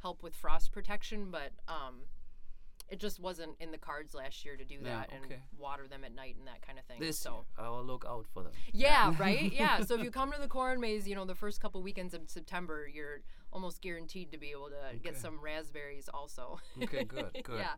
help 0.03 0.21
with 0.21 0.35
frost 0.35 0.71
protection, 0.71 1.29
but 1.31 1.53
um, 1.67 2.01
it 2.91 2.99
just 2.99 3.19
wasn't 3.19 3.51
in 3.59 3.71
the 3.71 3.77
cards 3.77 4.13
last 4.13 4.43
year 4.43 4.57
to 4.57 4.65
do 4.65 4.75
Yeah, 4.75 4.97
that 4.97 5.09
and 5.13 5.33
water 5.57 5.87
them 5.87 6.03
at 6.03 6.13
night 6.13 6.35
and 6.37 6.45
that 6.47 6.61
kind 6.65 6.77
of 6.77 6.85
thing. 6.85 6.99
this 6.99 7.17
so. 7.17 7.45
year, 7.57 7.65
I 7.65 7.69
will 7.69 7.83
look 7.85 8.05
out 8.07 8.27
for 8.33 8.43
them. 8.43 8.51
Yeah, 8.73 9.15
right? 9.19 9.51
Yeah. 9.61 9.81
So 9.81 9.95
if 9.95 10.03
you 10.03 10.11
come 10.11 10.31
to 10.33 10.39
the 10.39 10.47
corn 10.47 10.79
maze, 10.79 11.07
you 11.07 11.15
know, 11.15 11.25
the 11.25 11.35
first 11.35 11.61
couple 11.61 11.81
weekends 11.81 12.13
of 12.13 12.21
September, 12.27 12.87
you're 12.93 13.21
almost 13.53 13.81
guaranteed 13.81 14.31
to 14.33 14.37
be 14.37 14.51
able 14.51 14.69
to 14.69 14.97
get 15.01 15.17
some 15.17 15.39
raspberries 15.41 16.09
also. 16.13 16.59
Okay, 16.83 17.03
good, 17.05 17.31
good. 17.43 17.59
yeah. 17.59 17.75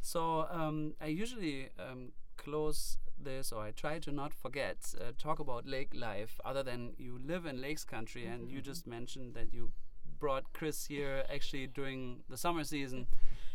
So 0.00 0.46
um, 0.50 0.94
I 1.00 1.06
usually 1.06 1.68
um, 1.78 2.12
close 2.36 2.98
this, 3.20 3.52
or 3.52 3.62
I 3.62 3.70
try 3.70 3.98
to 4.00 4.12
not 4.12 4.32
forget, 4.34 4.94
uh, 5.00 5.12
talk 5.18 5.38
about 5.38 5.66
lake 5.66 5.92
life. 5.94 6.40
Other 6.44 6.62
than 6.62 6.92
you 6.98 7.18
live 7.24 7.46
in 7.46 7.60
lakes 7.60 7.84
country, 7.84 8.26
and 8.26 8.50
you 8.50 8.60
just 8.60 8.86
mentioned 8.86 9.34
that 9.34 9.52
you 9.52 9.72
brought 10.18 10.52
Chris 10.52 10.86
here 10.86 11.24
actually 11.32 11.66
during 11.66 12.20
the 12.28 12.36
summer 12.36 12.64
season. 12.64 13.06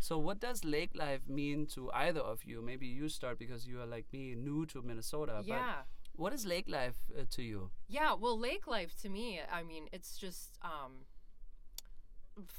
So 0.03 0.17
what 0.17 0.41
does 0.41 0.65
lake 0.65 0.91
life 0.95 1.21
mean 1.29 1.65
to 1.67 1.89
either 1.93 2.19
of 2.19 2.43
you? 2.43 2.61
Maybe 2.61 2.87
you 2.87 3.07
start 3.07 3.39
because 3.39 3.65
you 3.65 3.79
are 3.79 3.85
like 3.85 4.05
me, 4.11 4.35
new 4.35 4.65
to 4.65 4.81
Minnesota. 4.81 5.35
But 5.37 5.45
Yeah. 5.47 5.83
what 6.17 6.33
is 6.33 6.45
lake 6.45 6.67
life 6.67 6.97
uh, 7.17 7.23
to 7.29 7.41
you? 7.41 7.71
Yeah, 7.87 8.13
well, 8.13 8.37
lake 8.37 8.67
life 8.67 8.93
to 9.03 9.07
me, 9.07 9.39
I 9.49 9.63
mean, 9.63 9.87
it's 9.93 10.17
just 10.17 10.59
um, 10.61 11.05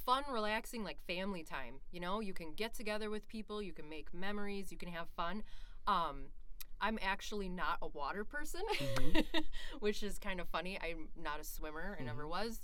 fun, 0.07 0.25
relaxing, 0.33 0.85
like 0.85 0.99
family 1.07 1.43
time. 1.43 1.81
You 1.93 2.01
know, 2.01 2.21
you 2.21 2.33
can 2.33 2.55
get 2.55 2.73
together 2.73 3.11
with 3.11 3.29
people, 3.29 3.61
you 3.61 3.75
can 3.75 3.91
make 3.91 4.15
memories, 4.15 4.73
you 4.73 4.79
can 4.79 4.89
have 4.89 5.11
fun. 5.11 5.43
Um, 5.87 6.29
I'm 6.81 6.99
actually 7.03 7.51
not 7.51 7.77
a 7.83 7.89
water 7.89 8.25
person, 8.25 8.63
which 9.81 10.03
is 10.03 10.19
kind 10.19 10.41
of 10.41 10.49
funny. 10.49 10.79
I'm 10.81 11.09
not 11.23 11.41
a 11.41 11.45
swimmer, 11.45 11.99
I 12.01 12.05
never 12.05 12.27
was. 12.27 12.63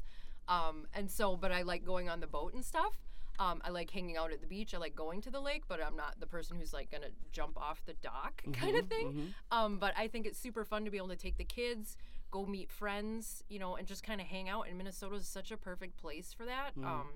Um, 0.49 0.87
and 0.95 1.11
so, 1.11 1.37
but 1.37 1.53
I 1.53 1.63
like 1.63 1.85
going 1.85 2.09
on 2.09 2.21
the 2.21 2.27
boat 2.27 2.55
and 2.55 2.65
stuff. 2.65 2.99
Um, 3.41 3.61
I 3.65 3.71
like 3.71 3.91
hanging 3.91 4.17
out 4.19 4.33
at 4.33 4.41
the 4.43 4.47
beach. 4.47 4.75
I 4.75 4.79
like 4.79 4.95
going 4.95 5.23
to 5.23 5.31
the 5.31 5.41
lake, 5.41 5.63
but 5.67 5.83
I'm 5.83 5.97
not 5.97 6.21
the 6.21 6.27
person 6.27 6.59
who's 6.59 6.73
like 6.75 6.91
gonna 6.91 7.09
jump 7.33 7.57
off 7.57 7.83
the 7.87 7.95
dock 7.95 8.43
kind 8.53 8.77
of 8.77 8.87
thing. 8.87 9.33
Um, 9.51 9.79
but 9.79 9.95
I 9.97 10.09
think 10.09 10.27
it's 10.27 10.39
super 10.39 10.65
fun 10.65 10.85
to 10.85 10.91
be 10.91 10.99
able 10.99 11.09
to 11.09 11.17
take 11.17 11.39
the 11.39 11.45
kids, 11.45 11.97
go 12.31 12.45
meet 12.45 12.71
friends, 12.71 13.43
you 13.49 13.59
know, 13.59 13.77
and 13.77 13.89
just 13.89 14.03
kind 14.05 14.21
of 14.21 14.27
hang 14.27 14.49
out. 14.51 14.69
And 14.69 14.77
Minnesota 14.77 15.17
is 15.17 15.27
such 15.27 15.51
a 15.51 15.57
perfect 15.57 15.97
place 15.97 16.35
for 16.37 16.45
that. 16.45 16.73
Um, 16.85 17.07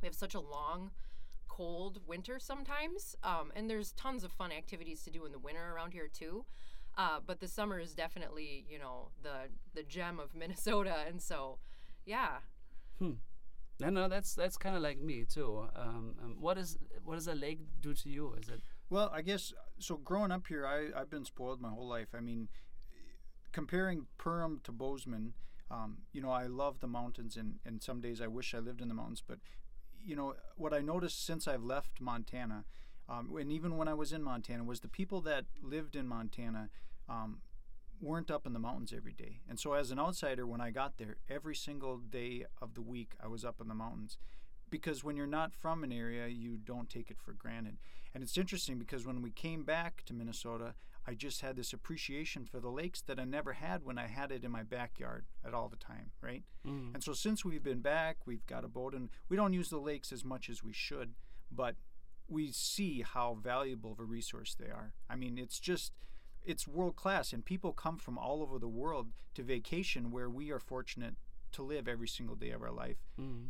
we 0.00 0.06
have 0.06 0.14
such 0.14 0.34
a 0.34 0.40
long, 0.40 0.92
cold 1.48 1.98
winter 2.06 2.38
sometimes, 2.38 3.16
um, 3.24 3.50
and 3.56 3.68
there's 3.68 3.90
tons 3.92 4.22
of 4.24 4.30
fun 4.32 4.52
activities 4.52 5.02
to 5.02 5.10
do 5.10 5.24
in 5.26 5.32
the 5.32 5.38
winter 5.38 5.72
around 5.74 5.92
here 5.92 6.08
too. 6.08 6.44
Uh, 6.96 7.18
but 7.26 7.40
the 7.40 7.48
summer 7.48 7.78
is 7.80 7.92
definitely, 7.94 8.64
you 8.70 8.78
know, 8.78 9.08
the 9.22 9.48
the 9.74 9.82
gem 9.82 10.20
of 10.20 10.34
Minnesota, 10.42 10.94
and 11.08 11.20
so, 11.20 11.58
yeah, 12.04 12.36
No, 13.78 13.90
no, 13.90 14.08
that's 14.08 14.34
that's 14.34 14.56
kind 14.56 14.74
of 14.74 14.82
like 14.82 14.98
me 14.98 15.24
too. 15.24 15.68
Um, 15.76 16.14
um, 16.22 16.36
what 16.40 16.56
is 16.56 16.78
what 17.04 17.16
does 17.16 17.28
a 17.28 17.34
lake 17.34 17.60
do 17.82 17.92
to 17.92 18.08
you? 18.08 18.34
Is 18.40 18.48
it 18.48 18.62
Well, 18.88 19.10
I 19.12 19.20
guess 19.22 19.52
so. 19.78 19.96
Growing 19.96 20.32
up 20.32 20.46
here, 20.46 20.66
I 20.66 20.98
I've 20.98 21.10
been 21.10 21.24
spoiled 21.24 21.60
my 21.60 21.68
whole 21.68 21.86
life. 21.86 22.08
I 22.14 22.20
mean, 22.20 22.48
comparing 23.52 24.06
Perham 24.18 24.62
to 24.64 24.72
Bozeman, 24.72 25.34
um, 25.70 25.98
you 26.12 26.22
know, 26.22 26.30
I 26.30 26.46
love 26.46 26.80
the 26.80 26.86
mountains, 26.86 27.36
and 27.36 27.56
and 27.66 27.82
some 27.82 28.00
days 28.00 28.20
I 28.20 28.28
wish 28.28 28.54
I 28.54 28.60
lived 28.60 28.80
in 28.80 28.88
the 28.88 28.94
mountains. 28.94 29.22
But 29.26 29.40
you 30.02 30.16
know, 30.16 30.34
what 30.56 30.72
I 30.72 30.80
noticed 30.80 31.24
since 31.26 31.46
I've 31.46 31.64
left 31.64 32.00
Montana, 32.00 32.64
um, 33.10 33.36
and 33.38 33.52
even 33.52 33.76
when 33.76 33.88
I 33.88 33.94
was 33.94 34.10
in 34.10 34.22
Montana, 34.22 34.64
was 34.64 34.80
the 34.80 34.88
people 34.88 35.20
that 35.22 35.44
lived 35.62 35.96
in 35.96 36.06
Montana. 36.06 36.70
Weren't 38.00 38.30
up 38.30 38.46
in 38.46 38.52
the 38.52 38.58
mountains 38.58 38.92
every 38.94 39.12
day. 39.12 39.40
And 39.48 39.58
so 39.58 39.72
as 39.72 39.90
an 39.90 39.98
outsider 39.98 40.46
when 40.46 40.60
I 40.60 40.70
got 40.70 40.98
there, 40.98 41.16
every 41.28 41.54
single 41.54 41.98
day 41.98 42.44
of 42.60 42.74
the 42.74 42.82
week 42.82 43.14
I 43.22 43.28
was 43.28 43.44
up 43.44 43.60
in 43.60 43.68
the 43.68 43.74
mountains 43.74 44.18
because 44.70 45.04
when 45.04 45.16
you're 45.16 45.26
not 45.26 45.54
from 45.54 45.84
an 45.84 45.92
area, 45.92 46.26
you 46.26 46.56
don't 46.56 46.88
take 46.88 47.10
it 47.10 47.18
for 47.18 47.32
granted. 47.32 47.78
And 48.14 48.22
it's 48.22 48.38
interesting 48.38 48.78
because 48.78 49.06
when 49.06 49.22
we 49.22 49.30
came 49.30 49.62
back 49.62 50.02
to 50.06 50.14
Minnesota, 50.14 50.74
I 51.06 51.14
just 51.14 51.40
had 51.40 51.56
this 51.56 51.72
appreciation 51.72 52.44
for 52.44 52.58
the 52.58 52.68
lakes 52.68 53.00
that 53.02 53.20
I 53.20 53.24
never 53.24 53.52
had 53.52 53.84
when 53.84 53.96
I 53.96 54.08
had 54.08 54.32
it 54.32 54.42
in 54.42 54.50
my 54.50 54.64
backyard 54.64 55.26
at 55.46 55.54
all 55.54 55.68
the 55.68 55.76
time, 55.76 56.10
right? 56.20 56.42
Mm. 56.66 56.94
And 56.94 57.04
so 57.04 57.12
since 57.12 57.44
we've 57.44 57.62
been 57.62 57.80
back, 57.80 58.18
we've 58.26 58.46
got 58.46 58.64
a 58.64 58.68
boat 58.68 58.94
and 58.94 59.10
we 59.28 59.36
don't 59.36 59.52
use 59.52 59.68
the 59.68 59.78
lakes 59.78 60.12
as 60.12 60.24
much 60.24 60.50
as 60.50 60.64
we 60.64 60.72
should, 60.72 61.14
but 61.50 61.76
we 62.28 62.50
see 62.50 63.02
how 63.02 63.38
valuable 63.40 63.92
of 63.92 64.00
a 64.00 64.04
resource 64.04 64.56
they 64.58 64.66
are. 64.66 64.94
I 65.08 65.14
mean, 65.14 65.38
it's 65.38 65.60
just 65.60 65.92
it's 66.46 66.66
world 66.66 66.96
class 66.96 67.32
and 67.32 67.44
people 67.44 67.72
come 67.72 67.98
from 67.98 68.16
all 68.18 68.42
over 68.42 68.58
the 68.58 68.68
world 68.68 69.08
to 69.34 69.42
vacation 69.42 70.10
where 70.10 70.30
we 70.30 70.50
are 70.50 70.60
fortunate 70.60 71.14
to 71.52 71.62
live 71.62 71.88
every 71.88 72.08
single 72.08 72.36
day 72.36 72.50
of 72.50 72.62
our 72.62 72.70
life. 72.72 72.98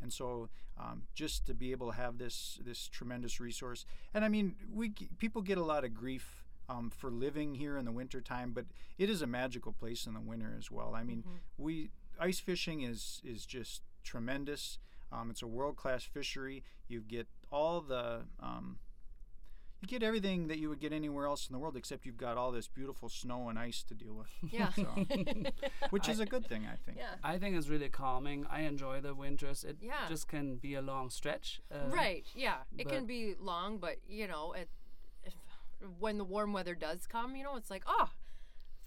And 0.03 0.13
so 0.13 0.49
um, 0.79 1.03
just 1.15 1.47
to 1.47 1.55
be 1.55 1.71
able 1.73 1.91
to 1.91 1.97
have 1.97 2.19
this 2.19 2.59
this 2.65 2.89
tremendous 2.89 3.41
resource 3.41 3.87
and 4.15 4.25
i 4.25 4.29
mean 4.29 4.55
we 4.73 4.91
people 5.19 5.41
get 5.43 5.59
a 5.59 5.65
lot 5.65 5.85
of 5.85 5.95
grief 5.95 6.45
um, 6.69 6.91
for 6.91 7.11
living 7.11 7.55
here 7.55 7.77
in 7.79 7.85
the 7.85 7.93
wintertime 7.93 8.53
but 8.53 8.67
it 8.99 9.09
is 9.09 9.23
a 9.23 9.27
magical 9.27 9.73
place 9.73 10.07
in 10.07 10.15
the 10.15 10.21
winter 10.21 10.55
as 10.59 10.71
well. 10.71 10.95
I 10.95 11.03
mean 11.05 11.23
we 11.57 11.91
ice 12.21 12.41
fishing 12.41 12.83
is 12.83 13.21
is 13.25 13.47
just 13.47 13.83
tremendous. 14.03 14.79
Um, 15.13 15.31
it's 15.31 15.43
a 15.43 15.47
world 15.47 15.77
class 15.77 16.03
fishery. 16.05 16.63
You 16.89 17.01
get 17.01 17.27
all 17.51 17.81
the 17.81 18.23
um, 18.41 18.79
get 19.87 20.03
everything 20.03 20.49
that 20.49 20.59
you 20.59 20.69
would 20.69 20.81
get 20.81 20.93
anywhere 20.93 21.27
else 21.27 21.49
in 21.49 21.53
the 21.53 21.59
world, 21.59 21.77
except 21.77 22.05
you've 22.07 22.17
got 22.17 22.37
all 22.37 22.53
this 22.53 22.69
beautiful 22.69 23.09
snow 23.09 23.49
and 23.49 23.59
ice 23.59 23.83
to 23.85 23.95
deal 23.95 24.15
with. 24.15 24.29
yeah, 24.53 24.71
So, 24.75 24.85
which 25.91 26.09
is 26.09 26.21
a 26.21 26.27
good 26.27 26.47
thing, 26.47 26.67
I 26.71 26.77
think. 26.85 26.99
yeah. 26.99 27.15
I 27.23 27.39
think 27.39 27.57
it's 27.57 27.69
really 27.69 27.89
calming. 27.89 28.47
I 28.51 28.61
enjoy 28.61 29.01
the 29.01 29.15
winters. 29.15 29.65
It 29.65 29.77
Yeah. 29.81 30.07
just 30.09 30.29
can 30.29 30.57
be 30.57 30.75
a 30.75 30.83
long 30.83 31.11
stretch. 31.11 31.61
Uh, 31.73 31.89
Right. 31.89 32.25
Yeah. 32.35 32.57
It 32.79 32.89
can 32.89 33.07
be 33.07 33.35
long, 33.39 33.79
but 33.79 33.97
you 34.09 34.27
know, 34.27 34.53
it, 34.53 34.69
if, 35.25 35.35
when 35.99 36.19
the 36.19 36.25
warm 36.25 36.53
weather 36.53 36.75
does 36.75 37.07
come, 37.07 37.37
you 37.37 37.45
know, 37.45 37.57
it's 37.57 37.71
like, 37.71 37.85
oh, 37.87 38.09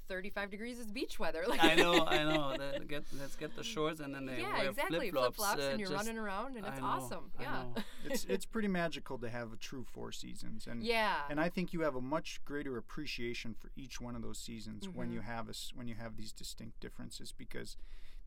35 0.10 0.49
degrees 0.49 0.80
is 0.80 0.88
beach 0.88 1.20
weather. 1.20 1.43
Like 1.49 1.64
I 1.64 1.76
know, 1.76 2.05
I 2.05 2.24
know. 2.24 2.55
The, 2.80 2.86
get, 2.86 3.03
let's 3.20 3.36
get 3.36 3.55
the 3.55 3.64
shorts 3.64 4.01
and 4.01 4.14
then 4.14 4.26
they 4.26 4.41
yeah, 4.41 4.57
wear 4.57 4.70
exactly. 4.70 5.10
flip 5.10 5.34
flops. 5.34 5.64
and 5.64 5.80
you're 5.80 5.89
running 5.89 6.18
around, 6.18 6.57
and 6.57 6.66
it's 6.66 6.80
know, 6.80 6.86
awesome. 6.86 7.32
Yeah. 7.39 7.64
It's 8.05 8.26
it's 8.26 8.45
pretty 8.45 8.68
magical 8.68 9.18
to 9.20 9.30
have 9.30 9.51
a 9.53 9.57
true 9.57 9.84
four 9.84 10.12
seasons, 10.12 10.68
and 10.68 10.84
yeah. 10.84 11.16
and 11.30 11.39
I 11.39 11.49
think 11.49 11.74
you 11.74 11.82
have 11.82 11.95
a 11.95 12.01
much 12.01 12.41
greater 12.45 12.78
appreciation 12.78 13.55
for 13.60 13.72
each 13.76 13.99
one 13.99 14.16
of 14.16 14.22
those 14.22 14.38
seasons 14.38 14.88
when 14.88 15.12
you 15.12 15.22
have 15.22 15.49
us 15.49 15.72
when 15.76 15.88
you 15.88 15.95
have 15.95 16.18
these 16.18 16.32
distinct 16.32 16.80
differences 16.80 17.34
because. 17.36 17.78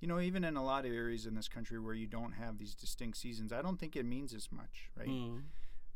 You 0.01 0.09
know, 0.09 0.19
even 0.19 0.43
in 0.43 0.57
a 0.57 0.65
lot 0.65 0.85
of 0.85 0.91
areas 0.91 1.27
in 1.27 1.37
this 1.37 1.47
country 1.47 1.79
where 1.79 1.95
you 1.95 2.09
don't 2.09 2.33
have 2.33 2.59
these 2.59 2.75
distinct 2.75 3.17
seasons, 3.19 3.53
I 3.53 3.63
don't 3.63 3.79
think 3.79 3.95
it 3.95 4.05
means 4.05 4.35
as 4.35 4.49
much, 4.51 4.91
right? 4.99 5.07
Mm. 5.07 5.43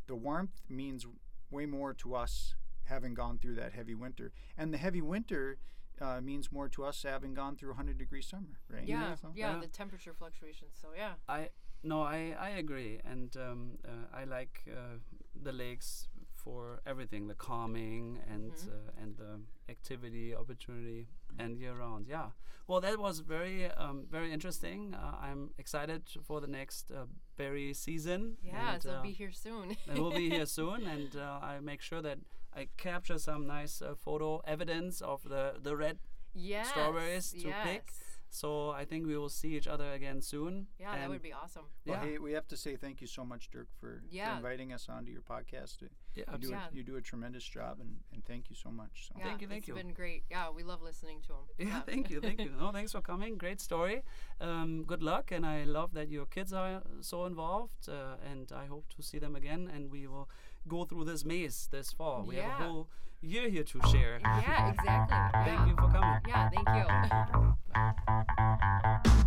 the 0.06 0.14
warmth 0.14 0.62
means 0.68 1.04
way 1.50 1.66
more 1.66 1.92
to 1.94 2.14
us 2.14 2.54
having 2.86 3.14
gone 3.14 3.38
through 3.38 3.54
that 3.56 3.72
heavy 3.72 3.94
winter, 3.94 4.32
and 4.56 4.72
the 4.72 4.78
heavy 4.78 5.02
winter 5.02 5.58
uh, 6.00 6.20
means 6.20 6.50
more 6.52 6.68
to 6.68 6.84
us 6.84 7.02
having 7.02 7.34
gone 7.34 7.56
through 7.56 7.70
a 7.72 7.74
hundred 7.74 7.98
degree 7.98 8.22
summer, 8.22 8.58
right? 8.68 8.86
yeah, 8.86 9.14
So- 9.14 9.32
yeah, 9.34 9.54
Yeah. 9.54 9.60
the 9.60 9.68
temperature 9.68 10.12
fluctuations. 10.14 10.76
So 10.80 10.88
yeah, 10.96 11.14
I 11.28 11.50
no, 11.82 12.02
I 12.02 12.34
I 12.38 12.50
agree, 12.50 13.00
and 13.04 13.36
um, 13.36 13.78
uh, 13.84 14.20
I 14.20 14.24
like 14.24 14.64
uh, 14.70 14.98
the 15.42 15.52
lakes 15.52 16.08
for 16.34 16.80
everything, 16.86 17.26
the 17.28 17.34
calming 17.34 18.18
and 18.32 18.52
Mm-hmm. 18.52 18.70
uh, 18.70 19.02
and 19.02 19.16
the 19.16 19.40
activity 19.68 20.34
opportunity 20.34 21.08
and 21.38 21.58
year 21.58 21.74
round. 21.74 22.06
Yeah. 22.08 22.30
Well, 22.68 22.80
that 22.80 22.98
was 22.98 23.20
very 23.20 23.70
um, 23.70 24.06
very 24.10 24.32
interesting. 24.32 24.94
Uh, 24.94 25.16
I'm 25.26 25.50
excited 25.58 26.02
for 26.26 26.40
the 26.40 26.46
next 26.48 26.90
uh, 26.90 27.06
berry 27.36 27.72
season. 27.74 28.36
yeah, 28.42 28.74
and, 28.74 28.82
so 28.82 28.88
it'll 28.88 29.00
uh, 29.00 29.02
be 29.02 29.12
here 29.12 29.32
soon. 29.32 29.76
it 29.94 29.98
will 29.98 30.10
be 30.12 30.28
here 30.30 30.46
soon, 30.46 30.86
and 30.86 31.16
uh, 31.16 31.38
I 31.42 31.60
make 31.60 31.80
sure 31.80 32.02
that 32.02 32.18
I 32.56 32.68
capture 32.76 33.18
some 33.18 33.46
nice 33.46 33.82
uh, 33.82 33.94
photo 33.94 34.40
evidence 34.46 35.00
of 35.02 35.22
the 35.22 35.54
the 35.62 35.76
red. 35.76 35.98
yes, 36.34 36.68
strawberries 36.68 37.32
to 37.32 37.48
yes. 37.48 37.66
pick. 37.66 37.92
So 38.28 38.70
I 38.70 38.84
think 38.84 39.06
we 39.06 39.16
will 39.16 39.30
see 39.30 39.56
each 39.56 39.68
other 39.68 39.92
again 39.92 40.20
soon. 40.20 40.66
Yeah, 40.78 40.96
that 40.96 41.08
would 41.08 41.22
be 41.22 41.32
awesome. 41.32 41.66
Well, 41.86 41.96
Yeah. 41.96 42.04
hey, 42.10 42.18
we 42.18 42.32
have 42.32 42.46
to 42.48 42.56
say 42.56 42.76
thank 42.76 43.00
you 43.00 43.06
so 43.06 43.24
much, 43.24 43.50
Dirk, 43.50 43.68
for, 43.80 44.02
Yeah. 44.10 44.30
for 44.30 44.36
inviting 44.36 44.72
us 44.72 44.88
onto 44.88 45.12
your 45.12 45.22
podcast. 45.22 45.80
You 45.80 45.88
Yeah, 46.16 46.36
do, 46.40 46.48
Yeah. 46.48 46.66
a, 46.70 46.74
you 46.76 46.82
do 46.82 46.96
a 46.96 47.00
tremendous 47.00 47.44
job, 47.44 47.80
and, 47.80 48.00
and 48.12 48.24
thank 48.24 48.50
you 48.50 48.56
so 48.56 48.70
much. 48.70 48.94
So. 49.08 49.14
Yeah, 49.18 49.24
Thank 49.26 49.40
you, 49.42 49.48
thank 49.48 49.60
it's 49.60 49.68
you. 49.68 49.74
been 49.74 49.92
great. 49.94 50.24
Yeah, 50.30 50.50
we 50.50 50.62
love 50.64 50.82
listening 50.82 51.22
to 51.22 51.28
them. 51.28 51.46
Yeah, 51.68 51.80
thank 51.82 52.10
you, 52.10 52.20
thank 52.20 52.40
you. 52.40 52.50
No, 52.60 52.72
thanks 52.72 52.92
for 52.92 53.00
coming. 53.00 53.38
Great 53.38 53.60
story. 53.60 54.02
Um, 54.40 54.84
good 54.84 55.02
luck, 55.02 55.32
and 55.32 55.46
I 55.46 55.64
love 55.64 55.92
that 55.94 56.08
your 56.10 56.26
kids 56.26 56.52
are 56.52 56.82
so 57.00 57.24
involved. 57.26 57.88
Uh, 57.88 58.16
and 58.30 58.52
I 58.52 58.66
hope 58.66 58.86
to 58.96 59.02
see 59.02 59.18
them 59.20 59.34
again. 59.36 59.70
And 59.74 59.90
we 59.90 60.06
will 60.08 60.28
go 60.68 60.84
through 60.84 61.04
this 61.04 61.24
maze 61.24 61.68
this 61.70 61.92
fall. 61.92 62.24
We 62.26 62.36
have 62.36 62.60
a 62.60 62.64
whole 62.64 62.88
year 63.20 63.48
here 63.48 63.64
to 63.64 63.80
share. 63.90 64.18
Yeah, 64.22 64.70
exactly. 64.70 65.16
Thank 65.44 65.60
yeah. 65.60 65.66
you 65.66 65.74
for 65.76 65.88
coming. 65.88 66.20
Yeah, 66.28 66.50
thank 66.50 66.68
you. 66.76 66.86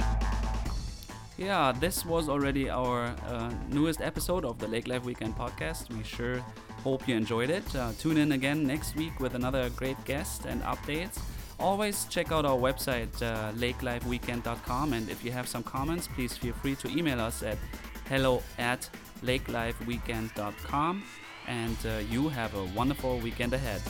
Yeah, 1.42 1.72
this 1.72 2.06
was 2.06 2.30
already 2.30 2.70
our 2.70 3.16
uh, 3.28 3.52
newest 3.70 4.00
episode 4.00 4.46
of 4.46 4.60
the 4.60 4.68
Lake 4.68 4.88
Life 4.88 5.04
Weekend 5.04 5.36
podcast. 5.36 5.90
We 5.90 6.04
sure 6.04 6.38
hope 6.84 7.08
you 7.08 7.16
enjoyed 7.16 7.50
it. 7.50 7.76
Uh, 7.76 7.94
tune 7.98 8.18
in 8.18 8.34
again 8.34 8.68
next 8.68 8.96
week 8.96 9.20
with 9.20 9.34
another 9.34 9.72
great 9.72 9.98
guest 10.06 10.46
and 10.46 10.62
updates. 10.62 11.20
Always 11.60 12.06
check 12.06 12.32
out 12.32 12.46
our 12.46 12.58
website, 12.58 13.10
uh, 13.24 13.54
lakelifeweekend.com. 13.54 14.94
And 14.94 15.10
if 15.10 15.26
you 15.26 15.32
have 15.32 15.48
some 15.48 15.64
comments, 15.64 16.08
please 16.08 16.38
feel 16.38 16.54
free 16.54 16.76
to 16.76 16.88
email 16.96 17.20
us 17.20 17.42
at 17.42 17.58
hello 18.08 18.44
at 18.60 18.88
lakelifeweekend.com. 19.24 21.04
And 21.48 21.78
uh, 21.86 22.00
you 22.10 22.30
have 22.30 22.54
a 22.56 22.66
wonderful 22.76 23.18
weekend 23.20 23.54
ahead. 23.54 23.82